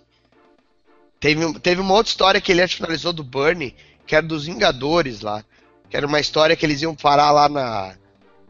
[1.20, 5.44] Teve, teve uma outra história que ele finalizou do Burnie, que era dos Vingadores lá.
[5.88, 7.94] Que era uma história que eles iam parar lá na,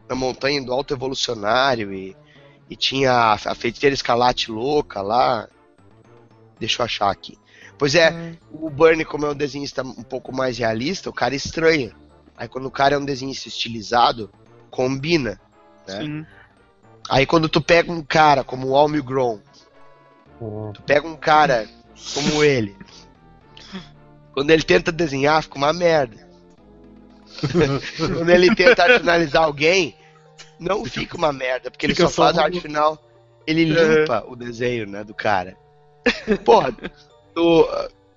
[0.09, 2.15] na montanha do Alto Evolucionário e,
[2.67, 5.47] e tinha a, a feiticeira escalate louca lá.
[6.59, 7.37] Deixa eu achar aqui.
[7.77, 8.35] Pois é, hum.
[8.51, 11.91] o Burnie, como é um desenhista um pouco mais realista, o cara estranha.
[12.37, 14.31] Aí quando o cara é um desenhista estilizado,
[14.69, 15.39] combina.
[15.87, 16.01] Né?
[16.01, 16.25] Sim.
[17.09, 19.39] Aí quando tu pega um cara como o Almigron,
[20.39, 20.71] uhum.
[20.73, 21.67] tu pega um cara
[22.13, 22.75] como ele,
[24.33, 26.27] quando ele tenta desenhar, fica uma merda.
[27.97, 29.95] quando ele tenta finalizar alguém,
[30.59, 32.97] não fica uma merda, porque ele fica só faz a arte final,
[33.45, 35.55] ele limpa o desenho, né, do cara.
[36.43, 36.75] Porra,
[37.33, 37.67] tu,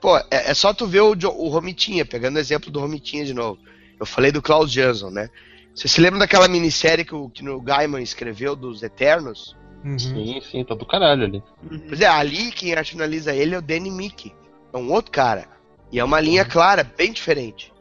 [0.01, 3.35] pô, é, é, só tu ver o, o Romitinha, pegando o exemplo do Romitinha de
[3.35, 3.59] novo.
[3.99, 5.29] Eu falei do Klaus Jansson, né?
[5.75, 9.57] Você se lembra daquela minissérie que o, que o Gaiman escreveu dos Eternos?
[9.85, 9.99] Uhum.
[9.99, 11.43] Sim, sim, tá do caralho ali.
[11.89, 14.35] Pois é, ali quem racionaliza ele é o Danny Mickey.
[14.73, 15.47] É um outro cara.
[15.93, 16.49] E é uma linha uhum.
[16.49, 17.73] clara, bem diferente.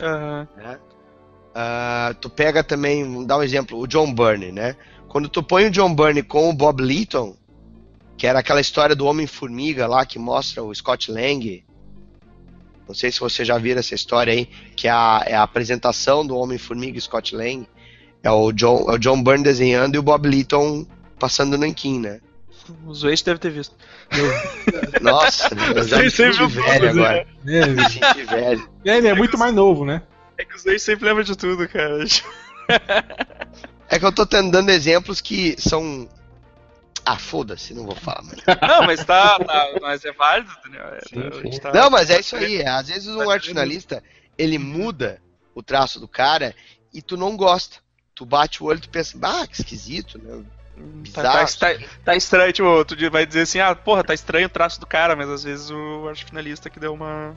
[0.00, 0.46] Uhum.
[0.56, 0.78] Né?
[1.56, 4.76] Uh, tu pega também, vamos dar um exemplo, o John Byrne, né?
[5.08, 7.34] Quando tu põe o John Byrne com o Bob Leaton,
[8.16, 11.64] que era aquela história do Homem-Formiga lá que mostra o Scott Lang
[12.86, 16.24] não sei se você já viram essa história aí, que é a, é a apresentação
[16.24, 17.66] do Homem-Formiga Scott Lang.
[18.22, 20.86] É o, John, é o John Byrne desenhando e o Bob Litton
[21.18, 22.20] passando nanquim, né?
[22.86, 23.74] Os Waze deve ter visto.
[25.00, 27.26] Nossa, eu já me senti velho agora.
[27.46, 28.68] É, me senti velho.
[28.84, 30.02] É, ele é muito mais novo, né?
[30.38, 32.04] É que os Waze sempre lembram de tudo, cara.
[33.88, 36.08] É que eu tô dando exemplos que são
[37.06, 38.42] ah, foda-se, não vou falar, mano.
[38.66, 40.86] Não, mas tá, tá mas é válido, Daniel.
[40.86, 41.60] É, sim, sim.
[41.60, 41.72] Tá...
[41.72, 42.60] Não, mas é isso aí.
[42.62, 42.68] É.
[42.68, 44.02] Às vezes um arte finalista,
[44.36, 45.22] ele muda
[45.54, 46.52] o traço do cara
[46.92, 47.76] e tu não gosta.
[48.12, 50.42] Tu bate o olho e tu pensa, ah, que esquisito, né?
[50.76, 51.46] Bizarro.
[51.58, 54.80] Tá, tá, tá, estranho, tipo, tu vai dizer assim, ah, porra, tá estranho o traço
[54.80, 57.36] do cara, mas às vezes o arte finalista que deu uma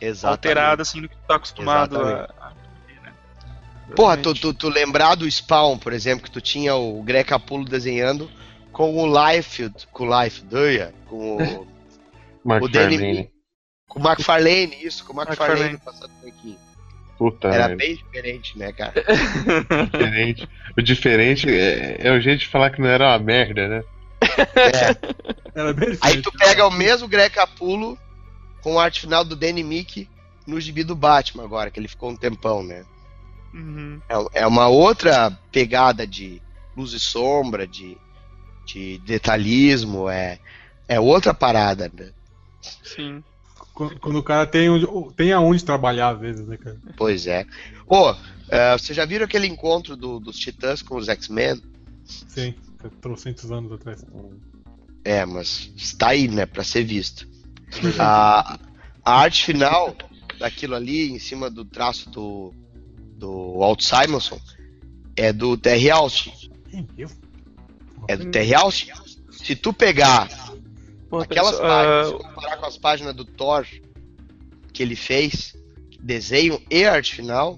[0.00, 0.46] Exatamente.
[0.46, 2.32] alterada assim no que tu tá acostumado Exatamente.
[2.40, 2.50] a.
[3.04, 3.94] Né?
[3.94, 7.66] Porra, tu, tu, tu lembrar do Spawn, por exemplo, que tu tinha o Greg Capullo
[7.66, 8.30] desenhando
[8.80, 11.70] com o Liefeld, com o Life Doia, com o.
[12.42, 13.30] O Danny,
[13.86, 16.56] com o McFarlane, isso, com o McFarlane passando aqui.
[17.18, 17.76] Puta Era merda.
[17.76, 18.94] bem diferente, né, cara?
[19.92, 20.48] diferente.
[20.74, 23.84] O diferente é, é, o jeito de falar que não era uma merda, né?
[24.56, 24.96] É.
[25.54, 27.98] Era bem Aí tu pega o mesmo Greg Capulo
[28.62, 30.08] com a arte final do Danny Mickey
[30.46, 32.86] no gibi do Batman agora, que ele ficou um tempão, né?
[33.52, 34.00] Uhum.
[34.08, 36.40] É, é uma outra pegada de
[36.74, 37.98] luz e sombra, de
[38.72, 40.38] de detalhismo, é,
[40.86, 42.10] é outra parada, né?
[42.82, 43.22] Sim.
[43.74, 44.68] Quando, quando o cara tem,
[45.16, 46.78] tem aonde trabalhar, às vezes, né, cara?
[46.96, 47.46] Pois é.
[47.86, 51.60] Ô, oh, uh, você já viram aquele encontro do, dos Titãs com os X-Men?
[52.04, 52.54] Sim,
[53.00, 54.04] trocentos anos atrás.
[55.04, 57.26] É, mas está aí, né, pra ser visto.
[57.98, 58.58] a,
[59.04, 59.96] a arte final
[60.38, 62.52] daquilo ali, em cima do traço do,
[63.16, 64.38] do Walt Simonson,
[65.16, 66.32] é do Terry Austin.
[66.72, 67.08] É meu?
[68.10, 68.90] É do Terry Austin.
[69.30, 70.28] Se tu pegar
[71.08, 72.18] Pô, aquelas pessoa, páginas, uh...
[72.18, 73.64] comparar com as páginas do Thor
[74.72, 75.56] que ele fez,
[76.00, 77.56] desenho e arte final,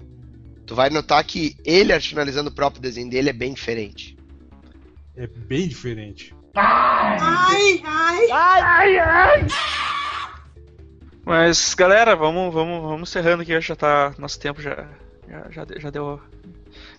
[0.67, 4.15] tu vai notar que ele arte finalizando o próprio desenho dele é bem diferente.
[5.15, 6.35] É bem diferente.
[6.53, 9.47] Ai, ai, ai, ai,
[11.25, 14.13] Mas, galera, vamos, vamos, vamos encerrando aqui, já tá.
[14.19, 14.87] Nosso tempo já,
[15.27, 16.21] já, já, já deu.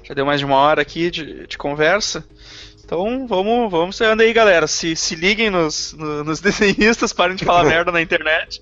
[0.02, 2.26] Já deu mais de uma hora aqui de, de conversa.
[2.84, 4.66] Então vamos, vamos andando aí, galera.
[4.66, 8.60] Se, se liguem nos, nos, nos desenhistas, parem de falar merda na internet.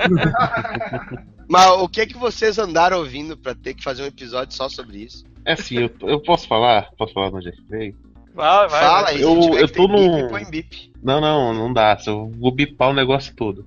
[1.48, 4.68] Mas o que é que vocês andaram ouvindo para ter que fazer um episódio só
[4.68, 5.24] sobre isso?
[5.44, 6.90] É assim, eu, eu posso falar?
[6.96, 7.94] Posso falar no Play?
[8.34, 8.80] Vai, vai.
[8.80, 10.28] Fala aí, eu, eu tô num.
[10.48, 11.98] Bip, não, não, não dá.
[12.06, 13.66] Eu vou bipar o negócio todo.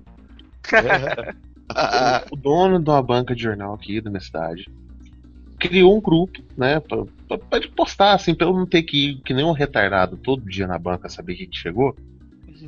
[2.30, 4.64] o, o dono de uma banca de jornal aqui da minha cidade
[5.58, 7.04] criou um grupo, né, pra,
[7.50, 10.66] pode postar, assim, pra eu não ter que ir que nem um retardado todo dia
[10.66, 11.94] na banca saber o que, que chegou.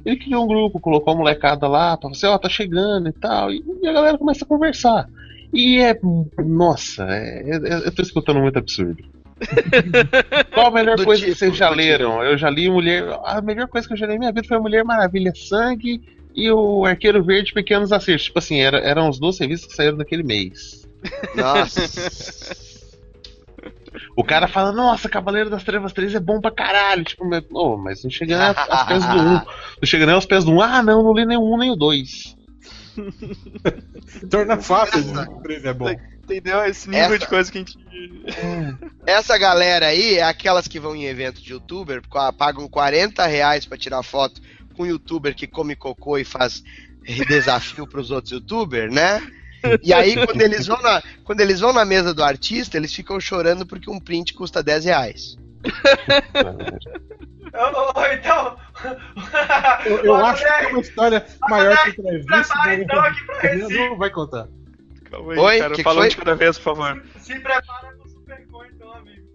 [0.04, 3.50] Ele criou um grupo, colocou a molecada lá, pra você, ó, tá chegando e tal,
[3.52, 5.08] e, e a galera começa a conversar.
[5.52, 5.98] E é.
[6.44, 9.02] Nossa, é, é- eu tô escutando muito absurdo.
[10.52, 12.22] Qual a melhor Do coisa que tipo, vocês já leram?
[12.22, 13.04] Eu já li Mulher.
[13.24, 16.02] A melhor coisa que eu já li na minha vida foi a Mulher Maravilha Sangue
[16.34, 18.24] e o Arqueiro Verde Pequenos Acertos.
[18.24, 20.86] Tipo assim, era- eram os duas revistas que saíram naquele mês.
[21.34, 21.80] Nossa.
[24.16, 27.04] O cara fala, nossa, Cavaleiro das Trevas 3 é bom pra caralho.
[27.04, 29.22] Tipo, mas, oh, mas não chega nem aos pés do 1.
[29.22, 29.42] Não
[29.84, 30.60] chega nem aos pés do 1.
[30.60, 32.36] Ah, não, não li nem o 1 nem o 2.
[34.30, 35.02] Torna fácil
[35.42, 35.94] 3 é bom.
[36.24, 36.64] Entendeu?
[36.64, 37.78] Esse nível Essa- de coisa que a gente.
[39.06, 42.02] Essa galera aí é aquelas que vão em evento de youtuber,
[42.36, 44.40] pagam 40 reais pra tirar foto
[44.74, 46.62] com um youtuber que come cocô e faz
[47.28, 49.22] desafio pros outros youtubers, né?
[49.82, 53.18] E aí, quando eles, vão na, quando eles vão na mesa do artista, eles ficam
[53.20, 55.36] chorando porque um print custa 10 reais.
[58.12, 58.56] Então.
[59.86, 64.10] Eu, eu acho que tem uma história maior que mas então aqui pra não, vai
[64.10, 64.48] contar.
[65.10, 65.74] Calma aí, Oi, cara.
[65.74, 67.02] que Fala de cada vez, por favor.
[67.18, 69.26] Se prepara pro Supercon, então, amigo.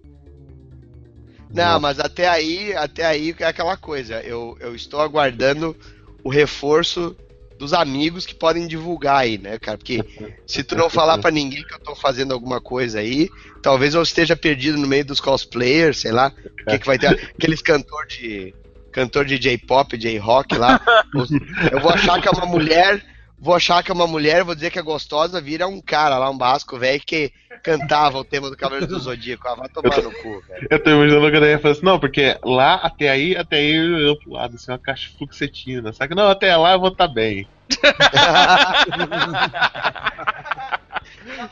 [1.49, 4.21] Não, mas até aí, até aí é aquela coisa.
[4.21, 5.75] Eu, eu estou aguardando
[6.23, 7.15] o reforço
[7.61, 9.77] dos amigos que podem divulgar aí, né, cara?
[9.77, 10.03] Porque
[10.47, 13.29] se tu não falar pra ninguém que eu tô fazendo alguma coisa aí,
[13.61, 16.33] talvez eu esteja perdido no meio dos cosplayers, sei lá.
[16.61, 17.09] O que, que vai ter?
[17.37, 18.55] Aqueles cantor de
[18.91, 20.81] cantor de J-pop, J-rock lá.
[21.71, 22.99] Eu vou achar que é uma mulher,
[23.41, 26.29] vou achar que é uma mulher, vou dizer que é gostosa, vira um cara lá,
[26.29, 29.47] um basco velho que cantava o tema do Cavaleiro do Zodíaco.
[29.47, 30.67] Ah, vai tomar no cu, velho.
[30.69, 33.75] Eu tô imaginando que a galera fala assim, não, porque lá até aí, até aí
[33.75, 36.13] eu, eu pro lado, assim, uma caixa fluxetina, sabe?
[36.13, 37.47] Não, até lá eu vou estar bem.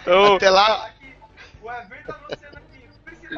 [0.02, 0.90] Então, Até lá,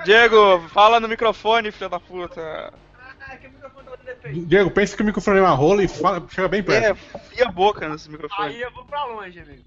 [0.04, 2.74] Diego, fala no microfone, filho da puta.
[3.20, 4.11] Ah, que o microfone tá dando defeito.
[4.30, 6.86] Diego, pensa que o microfone é uma rola e fala, chega bem perto.
[6.86, 8.50] É, fia a boca nesse microfone.
[8.50, 9.64] Aí eu vou pra longe, amigo.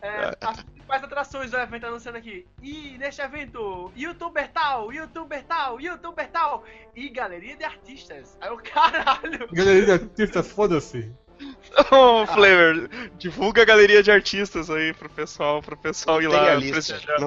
[0.00, 2.46] É, as principais atrações do evento anunciando aqui.
[2.62, 6.64] E neste evento, youtuber tal, youtuber tal, youtuber tal.
[6.94, 8.38] E galeria de artistas.
[8.40, 9.48] Aí o caralho.
[9.52, 11.12] Galeria de artistas, foda-se.
[11.92, 17.18] Ô, Flavor, divulga a galeria de artistas aí pro pessoal, pro pessoal ir lá prestigiar.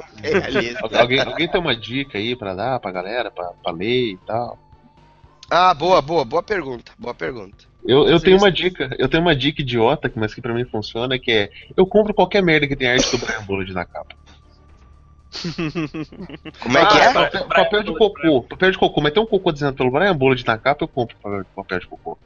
[0.99, 4.57] Alguém, alguém tem uma dica aí pra dar pra galera, pra, pra ler e tal?
[5.53, 6.93] Ah, boa, boa, boa pergunta.
[6.97, 7.65] Boa pergunta.
[7.85, 11.19] Eu, eu tenho uma dica, eu tenho uma dica idiota, mas que pra mim funciona,
[11.19, 14.15] que é eu compro qualquer merda que tem arte do Brian Bullet na capa.
[16.61, 17.13] Como é que Ah, é?
[17.13, 20.45] Papel, papel de cocô, papel de cocô, mas tem um cocô dizendo pelo Brian Bullet
[20.45, 21.17] na capa, eu compro
[21.53, 22.17] papel, de cocô.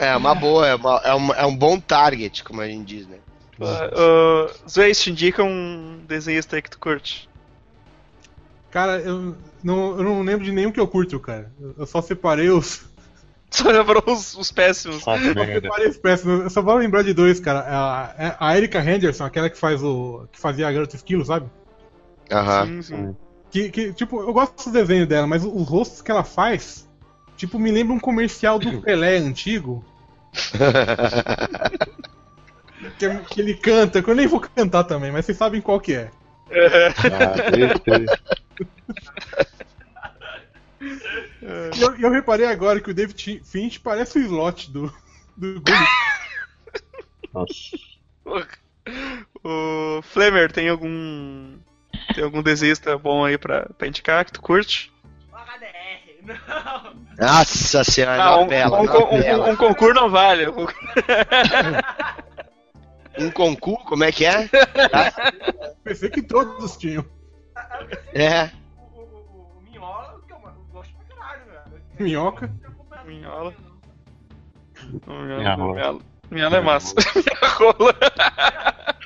[0.00, 3.06] É uma boa, é, uma- é um, é um bom target, como a gente diz,
[3.06, 3.18] né?
[3.60, 7.28] Uh, Zway, te indica um desenhista aí que tu curte.
[8.72, 11.52] Cara, eu não, eu não lembro de nenhum que eu curto, cara.
[11.78, 12.90] Eu- só separei os.
[13.52, 15.02] Só lembrou os, os péssimos.
[15.02, 15.60] Só Eu merda.
[15.68, 16.40] separei os péssimos.
[16.44, 17.58] Eu só vou lembrar de dois, cara.
[17.60, 20.26] A, a Erika Henderson, aquela que faz o.
[20.32, 21.44] que fazia a garota esquilo, sabe?
[22.30, 22.66] Aham.
[22.66, 23.16] Sim, sim.
[23.50, 26.88] Que, que, tipo, eu gosto do desenho dela, mas os rostos que ela faz,
[27.36, 29.84] tipo, me lembra um comercial do Pelé antigo.
[32.98, 35.92] Que, que ele canta, que eu nem vou cantar também, mas vocês sabem qual que
[35.94, 36.10] é.
[36.50, 38.22] Ah, triste, triste.
[40.80, 44.92] E eu, eu reparei agora que o David Finch parece o slot do,
[45.36, 45.62] do.
[47.32, 47.76] Nossa.
[49.44, 51.56] O Flamer, tem algum.
[52.14, 54.92] Tem algum desenhista bom aí pra, pra indicar que tu curte?
[55.32, 56.02] HDR.
[56.22, 56.94] Não.
[57.18, 59.48] Nossa senhora, Ah, um, novela, um, novela.
[59.48, 60.48] um, um concurso não vale.
[60.48, 60.66] Um-
[63.18, 64.48] Um concurso, como é que é?
[65.84, 67.04] Pensei que todos tinham.
[68.14, 68.50] É.
[68.94, 71.82] O, o, o, o Minhola, que eu, eu gosto pra caralho, velho.
[71.98, 72.50] Minhoca.
[73.06, 73.54] Minhola.
[75.06, 75.74] Minha Minhola, rola.
[75.74, 76.00] minhola,
[76.30, 76.94] minhola é massa.
[77.14, 77.94] Minha rola.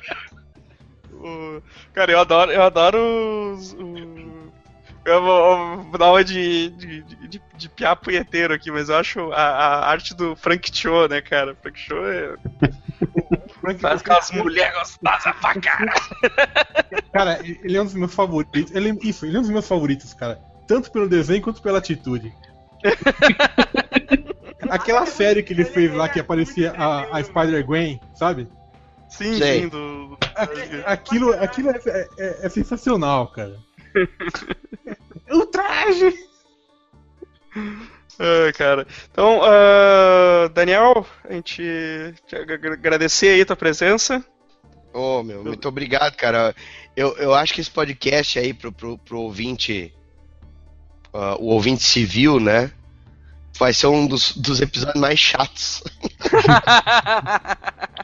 [1.93, 2.97] Cara, eu adoro, eu adoro
[3.53, 3.73] os.
[3.73, 4.36] o-
[5.07, 8.97] Eu vou, vou dar uma de, de, de, de, de piá punheteiro aqui, mas eu
[8.97, 11.55] acho a, a arte do Frank Cho, né, cara?
[11.61, 12.35] Frank Cho é,
[13.61, 16.01] Frank- faz aquelas mulheres gostosas pra caralho.
[17.13, 18.75] Cara, ele é um dos meus favoritos.
[18.75, 20.39] Ele, é- isso, ele é um dos meus favoritos, cara.
[20.67, 22.31] Tanto pelo desenho quanto pela atitude.
[24.69, 28.47] Aquela série que ele fez lá que aparecia a, a Spider-Gwen, sabe?
[29.07, 30.17] Sim, sim, do.
[30.85, 31.79] Aquilo, aquilo é,
[32.19, 33.55] é- é sensacional, cara.
[35.31, 36.13] o traje!
[38.19, 38.87] Ah, cara.
[39.11, 41.61] Então, ah, Daniel, a gente
[42.25, 44.23] te ag- agradecer aí tua presença.
[44.93, 46.55] Ô, meu, muito obrigado, cara.
[46.95, 49.93] Eu, eu acho que esse podcast aí pro, pro, pro ouvinte,
[51.13, 52.71] uh, o ouvinte civil, né?
[53.59, 55.83] Vai ser um dos, dos episódios mais chatos.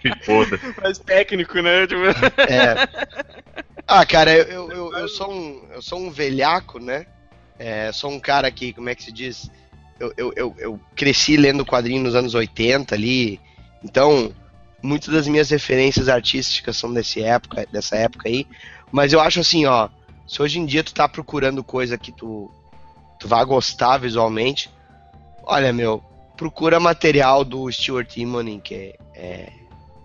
[0.04, 0.60] Que foda.
[0.82, 1.88] Mais técnico, né?
[1.88, 2.02] Tipo,
[2.42, 2.76] É.
[3.88, 7.06] Ah, cara, eu, eu, eu, sou um, eu sou um velhaco, né?
[7.58, 9.50] É, sou um cara que, como é que se diz?
[10.00, 13.40] Eu, eu, eu, eu cresci lendo quadrinhos nos anos 80 ali,
[13.84, 14.34] então
[14.82, 18.46] muitas das minhas referências artísticas são desse época, dessa época aí.
[18.92, 19.90] Mas eu acho assim, ó,
[20.28, 22.52] se hoje em dia tu tá procurando coisa que tu,
[23.20, 24.70] tu vai gostar visualmente,
[25.44, 26.04] olha, meu,
[26.36, 29.54] procura material do Stuart Immonen, que é, é,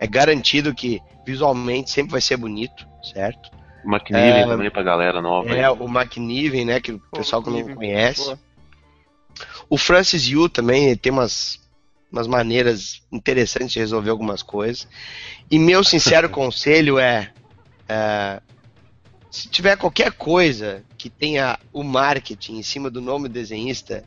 [0.01, 3.58] é garantido que visualmente sempre vai ser bonito, certo?
[3.85, 4.47] McNiven É.
[4.47, 5.51] também pra galera nova.
[5.55, 5.71] É, aí.
[5.71, 8.25] o McNiven, né, que o pessoal que não McNiven, conhece.
[8.31, 8.39] pô.
[9.71, 11.61] O Francis Yu também tem umas,
[12.11, 14.89] umas maneiras interessantes de resolver algumas coisas.
[15.51, 17.31] E meu sincero conselho é,
[17.89, 18.41] é,
[19.31, 24.05] se tiver qualquer coisa que tenha o marketing em cima do nome do desenhista,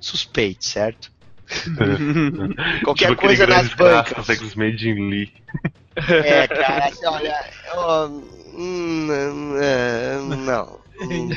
[0.00, 1.12] suspeite, certo?
[2.82, 4.28] Qualquer Tipo coisa nas bancas.
[4.30, 5.30] X-Men Jim Lee.
[5.96, 8.08] É, cara, assim, olha, eu-
[8.54, 10.82] hum, hum, não.
[11.00, 11.28] Hum,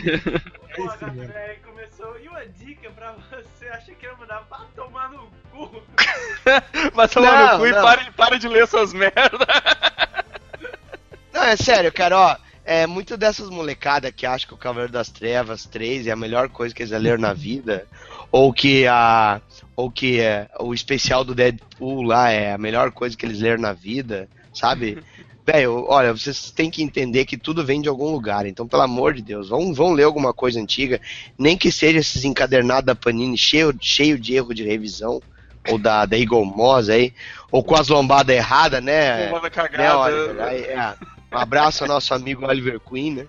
[1.33, 2.15] É começou.
[2.19, 3.67] E uma dica pra você?
[3.69, 5.81] Achei que ia mandar pra tomar no cu.
[6.93, 7.81] Vai tomar Não, no cu e não.
[7.81, 9.31] para, para de ler essas merdas.
[11.33, 12.35] Não, é sério, cara, ó.
[12.63, 16.49] É muito dessas molecadas que acham que o Cavaleiro das Trevas 3 é a melhor
[16.49, 17.87] coisa que eles já leram na vida.
[18.31, 19.41] Ou que a.
[19.75, 23.61] Ou que é, o especial do Deadpool lá é a melhor coisa que eles leram
[23.61, 24.27] na vida,
[24.57, 24.97] sabe?
[25.45, 28.45] Velho, olha, vocês têm que entender que tudo vem de algum lugar.
[28.45, 30.99] Então, pelo amor de Deus, vão, vão ler alguma coisa antiga.
[31.37, 35.21] Nem que seja esses encadernados da Panini cheio, cheio de erro de revisão.
[35.69, 37.13] Ou da, da Eagle Moss aí.
[37.49, 39.27] Ou com as lombadas erradas, né?
[39.27, 39.97] Tomada né, cagada.
[39.99, 40.41] Oliver?
[40.43, 40.95] Aí, é,
[41.31, 43.27] um abraço ao nosso amigo Oliver Queen, né?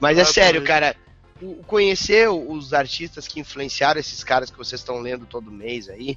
[0.00, 0.96] Mas é sério, cara.
[1.66, 6.16] Conhecer os artistas que influenciaram esses caras que vocês estão lendo todo mês aí,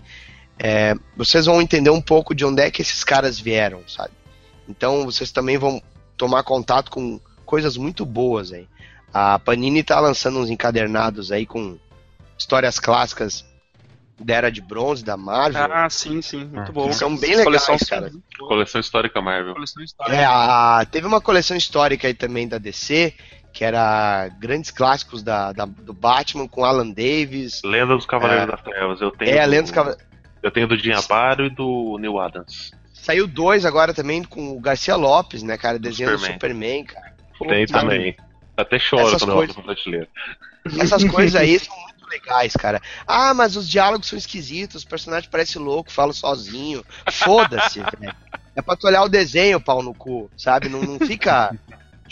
[0.57, 4.11] é, vocês vão entender um pouco de onde é que esses caras vieram, sabe?
[4.67, 5.81] Então vocês também vão
[6.17, 8.67] tomar contato com coisas muito boas aí.
[9.13, 11.77] A Panini tá lançando uns encadernados aí com
[12.37, 13.45] histórias clássicas
[14.19, 15.61] da Era de Bronze, da Marvel.
[15.73, 16.45] Ah, sim, sim.
[16.45, 16.87] Muito bom.
[16.87, 18.11] que são bem legais, Coleção- cara.
[18.39, 19.53] Coleção histórica Marvel.
[19.53, 20.15] Coleção histórica.
[20.15, 23.13] É, a- teve uma coleção histórica aí também da DC,
[23.51, 27.61] que era grandes clássicos da, da- do Batman com Alan Davis.
[27.65, 28.51] Lenda dos Cavaleiros É.
[28.51, 29.01] das Trevas.
[29.01, 29.97] Eu tenho É, a do- Lenda dos Cava-
[30.43, 32.71] Eu tenho do Jim Aparo e do Neil Adams.
[33.01, 35.79] Saiu dois agora também com o Garcia Lopes, né, cara?
[35.79, 36.33] Desenhando o Superman.
[36.33, 37.15] Superman, cara.
[37.49, 37.81] Tem sabe?
[37.89, 38.17] também.
[38.55, 40.07] Até choro Essas quando eu coisas- olho pra prateleira.
[40.79, 42.79] Essas coisas aí são muito legais, cara.
[43.07, 46.85] Ah, mas os diálogos são esquisitos, os personagens parecem louco, falam sozinho.
[47.11, 48.15] Foda-se, velho.
[48.55, 50.69] É pra tu olhar o desenho, pau no cu, sabe?
[50.69, 51.55] Não, não fica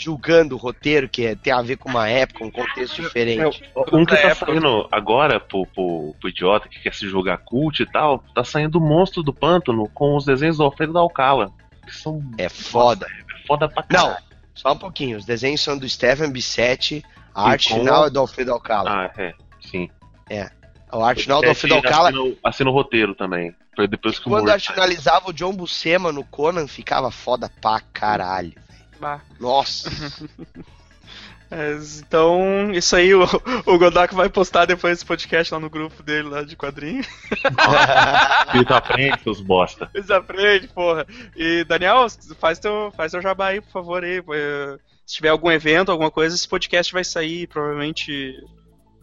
[0.04, 3.62] julgando o roteiro que é- tem a ver com uma época, um contexto diferente.
[3.92, 4.46] Um que tá época.
[4.52, 8.78] saindo agora pro, pro, pro idiota que quer se jogar cult e tal, tá saindo
[8.78, 11.50] o Monstro do Pântano com os desenhos do Alfredo da Alcala.
[11.86, 13.06] Que são É foda.
[13.46, 14.24] foda pra Não, caralho.
[14.54, 15.18] só um pouquinho.
[15.18, 17.04] Os desenhos são do Stephen Bissetti,
[17.34, 18.90] a E arte com- final é do Alfredo Alcala.
[19.06, 19.34] Ah, é.
[19.60, 19.88] Sim.
[20.92, 22.08] A arte final do Alfredo Alcala.
[22.08, 23.54] Assina, assina o roteiro também.
[23.76, 27.48] Foi depois que o Quando Moore arte finalizava o John Buscema no Conan, ficava foda
[27.60, 28.52] pra caralho.
[29.00, 29.20] Bah.
[29.40, 29.90] Nossa.
[31.52, 33.24] É, então, isso aí o,
[33.66, 37.08] o Godok vai postar depois desse podcast lá no grupo dele lá de quadrinhos.
[38.46, 38.64] saiu.
[38.64, 39.90] Tu aprende, seus bosta.
[39.92, 41.04] Eles aprendem, porra.
[41.34, 42.06] E Daniel,
[42.38, 44.18] faz teu, faz teu jabá aí, por favor, aí.
[44.32, 48.32] eh, Se tiver algum evento, alguma coisa, esse podcast vai sair, provavelmente.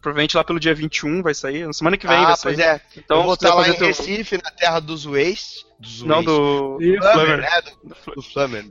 [0.02, 1.65] Provavelmente lá pelo dia 21 vai sair.
[1.68, 2.56] Na semana que vem ah, vai sair.
[2.56, 2.82] pois é.
[2.95, 5.65] Então, eu vou estar lá em teu- Recife, na terra dos Waste.
[5.82, 6.32] Dos Não, Waste.
[6.32, 6.78] do.
[7.02, 7.38] Flammer.
[7.41, 7.49] né?
[7.84, 8.65] Do, do Flammer.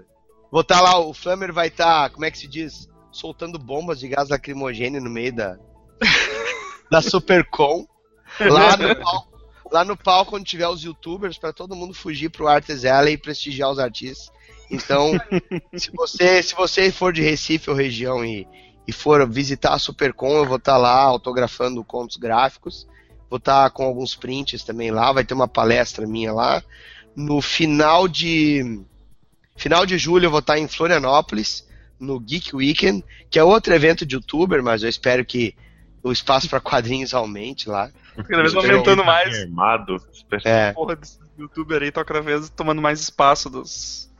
[0.51, 2.89] Vou estar lá, o Flammer vai estar, como é que se diz?
[3.10, 5.59] Soltando bombas de gás lacrimogêneo no meio da,
[6.90, 7.86] da Supercom.
[8.40, 9.40] Lá no palco,
[9.73, 13.18] lá no palco quando tiver os youtubers, pra todo mundo fugir pro Artes Alley e
[13.18, 14.31] prestigiar os artistas.
[14.70, 15.12] Então,
[15.74, 18.47] se você, se você for de Recife ou região e,
[18.86, 22.86] e for visitar a Supercom, eu vou estar lá autografando contos gráficos.
[23.28, 26.62] Vou estar com alguns prints também lá, vai ter uma palestra minha lá.
[27.16, 28.85] No final de
[29.56, 31.66] final de julho eu vou estar em Florianópolis,
[31.98, 35.54] no Geek Weekend, que é outro evento de youtuber, mas eu espero que
[36.02, 37.90] o espaço para quadrinhos aumente lá.
[38.28, 39.42] Cada vez aumentando mais.
[39.42, 39.96] Armado.
[40.44, 44.10] É, Porra, desse youtuber aí tá cada vez tomando mais espaço dos,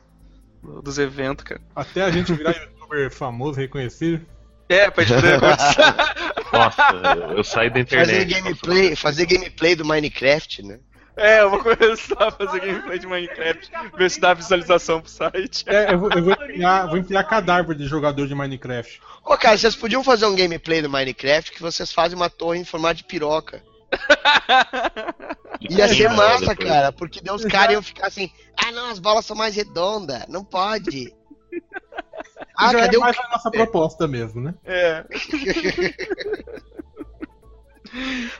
[0.83, 1.61] dos eventos, cara.
[1.75, 4.25] Até a gente virar youtuber famoso, reconhecido.
[4.69, 5.39] É, pra gente poder
[6.51, 6.81] Nossa,
[7.35, 8.07] eu saí da internet.
[8.09, 10.79] fazer gameplay, fazer gameplay do Minecraft, né?
[11.17, 15.63] É, eu vou começar a fazer gameplay de Minecraft, ver se dá visualização pro site.
[15.67, 19.01] É, eu vou, eu vou empilhar, vou empilhar cadáver de jogador de Minecraft.
[19.25, 22.65] Ô, cara, vocês podiam fazer um gameplay do Minecraft que vocês fazem uma torre em
[22.65, 23.63] formato de piroca.
[25.61, 29.25] Ia ser massa, cara, porque daí os caras iam ficar assim, ah não, as bolas
[29.25, 31.11] são mais redondas, não pode.
[32.59, 33.01] Ah, Já cadê é o.
[33.01, 34.55] mais a nossa proposta mesmo, né?
[34.65, 35.05] É.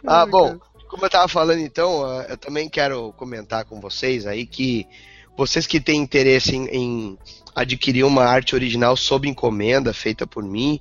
[0.06, 4.88] Ah, bom, como eu tava falando então, eu também quero comentar com vocês aí que
[5.38, 7.18] vocês que têm interesse em, em
[7.56, 10.80] adquirir uma arte original sob encomenda feita por mim,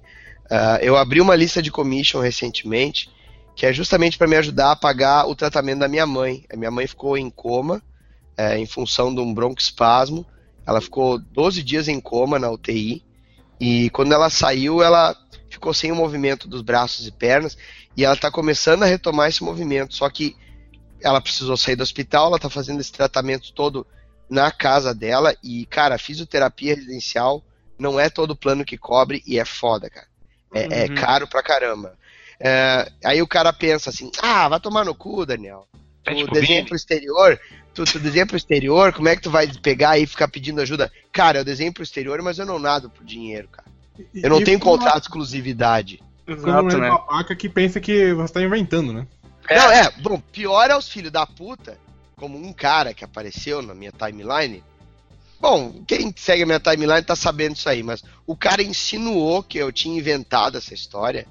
[0.51, 3.11] ah, eu abri uma lista de commission recentemente
[3.57, 6.45] que é justamente para me ajudar a pagar o tratamento da minha mãe.
[6.53, 7.83] A minha mãe ficou em coma
[8.37, 10.27] eh, em função de um broncoespasmo.
[10.67, 13.03] Ela ficou 12 dias em coma na UTI
[13.59, 15.17] e quando ela saiu, ela
[15.49, 17.57] ficou sem o movimento dos braços e pernas
[17.97, 19.95] e ela está começando a retomar esse movimento.
[19.95, 20.37] Só que
[21.01, 23.87] ela precisou sair do hospital, ela está fazendo esse tratamento todo
[24.29, 27.45] na casa dela e, cara, fisioterapia residencial
[27.79, 30.07] não é todo plano que cobre e é foda, cara.
[30.55, 30.95] É, é Uhum.
[30.95, 31.95] caro pra caramba.
[32.41, 35.67] É, aí o cara pensa assim, ah, vai tomar no cu, Daniel.
[36.05, 36.69] Tu pro desenha Vini.
[36.69, 37.41] pro exterior,
[37.75, 40.91] tu, tu desenha pro exterior, como é que tu vai pegar e ficar pedindo ajuda?
[41.13, 43.69] Cara, eu desenho pro exterior, mas eu não nado por dinheiro, cara.
[44.15, 46.01] Eu não e tenho contrato de exclusividade.
[46.27, 46.89] Quando não Exato, é né?
[46.91, 49.07] babaca que pensa que você tá inventando, né?
[49.49, 49.57] É.
[49.57, 51.79] Não, é, bom, pior é os filhos da puta,
[52.17, 54.63] como um cara que apareceu na minha timeline.
[55.41, 59.59] Bom, quem segue a minha timeline tá sabendo isso aí, mas o cara insinuou que
[59.59, 61.27] eu tinha inventado essa história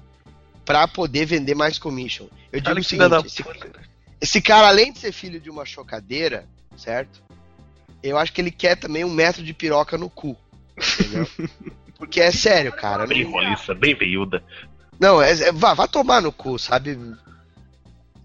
[0.64, 2.26] pra poder vender mais commission.
[2.50, 3.44] Eu digo o seguinte, esse,
[4.20, 7.22] esse cara, além de ser filho de uma chocadeira, certo?
[8.02, 10.36] Eu acho que ele quer também um metro de piroca no cu.
[11.00, 11.28] Entendeu?
[11.98, 13.06] Porque é sério, cara.
[13.06, 14.42] Bem roliça, bem veiuda.
[14.98, 16.98] Não é, é- vá, vá tomar no cu, sabe?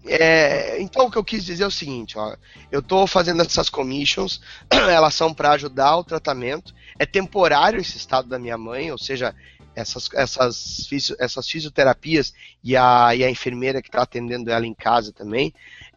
[0.04, 2.36] É, então o que eu quis dizer é o seguinte, ó,
[2.72, 4.40] eu tô fazendo essas commissions,
[4.70, 9.34] elas são para ajudar o tratamento, é temporário esse estado da minha mãe, ou seja,
[9.74, 10.88] essas, essas,
[11.18, 15.54] essas fisioterapias e a, e a enfermeira que está atendendo ela em casa também,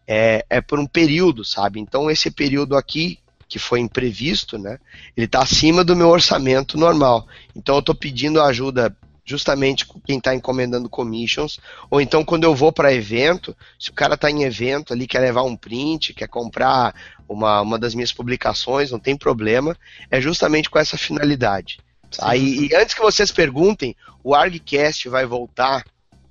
[0.07, 1.79] é, é por um período, sabe?
[1.79, 4.79] Então esse período aqui, que foi imprevisto, né?
[5.15, 7.27] Ele está acima do meu orçamento normal.
[7.55, 8.95] Então eu estou pedindo ajuda
[9.25, 14.13] justamente quem está encomendando commissions, ou então quando eu vou para evento, se o cara
[14.13, 16.93] está em evento ali, quer levar um print, quer comprar
[17.27, 19.75] uma, uma das minhas publicações, não tem problema,
[20.11, 21.79] é justamente com essa finalidade.
[22.15, 22.35] tá?
[22.35, 25.83] E, e antes que vocês perguntem, o ArgCast vai voltar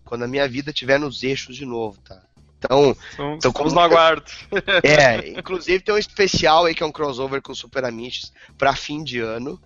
[0.04, 2.20] quando a minha vida estiver nos eixos de novo, tá?
[2.58, 4.30] Então, Então, Então, como- no aguardo.
[4.84, 8.74] é, inclusive tem um especial aí que é um crossover com o Super Amish para
[8.76, 9.60] fim de ano,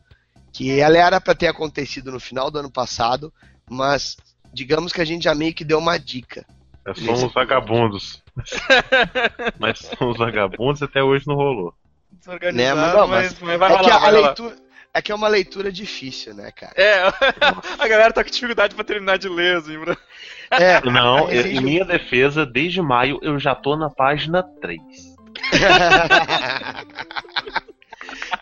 [0.53, 3.33] que ela era para ter acontecido no final do ano passado,
[3.69, 4.17] mas
[4.53, 6.45] digamos que a gente já meio que deu uma dica.
[6.87, 8.23] Nós somos vagabundos.
[9.59, 11.75] Nós somos vagabundos e até hoje não rolou.
[12.53, 14.57] Né, mas não, mas, mas mas vai é rolar, que a, vai leitura
[14.99, 16.73] é que é uma leitura difícil, né, cara?
[16.77, 17.05] É,
[17.79, 19.97] a galera tá com dificuldade pra terminar de ler, assim, bro.
[20.51, 24.81] É, Não, exige em minha defesa, desde maio eu já tô na página 3.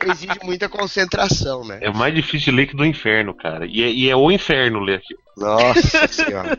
[0.04, 1.78] Exige muita concentração, né?
[1.82, 3.66] É mais difícil de ler que do inferno, cara.
[3.66, 5.14] E é, e é o inferno ler aqui.
[5.36, 6.58] Nossa senhora.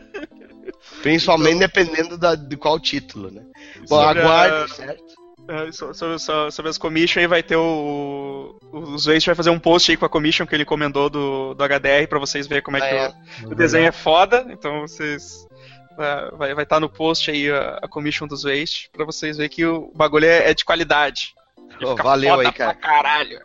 [1.02, 3.42] Principalmente dependendo da, de qual título, né?
[3.88, 5.04] Bom, Sobre a- aguarde, certo?
[5.48, 8.58] É, so- Sobre, so- sobre as commission aí vai ter o.
[8.70, 11.64] O o vai fazer um post aí com a commission que ele encomendou do, do
[11.64, 13.12] HDR pra vocês verem como é que É.
[13.46, 14.46] o, o desenho é foda.
[14.50, 15.46] Então vocês.
[15.98, 19.48] é, Vai estar tá no post aí a, a commission dos Waste pra vocês verem
[19.50, 21.34] que o bagulho é, é de qualidade.
[21.70, 22.74] Fica valeu foda aí, cara.
[22.74, 23.40] Pra caralho.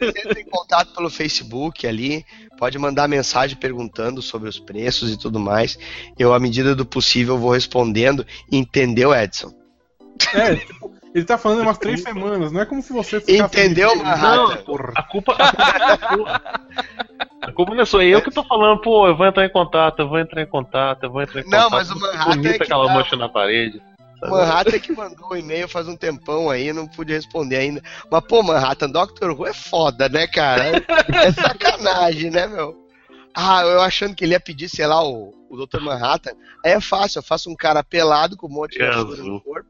[0.00, 2.24] Entre em contato pelo Facebook ali,
[2.58, 5.78] pode mandar mensagem perguntando sobre os preços e tudo mais.
[6.18, 8.26] Eu, à medida do possível, vou respondendo.
[8.50, 9.52] Entendeu, Edson?
[10.32, 13.42] É, tipo, ele tá falando há umas três semanas, não é como se você ficasse.
[13.42, 14.56] Entendeu, Manhattan?
[14.64, 14.92] Porra.
[14.94, 16.42] A culpa, a culpa não é sua.
[17.42, 18.04] A culpa não é sua.
[18.04, 21.02] Eu que tô falando, pô, eu vou entrar em contato, eu vou entrar em contato,
[21.04, 21.72] eu vou entrar em Não, contato.
[21.72, 23.82] mas o Manhattan Bonita é que aquela tá- mancha na parede.
[24.24, 27.82] O Manhattan que mandou o e-mail faz um tempão aí, não pude responder ainda.
[28.10, 30.82] Mas, pô, Manhattan, Doctor Who é foda, né, cara?
[31.12, 32.74] É sacanagem, né, meu?
[33.34, 35.80] Ah, eu achando que ele ia pedir, sei lá, o, o Dr.
[35.80, 36.32] Manhattan.
[36.64, 39.26] Aí é fácil, eu faço um cara pelado com um monte de açúcar azul.
[39.26, 39.68] no corpo.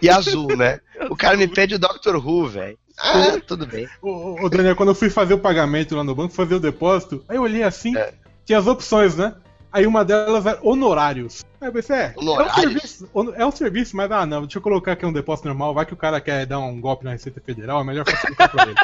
[0.00, 0.80] E azul, né?
[1.10, 2.78] O cara me pede o Doctor Who, velho.
[2.98, 3.88] Ah, tudo bem.
[4.02, 7.24] Ô, ô, Daniel, quando eu fui fazer o pagamento lá no banco, fazer o depósito,
[7.28, 8.12] aí eu olhei assim, É.
[8.44, 9.34] tinha as opções, né?
[9.72, 11.44] Aí uma delas era honorários.
[11.60, 12.54] Aí eu pensei, é, é um Honorários?
[12.60, 15.86] serviço, é um serviço, mas ah não, deixa eu colocar aqui um depósito normal, vai
[15.86, 18.74] que o cara quer dar um golpe na Receita Federal, é melhor facilitar pra ele.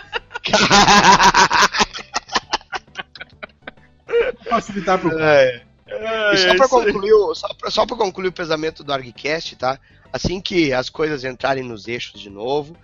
[4.48, 5.23] Facilitar pro cara.
[5.43, 5.62] É.
[5.90, 6.59] É, E só é aí.
[6.69, 9.78] concluir, o- só, pra, só pra concluir o pesamento do ArgCast, tá?
[10.12, 12.77] Assim que as coisas entrarem nos eixos de novo,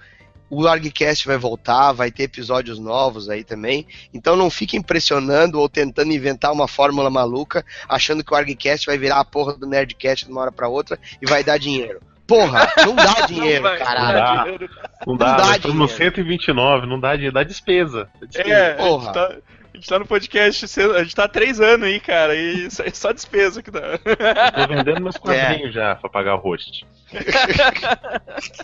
[0.50, 3.86] o ArgCast vai voltar, vai ter episódios novos aí também.
[4.12, 8.98] Então não fiquem pressionando ou tentando inventar uma fórmula maluca, achando que o ArgCast vai
[8.98, 12.00] virar a porra do Nerdcast de uma hora pra outra e vai dar dinheiro.
[12.26, 14.18] Porra, não dá dinheiro, vai, caralho.
[14.18, 14.42] dá.
[14.44, 14.70] dinheiro.
[15.06, 16.14] Não dá, Não dá estamos no dinheiro.
[16.14, 18.08] 129, não dá dinheiro, dá despesa.
[18.18, 18.48] Dá despesa.
[18.54, 19.04] É, a Porra.
[19.04, 19.36] gente, tá,
[19.74, 22.90] a gente tá no podcast, a gente tá há três anos aí, cara, e é
[22.90, 23.98] só despesa que dá.
[23.98, 26.86] Tô vendendo meus quadrinhos já pra pagar o host.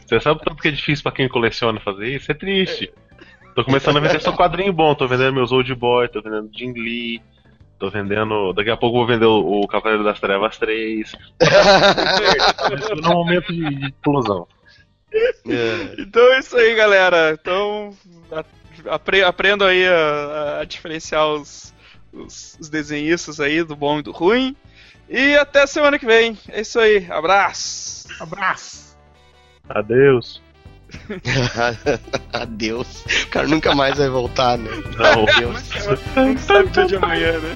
[0.07, 2.31] Você sabe o tanto que é difícil pra quem coleciona fazer isso?
[2.31, 2.93] É triste.
[3.57, 6.73] Tô começando a vender só quadrinho bom, tô vendendo meus Old Boy, tô vendendo Jim
[6.73, 7.21] Lee,
[7.77, 8.53] tô vendendo.
[8.53, 11.13] Daqui a pouco eu vou vender o, o Cavaleiro das Trevas 3.
[12.87, 14.47] Tô num momento de, de explosão.
[15.13, 16.01] É.
[16.01, 17.33] Então é isso aí, galera.
[17.33, 17.93] Então
[19.27, 21.75] aprendam aí a, a diferenciar os,
[22.13, 24.57] os, os desenhistas aí do bom e do ruim.
[25.09, 26.39] E até semana que vem.
[26.49, 27.07] É isso aí.
[27.11, 28.09] Abraço.
[28.21, 28.97] Abraço!
[29.69, 30.43] Adeus.
[32.33, 33.05] Adeus.
[33.25, 34.71] O cara nunca mais vai voltar, né?
[34.97, 35.23] Não.
[35.29, 35.63] Adeus.
[36.17, 37.55] Não sabe de amanhã, né?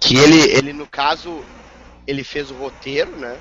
[0.00, 1.42] Que ele, ele, no caso,
[2.06, 3.36] ele fez o roteiro, né?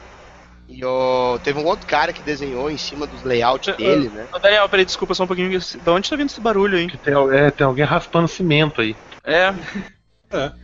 [0.70, 4.28] E o, teve um outro cara que desenhou em cima dos layouts dele, né?
[4.34, 5.60] Ô, Daniel, peraí, desculpa só um pouquinho.
[5.84, 6.88] Da onde tá vindo esse barulho aí?
[7.00, 8.96] Tem, é, tem alguém raspando cimento aí.
[9.26, 9.54] É.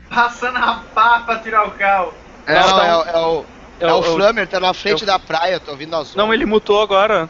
[0.10, 2.14] Passando a pá pra tirar o carro.
[2.48, 3.04] É, Não, é, não.
[3.04, 3.46] é, é o,
[3.80, 6.34] é Eu- o eu- Flammer, tá na frente eu- da praia, tô ouvindo as Não,
[6.34, 7.30] ele mutou agora.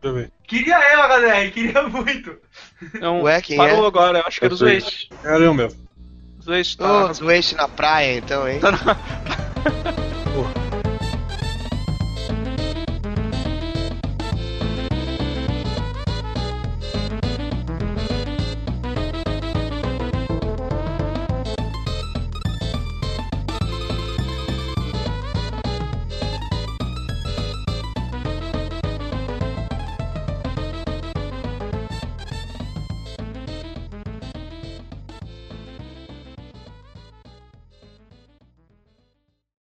[0.00, 0.30] Deixa eu ver.
[0.46, 2.36] Queria eu, HDR, queria muito.
[3.00, 3.86] Não, Ué, quem parou é?
[3.88, 5.08] agora, eu acho que era o Zweiss.
[5.22, 5.78] Era eu mesmo.
[6.42, 7.06] Zweiss tá.
[7.06, 8.60] Ô, Zweiss na praia, então, hein?
[8.60, 8.96] tá na-